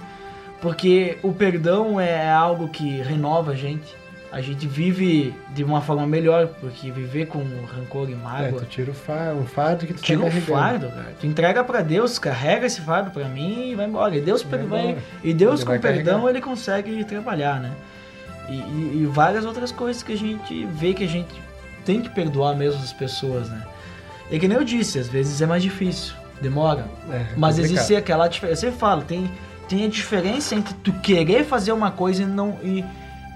Porque 0.62 1.18
o 1.24 1.34
perdão 1.34 2.00
é 2.00 2.30
algo 2.30 2.68
que 2.68 3.02
renova 3.02 3.52
a 3.52 3.56
gente. 3.56 4.00
A 4.32 4.40
gente 4.40 4.66
vive 4.66 5.36
de 5.54 5.62
uma 5.62 5.82
forma 5.82 6.08
melhor, 6.08 6.48
porque 6.62 6.90
viver 6.90 7.26
com 7.26 7.40
rancor 7.66 8.10
e 8.10 8.14
É, 8.14 8.16
mágoa 8.16 8.60
tu 8.62 8.66
tira 8.66 8.92
o 8.92 8.94
fa- 8.94 9.34
um 9.38 9.46
fardo 9.46 9.86
que 9.86 9.94
tu 9.94 10.02
Tira 10.02 10.20
tá 10.22 10.26
um 10.26 10.30
carregando. 10.30 10.58
fardo, 10.58 10.88
cara. 10.90 11.14
Tu 11.20 11.28
entrega 11.28 11.64
pra 11.66 11.82
Deus, 11.82 12.18
carrega 12.18 12.66
esse 12.66 12.80
fardo 12.80 13.12
pra 13.12 13.26
mim 13.28 13.72
e 13.72 13.76
vai 13.76 13.88
embora. 13.88 14.16
E 14.16 14.22
Deus, 14.22 14.44
Vai 14.44 14.62
embora. 14.62 14.98
e 15.22 15.34
Deus 15.34 15.60
Ele 15.62 15.66
com 15.70 15.80
perdão, 15.82 16.14
carregar. 16.22 16.30
ele 16.30 16.42
consegue 16.42 17.04
trabalhar, 17.04 17.60
né? 17.60 17.72
E, 18.48 18.54
e- 18.54 19.02
e 19.02 19.06
várias 19.06 19.44
outras 19.46 19.70
coisas 19.72 20.02
que 20.02 20.14
a 20.14 20.18
gente 20.18 20.66
vê 20.66 20.94
que 20.94 21.04
a 21.04 21.08
gente 21.10 21.34
tem 21.84 22.02
que 22.02 22.10
perdoar 22.10 22.56
mesmo 22.56 22.82
as 22.82 22.94
pessoas, 22.94 23.50
né? 23.50 23.64
E 24.32 24.40
que 24.40 24.48
nem 24.48 24.58
eu 24.58 24.64
disse, 24.64 24.98
às 24.98 25.10
vezes 25.10 25.42
é 25.42 25.46
mais 25.46 25.62
difícil, 25.62 26.14
demora. 26.40 26.86
É, 27.10 27.26
Mas 27.36 27.56
complicado. 27.58 27.60
existe 27.60 27.96
aquela 27.98 28.30
diferença. 28.30 28.66
Eu 28.66 28.70
sempre 28.72 28.80
falo, 28.80 29.02
tem, 29.02 29.30
tem 29.72 29.86
a 29.86 29.88
diferença 29.90 30.54
entre 30.54 30.74
tu 30.84 30.92
querer 30.92 31.46
fazer 31.46 31.72
uma 31.72 31.90
coisa 31.92 32.24
e 32.24 32.26
não, 32.26 32.58
e, 32.62 32.84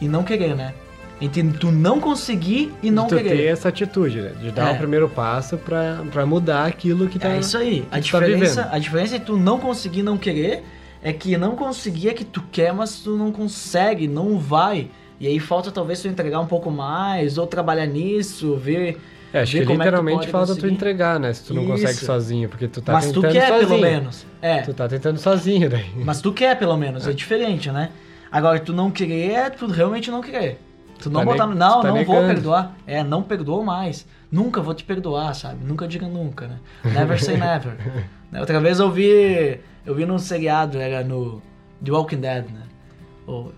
e 0.01 0.07
não 0.07 0.21
querer, 0.21 0.53
né? 0.55 0.73
Entre 1.21 1.41
tu 1.43 1.71
não 1.71 2.01
conseguir 2.01 2.73
e 2.83 2.91
não 2.91 3.03
de 3.07 3.09
tu 3.11 3.15
querer. 3.15 3.37
ter 3.37 3.43
essa 3.45 3.69
atitude, 3.69 4.19
né? 4.19 4.33
De 4.41 4.51
dar 4.51 4.71
É. 4.71 4.73
o 4.73 4.77
primeiro 4.77 5.07
passo 5.07 5.57
pra, 5.57 6.03
pra 6.11 6.25
mudar 6.25 6.65
aquilo 6.65 7.07
que 7.07 7.17
tá. 7.17 7.29
É 7.29 7.39
isso 7.39 7.57
aí. 7.57 7.85
A 7.89 7.95
tá 7.95 7.99
diferença, 8.01 8.61
vivendo. 8.63 8.73
a 8.73 8.79
diferença 8.79 9.15
entre 9.15 9.27
tu 9.27 9.37
não 9.37 9.57
conseguir 9.57 10.01
e 10.01 10.03
não 10.03 10.17
querer 10.17 10.61
é 11.01 11.13
que 11.13 11.37
não 11.37 11.55
conseguir 11.55 12.09
é 12.09 12.13
que 12.13 12.25
tu 12.25 12.43
quer, 12.51 12.73
mas 12.73 12.99
tu 12.99 13.15
não 13.15 13.31
consegue, 13.31 14.05
não 14.09 14.37
vai. 14.37 14.89
E 15.17 15.25
aí 15.27 15.39
falta 15.39 15.71
talvez 15.71 16.01
tu 16.01 16.09
entregar 16.09 16.41
um 16.41 16.47
pouco 16.47 16.69
mais, 16.69 17.37
ou 17.37 17.47
trabalhar 17.47 17.85
nisso, 17.85 18.57
ver. 18.57 18.99
É, 19.37 19.41
acho 19.41 19.51
que 19.51 19.59
é 19.59 19.65
tu 19.65 19.71
literalmente 19.73 20.17
pode 20.19 20.27
falta 20.29 20.47
tu 20.47 20.55
conseguir. 20.55 20.73
entregar, 20.73 21.19
né? 21.19 21.33
Se 21.33 21.43
tu 21.45 21.53
não 21.53 21.65
consegue 21.65 21.91
Isso. 21.91 22.05
sozinho, 22.05 22.47
porque 22.49 22.67
tu 22.67 22.81
tá 22.81 22.93
mas 22.93 23.11
tu 23.11 23.21
tentando 23.21 23.31
quer 23.33 23.47
sozinho. 23.49 23.67
pelo 23.69 23.81
menos. 23.81 24.25
É. 24.41 24.61
Tu 24.61 24.73
tá 24.73 24.87
tentando 24.87 25.19
sozinho 25.19 25.69
daí. 25.69 25.85
Mas 25.97 26.21
tu 26.21 26.31
quer 26.31 26.57
pelo 26.57 26.77
menos, 26.77 27.07
é 27.07 27.11
diferente, 27.13 27.69
né? 27.71 27.89
Agora, 28.31 28.59
tu 28.59 28.71
não 28.73 28.89
querer 28.91 29.31
é 29.31 29.49
tu 29.49 29.67
realmente 29.67 30.09
não 30.09 30.21
querer. 30.21 30.59
Tu 30.99 31.09
não 31.09 31.19
Tá 31.19 31.25
botar. 31.25 31.47
ne- 31.47 31.55
Não, 31.55 31.79
tu 31.79 31.81
tá 31.81 31.87
não 31.89 32.03
vou 32.05 32.15
negando. 32.15 32.33
perdoar. 32.33 32.75
É, 32.87 33.03
não 33.03 33.21
perdoou 33.21 33.63
mais. 33.63 34.07
Nunca 34.31 34.61
vou 34.61 34.73
te 34.73 34.83
perdoar, 34.83 35.33
sabe? 35.35 35.63
Nunca 35.65 35.87
diga 35.87 36.07
nunca, 36.07 36.47
né? 36.47 36.57
Never 36.83 37.21
say 37.21 37.35
never. 37.37 37.73
Né, 38.31 38.39
Outra 38.39 38.59
vez 38.59 38.79
eu 38.79 38.89
vi. 38.91 39.59
Eu 39.85 39.93
vi 39.93 40.05
num 40.05 40.17
seriado, 40.17 40.79
era 40.79 41.03
no. 41.03 41.41
The 41.83 41.91
Walking 41.91 42.17
Dead, 42.21 42.45
né? 42.45 42.61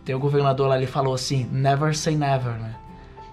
Tem 0.03 0.13
o 0.15 0.19
governador 0.19 0.67
lá, 0.67 0.78
ele 0.78 0.88
falou 0.88 1.13
assim, 1.13 1.47
never 1.51 1.95
say 1.95 2.15
never, 2.15 2.53
né? 2.53 2.73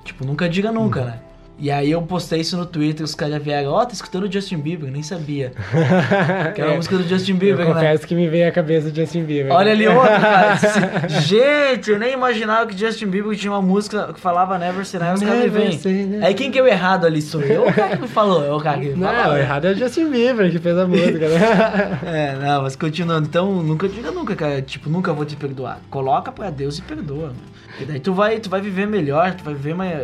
Tipo, 0.04 0.24
nunca 0.24 0.48
diga 0.48 0.70
nunca, 0.70 1.00
Uhum. 1.00 1.06
né? 1.06 1.20
E 1.56 1.70
aí 1.70 1.90
eu 1.92 2.02
postei 2.02 2.40
isso 2.40 2.56
no 2.56 2.66
Twitter, 2.66 3.04
os 3.04 3.14
caras 3.14 3.40
vieram, 3.42 3.70
ó, 3.70 3.84
tá 3.84 3.92
escutando 3.92 4.24
o 4.24 4.32
Justin 4.32 4.58
Bieber, 4.58 4.90
nem 4.90 5.02
sabia. 5.04 5.52
Que 6.54 6.60
era 6.60 6.70
a 6.70 6.74
É, 6.74 6.76
música 6.76 6.98
do 6.98 7.04
Justin 7.08 7.32
eu 7.32 7.38
Bieber, 7.38 7.64
né? 7.66 7.72
confesso 7.74 8.06
que 8.06 8.14
me 8.14 8.28
veio 8.28 8.48
à 8.48 8.50
cabeça 8.52 8.88
o 8.88 8.94
Justin 8.94 9.22
Bieber. 9.22 9.52
Olha 9.52 9.70
ali 9.70 9.86
outro, 9.86 10.02
cara. 10.20 11.08
Gente, 11.08 11.90
eu 11.92 11.98
nem 11.98 12.12
imaginava 12.12 12.66
que 12.66 12.76
Justin 12.76 13.06
Bieber 13.06 13.36
tinha 13.36 13.52
uma 13.52 13.62
música 13.62 14.12
que 14.12 14.18
falava 14.20 14.58
Never 14.58 14.84
Say 14.84 14.98
Never, 15.00 15.14
os 15.14 15.22
caras 15.22 15.40
me 15.42 15.48
vêm. 15.48 16.24
Aí 16.24 16.34
quem 16.34 16.50
que 16.50 16.58
é 16.58 16.62
o 16.62 16.66
errado 16.66 17.06
ali? 17.06 17.22
Sou 17.22 17.40
eu 17.40 17.62
ou 17.62 17.68
o 17.68 17.72
cara 17.72 17.96
que 17.96 18.02
me 18.02 18.08
falou? 18.08 18.44
É 18.44 18.52
o 18.52 18.60
cara 18.60 18.78
que 18.80 18.88
me 18.88 18.96
Não, 18.96 19.08
falou. 19.08 19.34
o 19.34 19.38
errado 19.38 19.64
é 19.66 19.70
o 19.72 19.74
Justin 19.76 20.10
Bieber 20.10 20.50
que 20.50 20.58
fez 20.58 20.76
a 20.76 20.86
música, 20.86 21.28
né? 21.28 22.00
É, 22.04 22.36
não, 22.36 22.62
mas 22.62 22.74
continuando. 22.76 23.26
Então, 23.28 23.62
nunca 23.62 23.88
diga 23.88 24.10
nunca, 24.10 24.34
cara. 24.34 24.60
Tipo, 24.60 24.90
nunca 24.90 25.12
vou 25.12 25.24
te 25.24 25.36
perdoar. 25.36 25.80
Coloca 25.88 26.32
pra 26.32 26.50
Deus 26.50 26.78
e 26.78 26.82
perdoa. 26.82 27.28
mano. 27.28 27.36
E 27.80 27.84
daí 27.84 28.00
tu 28.00 28.12
vai, 28.12 28.38
tu 28.40 28.50
vai 28.50 28.60
viver 28.60 28.86
melhor, 28.86 29.32
tu 29.34 29.44
vai 29.44 29.54
viver 29.54 29.74
mais... 29.74 29.98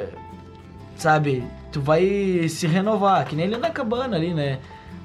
Sabe? 1.00 1.42
Tu 1.72 1.80
vai 1.80 2.46
se 2.46 2.66
renovar. 2.66 3.24
Que 3.24 3.34
nem 3.34 3.46
ele 3.46 3.56
na 3.56 3.70
cabana 3.70 4.16
ali, 4.16 4.34
né? 4.34 4.58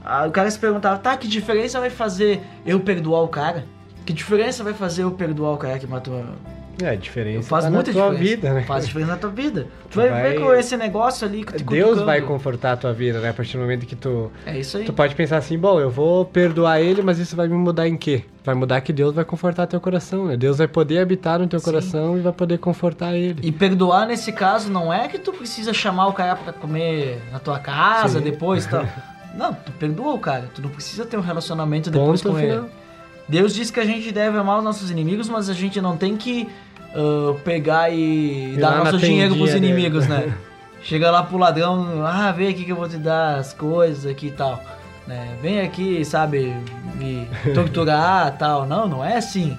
Ah, 0.03 0.27
o 0.27 0.31
cara 0.31 0.51
se 0.51 0.59
perguntava, 0.59 0.99
tá, 0.99 1.15
que 1.15 1.25
diferença 1.25 1.79
vai 1.79 1.89
fazer 1.89 2.41
eu 2.65 2.81
perdoar 2.81 3.21
o 3.21 3.29
cara? 3.29 3.65
Que 4.05 4.11
diferença 4.11 4.61
vai 4.61 4.73
fazer 4.73 5.03
eu 5.03 5.11
perdoar 5.11 5.53
o 5.53 5.57
cara 5.57 5.79
que 5.79 5.87
matou 5.87 6.21
É, 6.81 6.89
a 6.89 6.95
diferença 6.95 7.47
Faz 7.47 7.65
tá 7.65 7.71
muita 7.71 7.91
na 7.91 7.93
tua 7.99 8.09
diferença. 8.11 8.35
vida, 8.35 8.53
né? 8.53 8.61
Faz 8.63 8.85
diferença 8.85 9.11
na 9.11 9.17
tua 9.17 9.29
vida. 9.29 9.67
Tu 9.83 9.89
Tu 9.91 9.95
vai, 9.95 10.09
vai- 10.09 10.23
ver 10.33 10.39
com 10.41 10.53
esse 10.53 10.75
negócio 10.77 11.27
ali 11.27 11.43
que 11.43 11.53
te 11.53 11.63
Deus 11.63 11.83
cutucando. 11.83 12.05
vai 12.05 12.21
confortar 12.21 12.71
a 12.73 12.77
tua 12.77 12.93
vida, 12.93 13.19
né? 13.19 13.29
A 13.29 13.33
partir 13.33 13.57
do 13.57 13.61
momento 13.61 13.85
que 13.85 13.95
tu... 13.95 14.31
É 14.45 14.57
isso 14.59 14.77
aí. 14.77 14.83
Tu 14.85 14.91
pode 14.93 15.15
pensar 15.15 15.37
assim, 15.37 15.57
bom, 15.57 15.79
eu 15.79 15.89
vou 15.89 16.25
perdoar 16.25 16.81
ele, 16.81 17.01
mas 17.01 17.17
isso 17.19 17.35
vai 17.35 17.47
me 17.47 17.55
mudar 17.55 17.87
em 17.87 17.95
quê? 17.95 18.23
Vai 18.43 18.53
mudar 18.55 18.81
que 18.81 18.91
Deus 18.93 19.13
vai 19.15 19.25
confortar 19.25 19.65
teu 19.67 19.79
coração, 19.79 20.25
né? 20.27 20.37
Deus 20.37 20.57
vai 20.57 20.67
poder 20.67 20.99
habitar 20.99 21.39
no 21.39 21.47
teu 21.47 21.59
Sim. 21.59 21.65
coração 21.65 22.17
e 22.17 22.21
vai 22.21 22.33
poder 22.33 22.57
confortar 22.59 23.15
ele. 23.15 23.39
E 23.41 23.51
perdoar 23.51 24.05
nesse 24.05 24.31
caso 24.31 24.69
não 24.71 24.93
é 24.93 25.07
que 25.07 25.17
tu 25.17 25.31
precisa 25.33 25.73
chamar 25.73 26.07
o 26.07 26.13
cara 26.13 26.35
pra 26.35 26.53
comer 26.53 27.21
na 27.31 27.39
tua 27.39 27.57
casa 27.59 28.19
Sim. 28.19 28.23
depois 28.25 28.65
e 28.65 28.69
tal. 28.69 28.85
Não, 29.35 29.53
tu 29.53 29.69
perdoa 29.73 30.13
o 30.13 30.19
cara. 30.19 30.49
Tu 30.55 30.61
não 30.61 30.69
precisa 30.69 31.05
ter 31.05 31.17
um 31.17 31.21
relacionamento 31.21 31.91
depois 31.91 32.21
Ponto 32.23 32.35
com 32.35 32.39
ele. 32.39 32.61
Deus 33.27 33.53
diz 33.53 33.71
que 33.71 33.79
a 33.79 33.85
gente 33.85 34.11
deve 34.11 34.37
amar 34.37 34.59
os 34.59 34.63
nossos 34.63 34.91
inimigos, 34.91 35.27
mas 35.29 35.49
a 35.49 35.53
gente 35.53 35.81
não 35.81 35.97
tem 35.97 36.15
que 36.15 36.47
ah, 36.95 37.35
pegar 37.43 37.89
e 37.89 38.53
Ir 38.53 38.57
dar 38.59 38.77
nosso 38.83 38.97
dinheiro 38.97 39.35
pros 39.35 39.53
inimigos, 39.53 40.07
dele. 40.07 40.27
né? 40.27 40.37
Chega 40.81 41.09
lá 41.09 41.23
pro 41.23 41.37
ladrão, 41.37 42.05
ah, 42.05 42.31
vem 42.31 42.47
aqui 42.47 42.63
que 42.63 42.71
eu 42.71 42.75
vou 42.75 42.87
te 42.87 42.97
dar 42.97 43.37
as 43.37 43.53
coisas 43.53 44.05
aqui 44.09 44.27
e 44.27 44.31
tal. 44.31 44.63
Né? 45.07 45.35
Vem 45.41 45.61
aqui, 45.61 46.05
sabe, 46.05 46.55
me 46.95 47.27
torturar 47.53 48.37
tal. 48.37 48.65
Não, 48.67 48.87
não 48.87 49.03
é 49.03 49.17
assim. 49.17 49.57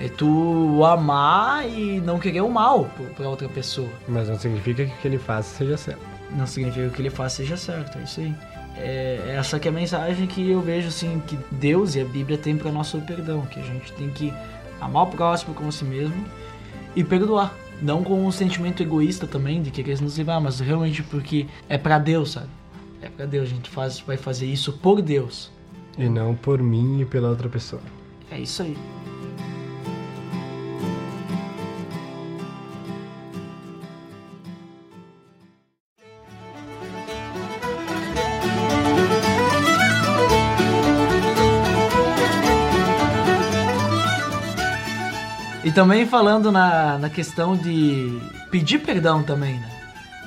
É 0.00 0.08
tu 0.08 0.82
amar 0.84 1.68
e 1.68 2.00
não 2.00 2.18
querer 2.18 2.40
o 2.40 2.48
mal 2.48 2.90
pra 3.16 3.28
outra 3.28 3.48
pessoa. 3.48 3.88
Mas 4.08 4.28
não 4.28 4.38
significa 4.38 4.84
que 4.84 4.92
o 4.92 4.96
que 4.96 5.08
ele 5.08 5.18
faça 5.18 5.56
seja 5.56 5.76
certo. 5.76 6.00
Não 6.30 6.46
significa 6.46 6.86
que 6.86 6.92
o 6.92 6.94
que 6.96 7.02
ele 7.02 7.10
faça 7.10 7.36
seja 7.36 7.56
certo, 7.56 7.98
é 7.98 8.02
isso 8.02 8.20
aí. 8.20 8.34
É 8.76 9.34
essa 9.36 9.58
que 9.58 9.68
é 9.68 9.70
a 9.70 9.74
mensagem 9.74 10.26
que 10.26 10.50
eu 10.50 10.60
vejo 10.60 10.88
assim 10.88 11.20
que 11.26 11.38
Deus 11.50 11.94
e 11.94 12.00
a 12.00 12.04
Bíblia 12.04 12.38
tem 12.38 12.56
para 12.56 12.70
nós 12.70 12.86
sobre 12.86 13.06
perdão, 13.06 13.42
que 13.42 13.60
a 13.60 13.62
gente 13.62 13.92
tem 13.92 14.10
que 14.10 14.32
amar 14.80 15.04
o 15.04 15.06
próximo 15.08 15.54
como 15.54 15.70
si 15.70 15.84
mesmo 15.84 16.24
e 16.96 17.04
perdoar, 17.04 17.54
não 17.80 18.02
com 18.02 18.26
um 18.26 18.32
sentimento 18.32 18.82
egoísta 18.82 19.26
também 19.26 19.62
de 19.62 19.70
querer 19.70 20.00
nos 20.00 20.16
livrar, 20.16 20.40
mas 20.40 20.60
realmente 20.60 21.02
porque 21.02 21.46
é 21.68 21.76
para 21.76 21.98
Deus, 21.98 22.32
sabe? 22.32 22.48
É 23.02 23.08
para 23.08 23.26
Deus, 23.26 23.48
a 23.48 23.54
gente 23.54 23.70
faz, 23.70 24.00
vai 24.00 24.16
fazer 24.16 24.46
isso 24.46 24.72
por 24.72 25.00
Deus. 25.00 25.50
E 25.96 26.08
não 26.08 26.34
por 26.34 26.62
mim 26.62 27.00
e 27.00 27.04
pela 27.04 27.28
outra 27.28 27.48
pessoa. 27.48 27.82
É 28.30 28.38
isso 28.38 28.62
aí. 28.62 28.76
E 45.70 45.72
também 45.72 46.04
falando 46.04 46.50
na, 46.50 46.98
na 46.98 47.08
questão 47.08 47.56
de 47.56 48.20
pedir 48.50 48.80
perdão 48.80 49.22
também, 49.22 49.54
né? 49.54 49.70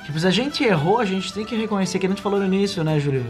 Tipo, 0.06 0.18
se 0.18 0.26
a 0.26 0.30
gente 0.30 0.64
errou, 0.64 0.98
a 0.98 1.04
gente 1.04 1.30
tem 1.34 1.44
que 1.44 1.54
reconhecer, 1.54 1.98
que 1.98 2.06
a 2.06 2.08
gente 2.08 2.22
falou 2.22 2.40
no 2.40 2.46
início, 2.46 2.82
né, 2.82 2.98
Júlio? 2.98 3.26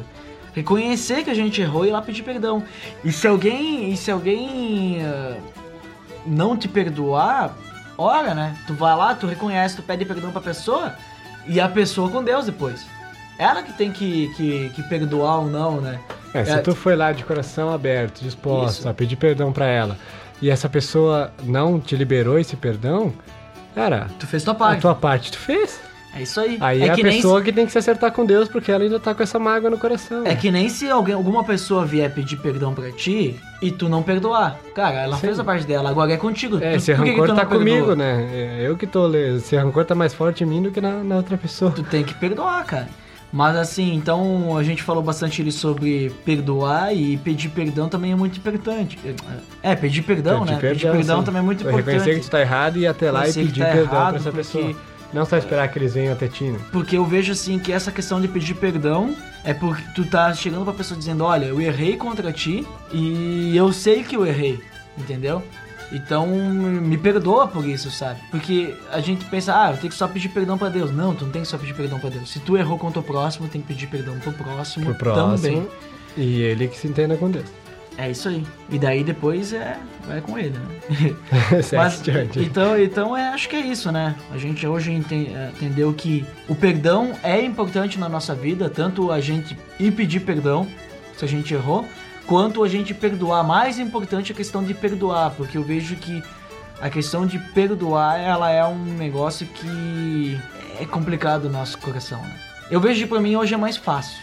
Reconhecer 0.55 1.25
que 1.25 1.31
a 1.31 1.35
gente 1.35 1.61
errou 1.61 1.85
e 1.85 1.89
ir 1.89 1.91
lá 1.91 2.01
pedir 2.01 2.23
perdão. 2.23 2.63
E 3.05 3.11
se 3.11 3.27
alguém, 3.27 3.91
e 3.91 3.97
se 3.97 4.13
alguém 4.13 5.05
ah, 5.05 5.37
não 6.25 6.57
te 6.57 6.69
perdoar, 6.69 7.53
ora, 7.99 8.33
né? 8.33 8.57
Tu 8.69 8.75
vai 8.75 8.97
lá, 8.97 9.17
tu 9.17 9.27
reconhece, 9.27 9.75
tu 9.75 9.83
pede 9.83 10.05
perdão 10.05 10.31
pra 10.31 10.41
pessoa 10.41 10.95
e 11.49 11.61
a 11.61 11.69
pessoa 11.69 12.09
com 12.09 12.23
Deus 12.23 12.47
depois. 12.47 12.87
Ela 13.37 13.61
que 13.61 13.73
tem 13.73 13.91
que, 13.91 14.33
que, 14.37 14.69
que 14.69 14.83
perdoar 14.85 15.41
ou 15.41 15.47
não, 15.49 15.81
né? 15.81 15.99
É, 16.35 16.45
se 16.45 16.51
É, 16.51 16.59
tu 16.59 16.75
foi 16.75 16.97
lá 16.97 17.13
de 17.13 17.23
coração 17.25 17.73
aberto, 17.73 18.21
disposto 18.21 18.81
Isso. 18.81 18.89
a 18.89 18.93
pedir 18.93 19.17
perdão 19.17 19.53
pra 19.53 19.67
ela, 19.67 19.97
e 20.43 20.51
essa 20.51 20.69
pessoa 20.69 21.31
não 21.45 21.79
te 21.81 21.95
liberou 21.97 22.39
esse 22.39 22.57
perdão, 22.57 23.13
cara, 23.75 24.09
Tu 24.19 24.27
fez 24.27 24.43
tua 24.43 24.53
a 24.53 24.57
parte. 24.57 24.81
tua 24.81 24.95
parte 24.95 25.31
tu 25.33 25.39
fez. 25.39 25.81
É 26.17 26.23
isso 26.23 26.39
aí. 26.39 26.59
Aí 26.61 26.81
é 26.83 26.87
é 26.87 26.91
a 26.91 26.95
que 26.95 27.03
pessoa 27.03 27.43
que 27.43 27.53
tem 27.53 27.67
que 27.67 27.73
se 27.73 27.79
acertar 27.79 28.13
com 28.13 28.25
Deus, 28.25 28.49
porque 28.49 28.71
ela 28.71 28.85
ainda 28.85 29.01
tá 29.01 29.13
com 29.13 29.23
essa 29.25 29.37
mágoa 29.37 29.69
no 29.69 29.77
coração. 29.77 30.25
É 30.25 30.37
que 30.37 30.49
nem 30.49 30.69
se 30.69 30.89
alguém, 30.89 31.13
alguma 31.13 31.43
pessoa 31.43 31.85
vier 31.85 32.09
pedir 32.15 32.37
perdão 32.37 32.73
pra 32.73 32.93
ti 32.93 33.35
e 33.61 33.73
tu 33.73 33.89
não 33.89 34.01
perdoar. 34.01 34.57
Cara, 34.77 35.01
ela 35.03 35.17
Sim. 35.17 35.23
fez 35.23 35.41
a 35.41 35.45
parte 35.45 35.67
dela, 35.67 35.91
agora 35.91 36.13
é 36.13 36.17
contigo. 36.17 36.59
É, 36.59 36.71
Tu- 36.71 36.77
esse 36.77 36.95
que 36.95 37.03
que 37.03 37.11
rancor 37.11 37.27
não 37.27 37.35
tá 37.35 37.45
comigo, 37.45 37.97
né? 37.97 38.29
É, 38.33 38.59
Eu 38.63 38.77
que 38.77 38.87
tô. 38.87 39.13
Esse 39.13 39.57
rancor 39.57 39.85
tá 39.85 39.97
mais 39.97 40.15
forte 40.15 40.45
em 40.45 40.47
mim 40.47 40.63
do 40.63 40.71
que 40.71 40.81
na, 40.81 41.03
na 41.03 41.17
outra 41.17 41.37
pessoa. 41.37 41.73
Tu 41.73 41.83
tem 41.83 42.05
que 42.05 42.15
perdoar, 42.15 42.65
cara. 42.65 42.89
Mas 43.37 43.57
assim, 43.57 43.93
então 43.95 44.57
a 44.57 44.63
gente 44.63 44.81
falou 44.81 45.03
bastante 45.03 45.43
ali 45.43 45.51
sobre 45.51 46.11
perdoar 46.25 46.95
e 46.95 47.17
pedir 47.17 47.49
perdão 47.49 47.89
também 47.89 48.13
é 48.13 48.15
muito 48.15 48.39
importante. 48.39 48.97
É, 49.61 49.75
pedir 49.75 50.03
perdão, 50.03 50.45
né? 50.45 50.57
pedir 50.61 50.89
perdão 50.89 51.19
sim. 51.19 51.25
também 51.25 51.41
é 51.43 51.45
muito 51.45 51.65
Tu 51.65 51.67
Reconhecer 51.67 51.91
que 51.91 52.11
importante. 52.11 52.29
tu 52.29 52.31
tá 52.31 52.41
errado 52.41 52.77
e 52.79 52.83
ir 52.83 52.87
até 52.87 53.11
lá 53.11 53.25
e 53.25 53.27
Reconhecer 53.27 53.47
pedir 53.49 53.61
tá 53.65 53.73
perdão 53.73 53.93
errado, 53.93 54.09
pra 54.11 54.17
essa 54.21 54.31
porque- 54.31 54.37
pessoa. 54.59 54.77
Não 55.13 55.25
só 55.25 55.37
esperar 55.37 55.67
que 55.69 55.79
eles 55.79 55.95
venham 55.95 56.13
até 56.13 56.27
ti, 56.29 56.45
né? 56.45 56.59
Porque 56.73 56.97
eu 56.97 57.05
vejo 57.05 57.33
assim 57.33 57.59
que 57.59 57.73
essa 57.73 57.91
questão 57.93 58.21
de 58.21 58.29
pedir 58.29 58.55
perdão 58.55 59.15
é 59.45 59.53
porque 59.53 59.83
tu 59.97 60.05
tá 60.05 60.33
chegando 60.33 60.65
pra 60.65 60.73
pessoa 60.73 60.97
dizendo, 60.99 61.25
olha, 61.25 61.47
eu 61.47 61.61
errei 61.61 61.97
contra 61.97 62.33
ti 62.33 62.65
e 62.93 63.57
eu 63.57 63.73
sei 63.73 64.03
que 64.05 64.15
eu 64.17 64.25
errei, 64.25 64.61
entendeu? 64.97 65.43
Então 65.95 66.27
me 66.27 66.99
perdoa 66.99 67.47
por 67.47 67.65
isso, 67.67 67.91
sabe? 67.91 68.21
Porque 68.31 68.75
a 68.91 69.01
gente 69.01 69.25
pensa, 69.27 69.55
ah, 69.55 69.71
eu 69.71 69.77
tenho 69.77 69.91
que 69.91 69.97
só 69.99 70.09
pedir 70.09 70.29
perdão 70.31 70.59
pra 70.59 70.69
Deus. 70.69 70.91
Não, 70.91 71.15
tu 71.15 71.25
não 71.25 71.33
tem 71.33 71.43
que 71.43 71.49
só 71.49 71.57
pedir 71.57 71.75
perdão 71.75 71.99
pra 72.01 72.11
Deus. 72.11 72.31
Se 72.31 72.41
tu 72.41 72.57
errou 72.57 72.77
contra 72.79 73.01
o 73.01 73.03
próximo, 73.03 73.49
tem 73.49 73.61
que 73.61 73.67
pedir 73.69 73.87
perdão 73.87 74.19
pro 74.19 74.33
próximo, 74.33 74.87
Pro 74.87 74.95
próximo. 74.95 75.37
também. 75.37 75.69
E 76.17 76.43
ele 76.43 76.69
que 76.69 76.77
se 76.79 76.89
entenda 76.89 77.17
com 77.17 77.31
Deus. 77.31 77.47
É 77.97 78.11
isso 78.11 78.29
aí. 78.29 78.45
E 78.71 78.77
daí 78.79 79.05
depois 79.05 79.53
é 79.53 79.77
vai 80.09 80.21
com 80.21 80.37
ele, 80.37 80.51
né? 80.59 81.15
Mas, 81.73 82.03
então, 82.37 82.77
então 82.81 83.17
é, 83.17 83.29
acho 83.29 83.49
que 83.49 83.55
é 83.55 83.61
isso, 83.61 83.93
né? 83.93 84.17
A 84.33 84.37
gente 84.37 84.67
hoje 84.67 84.91
enten- 84.93 85.31
é, 85.33 85.51
entendeu 85.55 85.93
que 85.93 86.27
o 86.49 86.55
perdão 86.57 87.13
é 87.23 87.41
importante 87.41 87.97
na 87.99 88.09
nossa 88.09 88.35
vida, 88.35 88.69
tanto 88.69 89.13
a 89.13 89.21
gente 89.21 89.57
ir 89.79 89.93
pedir 89.93 90.21
perdão 90.21 90.67
se 91.17 91.25
a 91.25 91.29
gente 91.29 91.55
errou, 91.55 91.87
quanto 92.27 92.63
a 92.65 92.69
gente 92.69 92.93
perdoar. 92.95 93.45
Mais 93.45 93.79
importante 93.79 94.33
a 94.33 94.35
questão 94.35 94.63
de 94.63 94.75
perdoar, 94.75 95.31
porque 95.33 95.59
eu 95.59 95.63
vejo 95.63 95.97
que 95.97 96.23
a 96.81 96.91
questão 96.91 97.27
de 97.27 97.39
perdoar, 97.39 98.19
ela 98.21 98.51
é 98.51 98.65
um 98.65 98.85
negócio 98.97 99.47
que 99.47 100.39
é 100.81 100.85
complicado 100.85 101.45
no 101.45 101.51
nosso 101.51 101.79
coração, 101.79 102.21
né? 102.21 102.35
Eu 102.71 102.81
vejo 102.81 103.03
que 103.03 103.07
pra 103.07 103.21
mim 103.21 103.37
hoje 103.37 103.55
é 103.55 103.57
mais 103.57 103.77
fácil. 103.77 104.23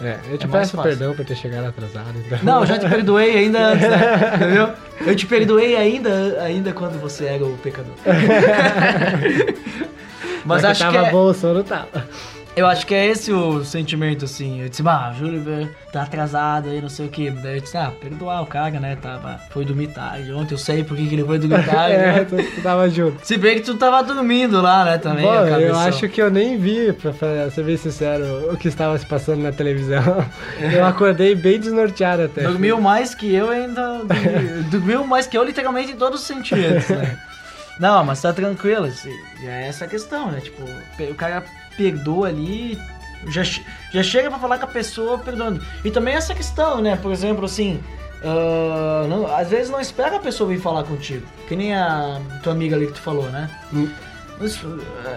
É, 0.00 0.18
eu 0.28 0.36
te 0.36 0.46
É 0.46 0.48
peço 0.48 0.76
perdão 0.82 1.14
por 1.14 1.24
ter 1.24 1.36
chegado 1.36 1.66
atrasado. 1.66 2.18
Então. 2.18 2.38
Não, 2.42 2.60
eu 2.60 2.66
já 2.66 2.78
te 2.78 2.88
perdoei 2.88 3.36
ainda 3.36 3.58
antes, 3.72 3.88
né? 3.88 4.32
Entendeu? 4.34 4.70
Eu 5.06 5.14
te 5.14 5.24
perdoei 5.24 5.76
ainda, 5.76 6.42
ainda 6.42 6.72
quando 6.72 7.00
você 7.00 7.26
era 7.26 7.44
o 7.44 7.56
pecador. 7.58 7.94
Mas 10.44 10.62
Já 10.62 10.70
acho 10.70 10.84
que, 10.86 10.92
tava 10.92 11.06
é, 11.06 11.10
bom, 11.10 11.26
o 11.26 11.34
sono 11.34 11.62
tava. 11.62 12.08
Eu 12.56 12.66
acho 12.66 12.86
que 12.86 12.94
é 12.94 13.06
esse 13.06 13.32
o 13.32 13.64
sentimento, 13.64 14.24
assim. 14.24 14.62
Eu 14.62 14.68
disse, 14.68 14.82
ah, 14.86 15.12
Júlio 15.18 15.68
tá 15.92 16.02
atrasado 16.02 16.68
aí, 16.68 16.80
não 16.80 16.88
sei 16.88 17.06
o 17.06 17.08
que. 17.08 17.28
Daí 17.30 17.56
eu 17.56 17.60
disse, 17.60 17.76
ah, 17.76 17.90
perdoar 18.00 18.42
o 18.42 18.46
cara, 18.46 18.78
né? 18.78 18.96
Tava, 19.00 19.40
foi 19.50 19.64
dormir 19.64 19.88
tarde. 19.88 20.32
Ontem 20.32 20.54
eu 20.54 20.58
sei 20.58 20.84
por 20.84 20.96
que 20.96 21.02
ele 21.02 21.24
foi 21.24 21.38
dormir 21.38 21.62
tarde. 21.66 21.94
É, 21.96 22.12
né? 22.12 22.24
tu, 22.24 22.36
tu 22.36 22.62
tava 22.62 22.88
junto. 22.88 23.26
Se 23.26 23.36
bem 23.36 23.56
que 23.56 23.62
tu 23.62 23.74
tava 23.76 24.02
dormindo 24.02 24.60
lá, 24.60 24.84
né, 24.84 24.98
também. 24.98 25.24
Bom, 25.24 25.34
eu 25.34 25.76
acho 25.76 26.08
que 26.08 26.22
eu 26.22 26.30
nem 26.30 26.56
vi, 26.56 26.92
pra, 26.92 27.12
pra 27.12 27.50
ser 27.50 27.64
bem 27.64 27.76
sincero, 27.76 28.52
o 28.52 28.56
que 28.56 28.68
estava 28.68 28.96
se 28.98 29.06
passando 29.06 29.42
na 29.42 29.50
televisão. 29.52 30.24
Eu 30.60 30.84
acordei 30.84 31.34
bem 31.34 31.58
desnorteado 31.58 32.22
até. 32.22 32.42
Dormiu 32.42 32.80
mais 32.80 33.14
que 33.14 33.34
eu 33.34 33.50
ainda. 33.50 33.98
dormi- 34.04 34.62
Dormiu 34.70 35.04
mais 35.06 35.26
que 35.26 35.36
eu, 35.36 35.44
literalmente, 35.44 35.92
em 35.92 35.96
todos 35.96 36.20
os 36.20 36.26
sentidos, 36.26 36.88
né? 36.88 37.18
Não, 37.78 38.04
mas 38.04 38.22
tá 38.22 38.32
tranquilo, 38.32 38.86
assim. 38.86 39.12
É 39.42 39.66
essa 39.68 39.84
a 39.84 39.88
questão, 39.88 40.30
né? 40.30 40.40
Tipo, 40.40 40.62
o 41.10 41.14
cara 41.14 41.42
perdoa 41.76 42.28
ali. 42.28 42.78
Já, 43.26 43.42
já 43.42 44.02
chega 44.02 44.28
pra 44.28 44.38
falar 44.38 44.58
com 44.58 44.64
a 44.66 44.68
pessoa 44.68 45.18
perdoando. 45.18 45.62
E 45.84 45.90
também 45.90 46.14
essa 46.14 46.34
questão, 46.34 46.80
né? 46.80 46.96
Por 46.96 47.10
exemplo, 47.12 47.44
assim. 47.46 47.80
ah, 48.22 49.06
não- 49.08 49.26
às 49.34 49.48
vezes 49.50 49.70
não 49.70 49.80
espera 49.80 50.16
a 50.16 50.20
pessoa 50.20 50.48
vir 50.50 50.60
falar 50.60 50.84
contigo. 50.84 51.26
Que 51.48 51.56
nem 51.56 51.74
a 51.74 52.20
tua 52.42 52.52
amiga 52.52 52.76
ali 52.76 52.86
que 52.86 52.92
tu 52.94 53.00
falou, 53.00 53.24
né? 53.30 53.48
Hum. 53.72 53.88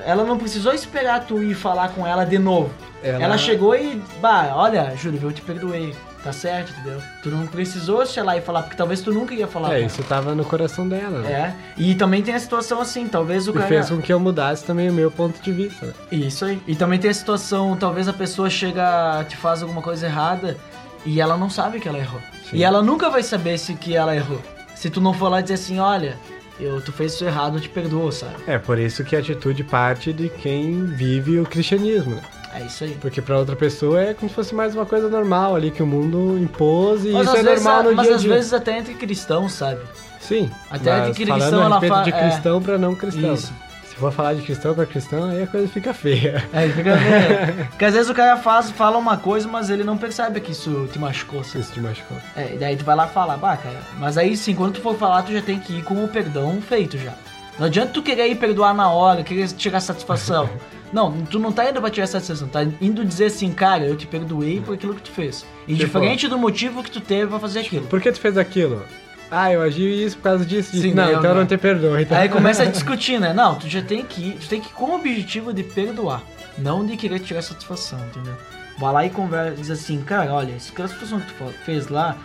Ela 0.05 0.23
não 0.23 0.37
precisou 0.37 0.73
esperar 0.73 1.25
tu 1.25 1.41
ir 1.41 1.55
falar 1.55 1.89
com 1.89 2.05
ela 2.05 2.23
de 2.23 2.37
novo. 2.37 2.69
Ela- 3.03 3.23
Ela, 3.23 3.37
chegou 3.37 3.75
e, 3.75 4.01
bah, 4.21 4.51
olha, 4.55 4.93
Júlio, 4.95 5.19
eu 5.23 5.31
te 5.31 5.41
perdoei. 5.41 5.95
Tá 6.28 6.34
certo, 6.34 6.71
entendeu? 6.71 7.01
Tu 7.23 7.30
não 7.30 7.47
precisou 7.47 8.05
chegar 8.05 8.25
lá 8.25 8.38
e 8.38 8.41
falar, 8.41 8.63
porque 8.63 8.75
talvez 8.75 8.99
tu 8.99 9.13
nunca 9.13 9.34
ia 9.34 9.47
falar 9.47 9.75
É, 9.75 9.82
isso 9.82 10.03
tava 10.03 10.36
no 10.36 10.43
coração 10.43 10.88
dela, 10.88 11.21
né? 11.21 11.32
É. 11.32 11.53
E 11.82 11.95
também 11.95 12.21
tem 12.21 12.34
a 12.34 12.39
situação 12.39 12.82
assim, 12.82 13.07
talvez 13.07 13.47
o 13.47 13.51
E 13.51 13.53
cara. 13.53 13.67
fez 13.67 13.89
com 13.89 14.01
que 14.01 14.11
eu 14.11 14.19
mudasse 14.19 14.65
também 14.65 14.89
o 14.89 14.93
meu 14.93 15.09
ponto 15.09 15.41
de 15.41 15.51
vista. 15.53 15.86
né? 15.86 15.93
Isso 16.11 16.43
aí. 16.43 16.61
E 16.67 16.75
também 16.75 16.99
tem 16.99 17.09
a 17.09 17.13
situação, 17.13 17.78
talvez 17.78 18.09
a 18.09 18.13
pessoa 18.13 18.49
chega, 18.49 19.23
te 19.30 19.38
faz 19.38 19.61
alguma 19.61 19.82
coisa 19.82 20.05
errada 20.05 20.57
e 21.05 21.21
ela 21.21 21.38
não 21.38 21.49
sabe 21.49 21.80
que 21.80 21.88
ela 21.88 21.97
errou. 21.97 22.19
Sim. 22.49 22.57
E 22.57 22.63
ela 22.63 22.82
nunca 22.84 23.09
vai 23.09 23.23
saber 23.23 23.57
se 23.57 23.73
que 23.75 23.95
ela 23.95 24.13
errou. 24.13 24.41
Se 24.75 24.89
tu 24.89 24.99
não 24.99 25.13
for 25.13 25.30
lá 25.30 25.39
e 25.39 25.43
dizer 25.43 25.55
assim, 25.55 25.80
olha, 25.80 26.17
eu, 26.59 26.82
tu 26.82 26.91
fez 26.91 27.13
isso 27.13 27.23
errado, 27.23 27.57
eu 27.57 27.61
te 27.61 27.69
perdoo, 27.69 28.11
sabe? 28.11 28.36
É, 28.47 28.57
por 28.57 28.78
isso 28.78 29.03
que 29.03 29.15
a 29.15 29.19
atitude 29.19 29.63
parte 29.63 30.11
de 30.11 30.28
quem 30.28 30.86
vive 30.86 31.39
o 31.39 31.45
cristianismo, 31.45 32.15
né? 32.15 32.21
É 32.59 32.65
isso 32.65 32.83
aí. 32.83 32.97
Porque 32.99 33.21
pra 33.21 33.37
outra 33.37 33.55
pessoa 33.55 34.01
é 34.01 34.13
como 34.13 34.29
se 34.29 34.35
fosse 34.35 34.53
mais 34.55 34.73
uma 34.75 34.85
coisa 34.85 35.07
normal 35.09 35.55
ali 35.55 35.71
que 35.71 35.81
o 35.83 35.87
mundo 35.87 36.37
impôs 36.39 37.05
e 37.05 37.09
Mas, 37.09 37.27
isso 37.27 37.37
às, 37.37 37.39
é 37.39 37.43
normal 37.55 37.83
no 37.83 37.93
mas 37.93 38.05
dia 38.05 38.13
a 38.13 38.15
às 38.17 38.21
dia. 38.23 38.33
vezes 38.33 38.53
até 38.53 38.77
entre 38.77 38.93
cristãos, 38.95 39.51
sabe? 39.53 39.81
Sim. 40.19 40.49
Até 40.69 40.91
mas 40.99 41.07
de 41.07 41.13
cristão 41.25 41.39
falando 41.39 41.61
a 41.61 41.65
ela 41.65 41.79
respeito 41.79 41.95
fa- 41.95 42.03
de 42.03 42.09
é. 42.11 42.19
cristão 42.29 42.61
pra 42.61 42.77
não 42.77 42.95
cristão. 42.95 43.33
Isso. 43.33 43.53
Se 43.87 43.95
for 43.95 44.11
falar 44.11 44.33
de 44.35 44.41
cristão 44.43 44.75
pra 44.75 44.85
cristão, 44.85 45.23
aí 45.29 45.41
a 45.41 45.47
coisa 45.47 45.67
fica 45.67 45.91
feia. 45.93 46.43
É, 46.53 46.67
fica 46.69 46.95
vendo. 46.95 47.67
Porque 47.69 47.85
às 47.85 47.93
vezes 47.95 48.09
o 48.09 48.13
cara 48.13 48.37
faz, 48.37 48.69
fala 48.71 48.97
uma 48.97 49.17
coisa, 49.17 49.47
mas 49.47 49.69
ele 49.71 49.83
não 49.83 49.97
percebe 49.97 50.39
que 50.39 50.51
isso 50.51 50.87
te 50.91 50.99
machucou. 50.99 51.43
sabe? 51.43 51.61
Isso 51.61 51.73
te 51.73 51.79
machucou. 51.79 52.17
É, 52.35 52.53
e 52.53 52.57
daí 52.57 52.75
tu 52.75 52.85
vai 52.85 52.95
lá 52.95 53.07
falar, 53.07 53.37
bah, 53.37 53.57
cara. 53.57 53.77
Mas 53.97 54.17
aí 54.17 54.37
sim, 54.37 54.53
quando 54.53 54.73
tu 54.73 54.81
for 54.81 54.95
falar, 54.97 55.23
tu 55.23 55.31
já 55.33 55.41
tem 55.41 55.59
que 55.59 55.77
ir 55.79 55.83
com 55.83 56.03
o 56.03 56.07
perdão 56.07 56.61
feito 56.61 56.95
já. 56.97 57.13
Não 57.57 57.65
adianta 57.65 57.91
tu 57.91 58.03
querer 58.03 58.27
ir 58.27 58.35
perdoar 58.35 58.71
na 58.75 58.87
hora, 58.91 59.23
querer 59.23 59.47
tirar 59.47 59.79
satisfação. 59.79 60.47
Não, 60.91 61.11
tu 61.25 61.38
não 61.38 61.51
tá 61.51 61.69
indo 61.69 61.81
pra 61.81 61.89
tirar 61.89 62.07
satisfação, 62.07 62.47
tá 62.47 62.63
indo 62.63 63.03
dizer 63.03 63.25
assim, 63.25 63.51
cara, 63.51 63.85
eu 63.85 63.95
te 63.95 64.07
perdoei 64.07 64.61
por 64.61 64.75
aquilo 64.75 64.95
que 64.95 65.01
tu 65.01 65.11
fez. 65.11 65.45
Indiferente 65.67 66.27
do 66.27 66.38
motivo 66.38 66.81
que 66.81 66.91
tu 66.91 67.01
teve 67.01 67.27
pra 67.27 67.39
fazer 67.39 67.59
aquilo. 67.59 67.88
Por 67.88 68.01
que 68.01 68.11
tu 68.11 68.19
fez 68.19 68.38
aquilo? 68.38 68.81
Ah, 69.29 69.51
eu 69.51 69.61
agi 69.61 70.05
isso 70.05 70.15
por 70.17 70.23
causa 70.23 70.45
disso. 70.45 70.71
disso. 70.71 70.83
Sim, 70.83 70.93
não, 70.93 71.09
então 71.09 71.31
eu 71.31 71.35
não. 71.35 71.45
te 71.45 71.57
perdoo. 71.57 71.99
Então... 71.99 72.17
Aí 72.17 72.29
começa 72.29 72.63
a 72.63 72.65
discutir, 72.71 73.19
né? 73.19 73.33
Não, 73.33 73.55
tu 73.55 73.67
já 73.67 73.81
tem 73.81 74.03
que 74.05 74.29
ir, 74.29 74.33
tu 74.35 74.47
tem 74.47 74.61
que 74.61 74.69
ir 74.69 74.73
com 74.73 74.85
o 74.85 74.95
objetivo 74.95 75.53
de 75.53 75.63
perdoar, 75.63 76.23
não 76.57 76.85
de 76.85 76.95
querer 76.95 77.19
tirar 77.19 77.41
satisfação, 77.41 77.99
entendeu? 78.07 78.35
Vai 78.77 78.93
lá 78.93 79.05
e 79.05 79.09
conversa, 79.09 79.55
diz 79.55 79.71
assim, 79.71 80.01
cara, 80.01 80.33
olha, 80.33 80.55
aquela 80.55 80.88
situação 80.88 81.19
que 81.19 81.33
tu 81.33 81.53
fez 81.65 81.88
lá, 81.89 82.15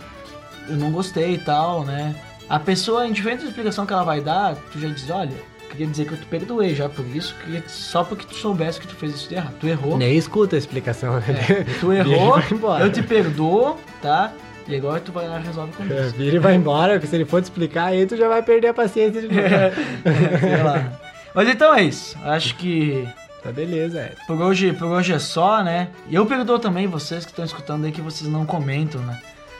eu 0.69 0.77
não 0.77 0.91
gostei 0.91 1.33
e 1.33 1.37
tal, 1.37 1.83
né? 1.83 2.15
A 2.49 2.59
pessoa, 2.59 3.07
indiferente 3.07 3.41
da 3.41 3.49
explicação 3.49 3.85
que 3.85 3.93
ela 3.93 4.03
vai 4.03 4.21
dar, 4.21 4.55
tu 4.71 4.79
já 4.79 4.87
diz, 4.87 5.09
olha, 5.09 5.35
queria 5.73 5.87
dizer 5.87 6.05
que 6.05 6.13
eu 6.13 6.17
te 6.17 6.25
perdoei 6.25 6.73
já 6.75 6.87
por 6.87 7.05
isso, 7.15 7.35
queria, 7.43 7.63
só 7.67 8.03
porque 8.03 8.25
tu 8.25 8.35
soubesse 8.35 8.79
que 8.79 8.87
tu 8.87 8.95
fez 8.95 9.13
isso 9.15 9.27
de 9.29 9.35
errado. 9.35 9.53
Tu 9.59 9.67
errou, 9.67 9.97
Nem 9.97 10.15
escuta 10.15 10.55
a 10.55 10.59
explicação. 10.59 11.15
né? 11.19 11.23
é, 11.49 11.63
tu 11.81 11.91
errou, 11.91 12.39
eu 12.79 12.91
te 12.91 13.01
perdoo, 13.03 13.77
tá? 14.01 14.31
E 14.67 14.75
agora 14.75 15.01
tu 15.01 15.11
vai 15.11 15.27
lá 15.27 15.39
e 15.39 15.43
resolve 15.43 15.73
com 15.73 15.83
É, 15.83 16.01
isso. 16.07 16.15
Vira 16.15 16.35
e 16.37 16.39
vai 16.39 16.55
embora, 16.55 16.93
porque 16.93 17.07
se 17.07 17.15
ele 17.15 17.25
for 17.25 17.41
te 17.41 17.45
explicar, 17.45 17.87
aí 17.87 18.05
tu 18.05 18.15
já 18.15 18.29
vai 18.29 18.41
perder 18.41 18.67
a 18.69 18.73
paciência 18.73 19.21
de 19.21 19.27
novo. 19.27 19.41
Sei 20.39 20.63
lá. 20.63 20.93
Mas 21.35 21.49
então 21.49 21.73
é 21.75 21.83
isso. 21.83 22.15
Acho 22.23 22.55
que 22.55 23.05
Tá 23.43 23.51
beleza, 23.51 23.99
é. 23.99 24.13
Por 24.25 24.39
hoje, 24.41 24.71
por 24.71 24.85
hoje 24.87 25.11
é 25.11 25.19
só, 25.19 25.61
né? 25.61 25.89
E 26.07 26.15
eu 26.15 26.25
perdoo 26.25 26.57
também 26.59 26.87
vocês 26.87 27.25
que 27.25 27.31
estão 27.31 27.43
escutando 27.43 27.83
aí 27.83 27.91
que 27.91 27.99
vocês 27.99 28.29
não 28.29 28.45
comentam, 28.45 29.01
né? 29.01 29.19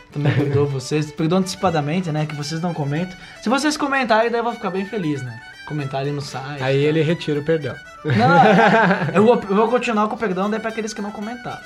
Também 0.10 0.32
perdoo 0.32 0.66
vocês. 0.72 1.12
Perdoo 1.12 1.40
antecipadamente, 1.40 2.10
né? 2.10 2.26
Que 2.26 2.34
vocês 2.34 2.62
não 2.62 2.74
comentam. 2.74 3.18
Se 3.42 3.50
vocês 3.50 3.76
comentarem, 3.76 4.32
daí 4.32 4.40
eu 4.40 4.44
vou 4.46 4.54
ficar 4.54 4.70
bem 4.70 4.86
feliz, 4.86 5.22
né? 5.22 5.38
Comentar 5.74 6.02
ali 6.02 6.12
no 6.12 6.22
site. 6.22 6.62
Aí 6.62 6.84
tá? 6.84 6.90
ele 6.90 7.02
retira 7.02 7.40
o 7.40 7.44
perdão. 7.44 7.76
Não, 8.06 8.44
eu 9.16 9.26
vou, 9.26 9.42
eu 9.50 9.56
vou 9.56 9.68
continuar 9.68 10.08
com 10.08 10.16
o 10.16 10.20
perdão 10.20 10.50
daí 10.50 10.60
pra 10.60 10.70
aqueles 10.70 10.94
que 10.94 11.02
não 11.02 11.12
comentaram. 11.12 11.62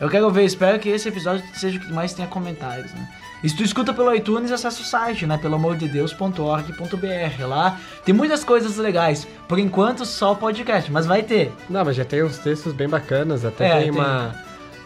Eu 0.00 0.08
quero 0.08 0.30
ver, 0.30 0.44
espero 0.44 0.78
que 0.78 0.88
esse 0.88 1.08
episódio 1.08 1.44
seja 1.54 1.76
o 1.76 1.80
que 1.80 1.92
mais 1.92 2.14
tenha 2.14 2.28
comentários, 2.28 2.92
né? 2.92 3.08
E 3.42 3.48
se 3.48 3.56
tu 3.56 3.62
escuta 3.62 3.92
pelo 3.92 4.14
iTunes, 4.14 4.50
acessa 4.50 4.80
o 4.80 4.84
site, 4.84 5.26
né? 5.26 5.36
Pelo 5.38 5.56
amor 5.56 5.76
de 5.76 5.88
Deus.org.br. 5.88 7.46
Lá 7.46 7.78
tem 8.04 8.14
muitas 8.14 8.44
coisas 8.44 8.76
legais. 8.76 9.26
Por 9.46 9.58
enquanto, 9.58 10.04
só 10.04 10.32
o 10.32 10.36
podcast, 10.36 10.90
mas 10.90 11.06
vai 11.06 11.22
ter. 11.22 11.52
Não, 11.68 11.84
mas 11.84 11.96
já 11.96 12.04
tem 12.04 12.22
uns 12.22 12.38
textos 12.38 12.72
bem 12.72 12.88
bacanas, 12.88 13.44
até 13.44 13.66
É, 13.66 13.72
tem, 13.74 13.82
tem. 13.82 13.90
Uma, 13.90 14.34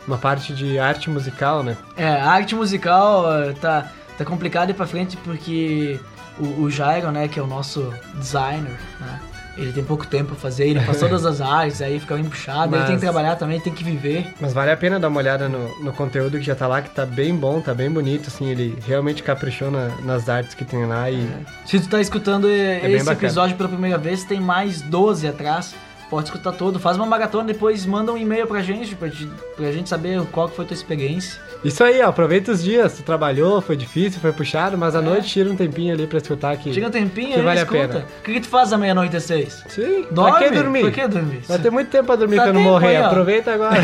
uma 0.06 0.18
parte 0.18 0.54
de 0.54 0.78
arte 0.78 1.08
musical, 1.10 1.62
né? 1.62 1.76
É, 1.96 2.08
a 2.08 2.30
arte 2.30 2.54
musical 2.54 3.30
eh, 3.32 3.54
tá, 3.60 3.90
tá 4.18 4.24
complicado 4.24 4.70
ir 4.70 4.74
pra 4.74 4.86
frente 4.86 5.16
porque 5.18 5.98
o, 6.38 6.62
o 6.62 6.70
Jairo, 6.70 7.10
né, 7.10 7.28
que 7.28 7.38
é 7.38 7.42
o 7.42 7.46
nosso 7.46 7.92
designer, 8.14 8.78
né? 9.00 9.20
Ele 9.54 9.70
tem 9.70 9.84
pouco 9.84 10.06
tempo 10.06 10.28
pra 10.30 10.36
fazer, 10.36 10.66
ele 10.66 10.80
faz 10.80 10.98
todas 10.98 11.26
as 11.26 11.42
artes, 11.42 11.82
aí 11.82 12.00
fica 12.00 12.14
bem 12.14 12.24
puxado, 12.24 12.68
ele 12.74 12.78
Mas- 12.78 12.86
tem 12.86 12.94
que 12.96 13.02
trabalhar 13.02 13.36
também, 13.36 13.60
tem 13.60 13.70
que 13.70 13.84
viver. 13.84 14.32
Mas 14.40 14.54
vale 14.54 14.70
a 14.70 14.76
pena 14.78 14.98
dar 14.98 15.08
uma 15.08 15.18
olhada 15.18 15.46
no, 15.46 15.68
no 15.84 15.92
conteúdo 15.92 16.38
que 16.38 16.44
já 16.44 16.54
tá 16.54 16.66
lá, 16.66 16.80
que 16.80 16.88
tá 16.88 17.04
bem 17.04 17.36
bom, 17.36 17.60
tá 17.60 17.74
bem 17.74 17.90
bonito, 17.90 18.28
assim, 18.28 18.48
ele 18.48 18.78
realmente 18.86 19.22
caprichou 19.22 19.70
na- 19.70 19.90
nas 20.02 20.26
artes 20.30 20.54
que 20.54 20.64
tem 20.64 20.86
lá 20.86 21.10
e... 21.10 21.28
Se 21.66 21.78
tu 21.80 21.88
tá 21.88 22.00
escutando 22.00 22.46
bem 22.46 22.94
esse 22.94 23.10
episódio 23.10 23.54
pela 23.54 23.68
primeira 23.68 23.98
vez, 23.98 24.24
tem 24.24 24.40
mais 24.40 24.80
12 24.80 25.28
atrás. 25.28 25.74
Pode 26.12 26.26
escutar 26.28 26.52
todo, 26.52 26.78
faz 26.78 26.98
uma 26.98 27.06
maratona, 27.06 27.44
depois 27.44 27.86
manda 27.86 28.12
um 28.12 28.18
e-mail 28.18 28.46
pra 28.46 28.60
gente, 28.60 28.94
pra, 28.94 29.08
gente- 29.08 29.32
pra 29.56 29.72
gente 29.72 29.88
saber 29.88 30.20
qual 30.30 30.46
que 30.46 30.54
foi 30.56 30.66
a 30.66 30.68
tua 30.68 30.74
experiência. 30.74 31.40
Isso 31.64 31.82
aí, 31.82 32.02
ó, 32.02 32.08
aproveita 32.10 32.52
os 32.52 32.62
dias, 32.62 32.92
tu 32.98 33.02
trabalhou, 33.02 33.62
foi 33.62 33.76
difícil, 33.78 34.20
foi 34.20 34.30
puxado, 34.30 34.76
mas 34.76 34.94
à 34.94 35.00
noite 35.00 35.28
tira 35.28 35.48
um 35.50 35.56
tempinho 35.56 35.94
ali 35.94 36.06
pra 36.06 36.18
escutar 36.18 36.54
que... 36.58 36.70
Chega 36.74 36.88
um 36.88 36.90
tempinho 36.90 37.32
Que 37.36 37.40
vale 37.40 37.60
a 37.60 37.62
escuta. 37.62 37.88
pena. 37.88 38.04
O 38.20 38.22
que, 38.24 38.34
que 38.34 38.40
tu 38.42 38.48
faz 38.48 38.70
à 38.74 38.76
meia-noite 38.76 39.16
às 39.16 39.22
seis? 39.24 39.64
Sim, 39.68 40.04
Dorme? 40.10 40.38
pra 40.38 40.48
que 40.50 40.54
dormir? 40.54 40.80
Por 40.82 40.92
que 40.92 41.08
dormir? 41.08 41.40
Vai 41.48 41.58
ter 41.58 41.70
muito 41.70 41.88
tempo 41.90 42.04
pra 42.04 42.16
dormir 42.16 42.36
Tá 42.36 42.42
pra 42.42 42.52
não 42.52 42.60
tempo 42.60 42.72
morrer, 42.72 42.88
aí, 42.88 42.96
aproveita 43.02 43.54
agora. 43.54 43.80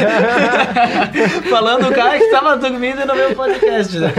Falando 1.49 1.89
o 1.89 1.95
cara 1.95 2.19
que 2.19 2.31
tava 2.31 2.57
dormindo 2.59 3.07
no 3.07 3.15
meu 3.15 3.35
podcast, 3.35 3.99
né? 3.99 4.13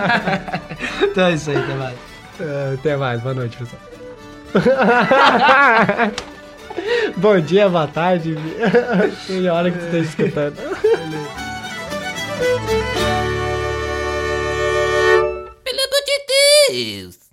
então 1.04 1.26
é 1.26 1.32
isso 1.34 1.50
aí, 1.50 1.56
até 1.58 1.74
mais. 1.74 1.94
É, 2.40 2.74
Até 2.78 2.96
mais, 2.96 3.20
boa 3.20 3.34
noite, 3.34 3.58
pessoal. 3.58 3.82
Bom 7.16 7.40
dia, 7.40 7.68
boa 7.68 7.86
tarde. 7.86 8.34
Tem 9.26 9.48
hora 9.48 9.70
que 9.70 9.78
tu 9.78 9.90
tá 9.90 9.98
escutando. 9.98 10.56
Pelo 15.64 15.80
amor 15.80 16.02
de 16.04 16.72
Deus. 16.72 17.25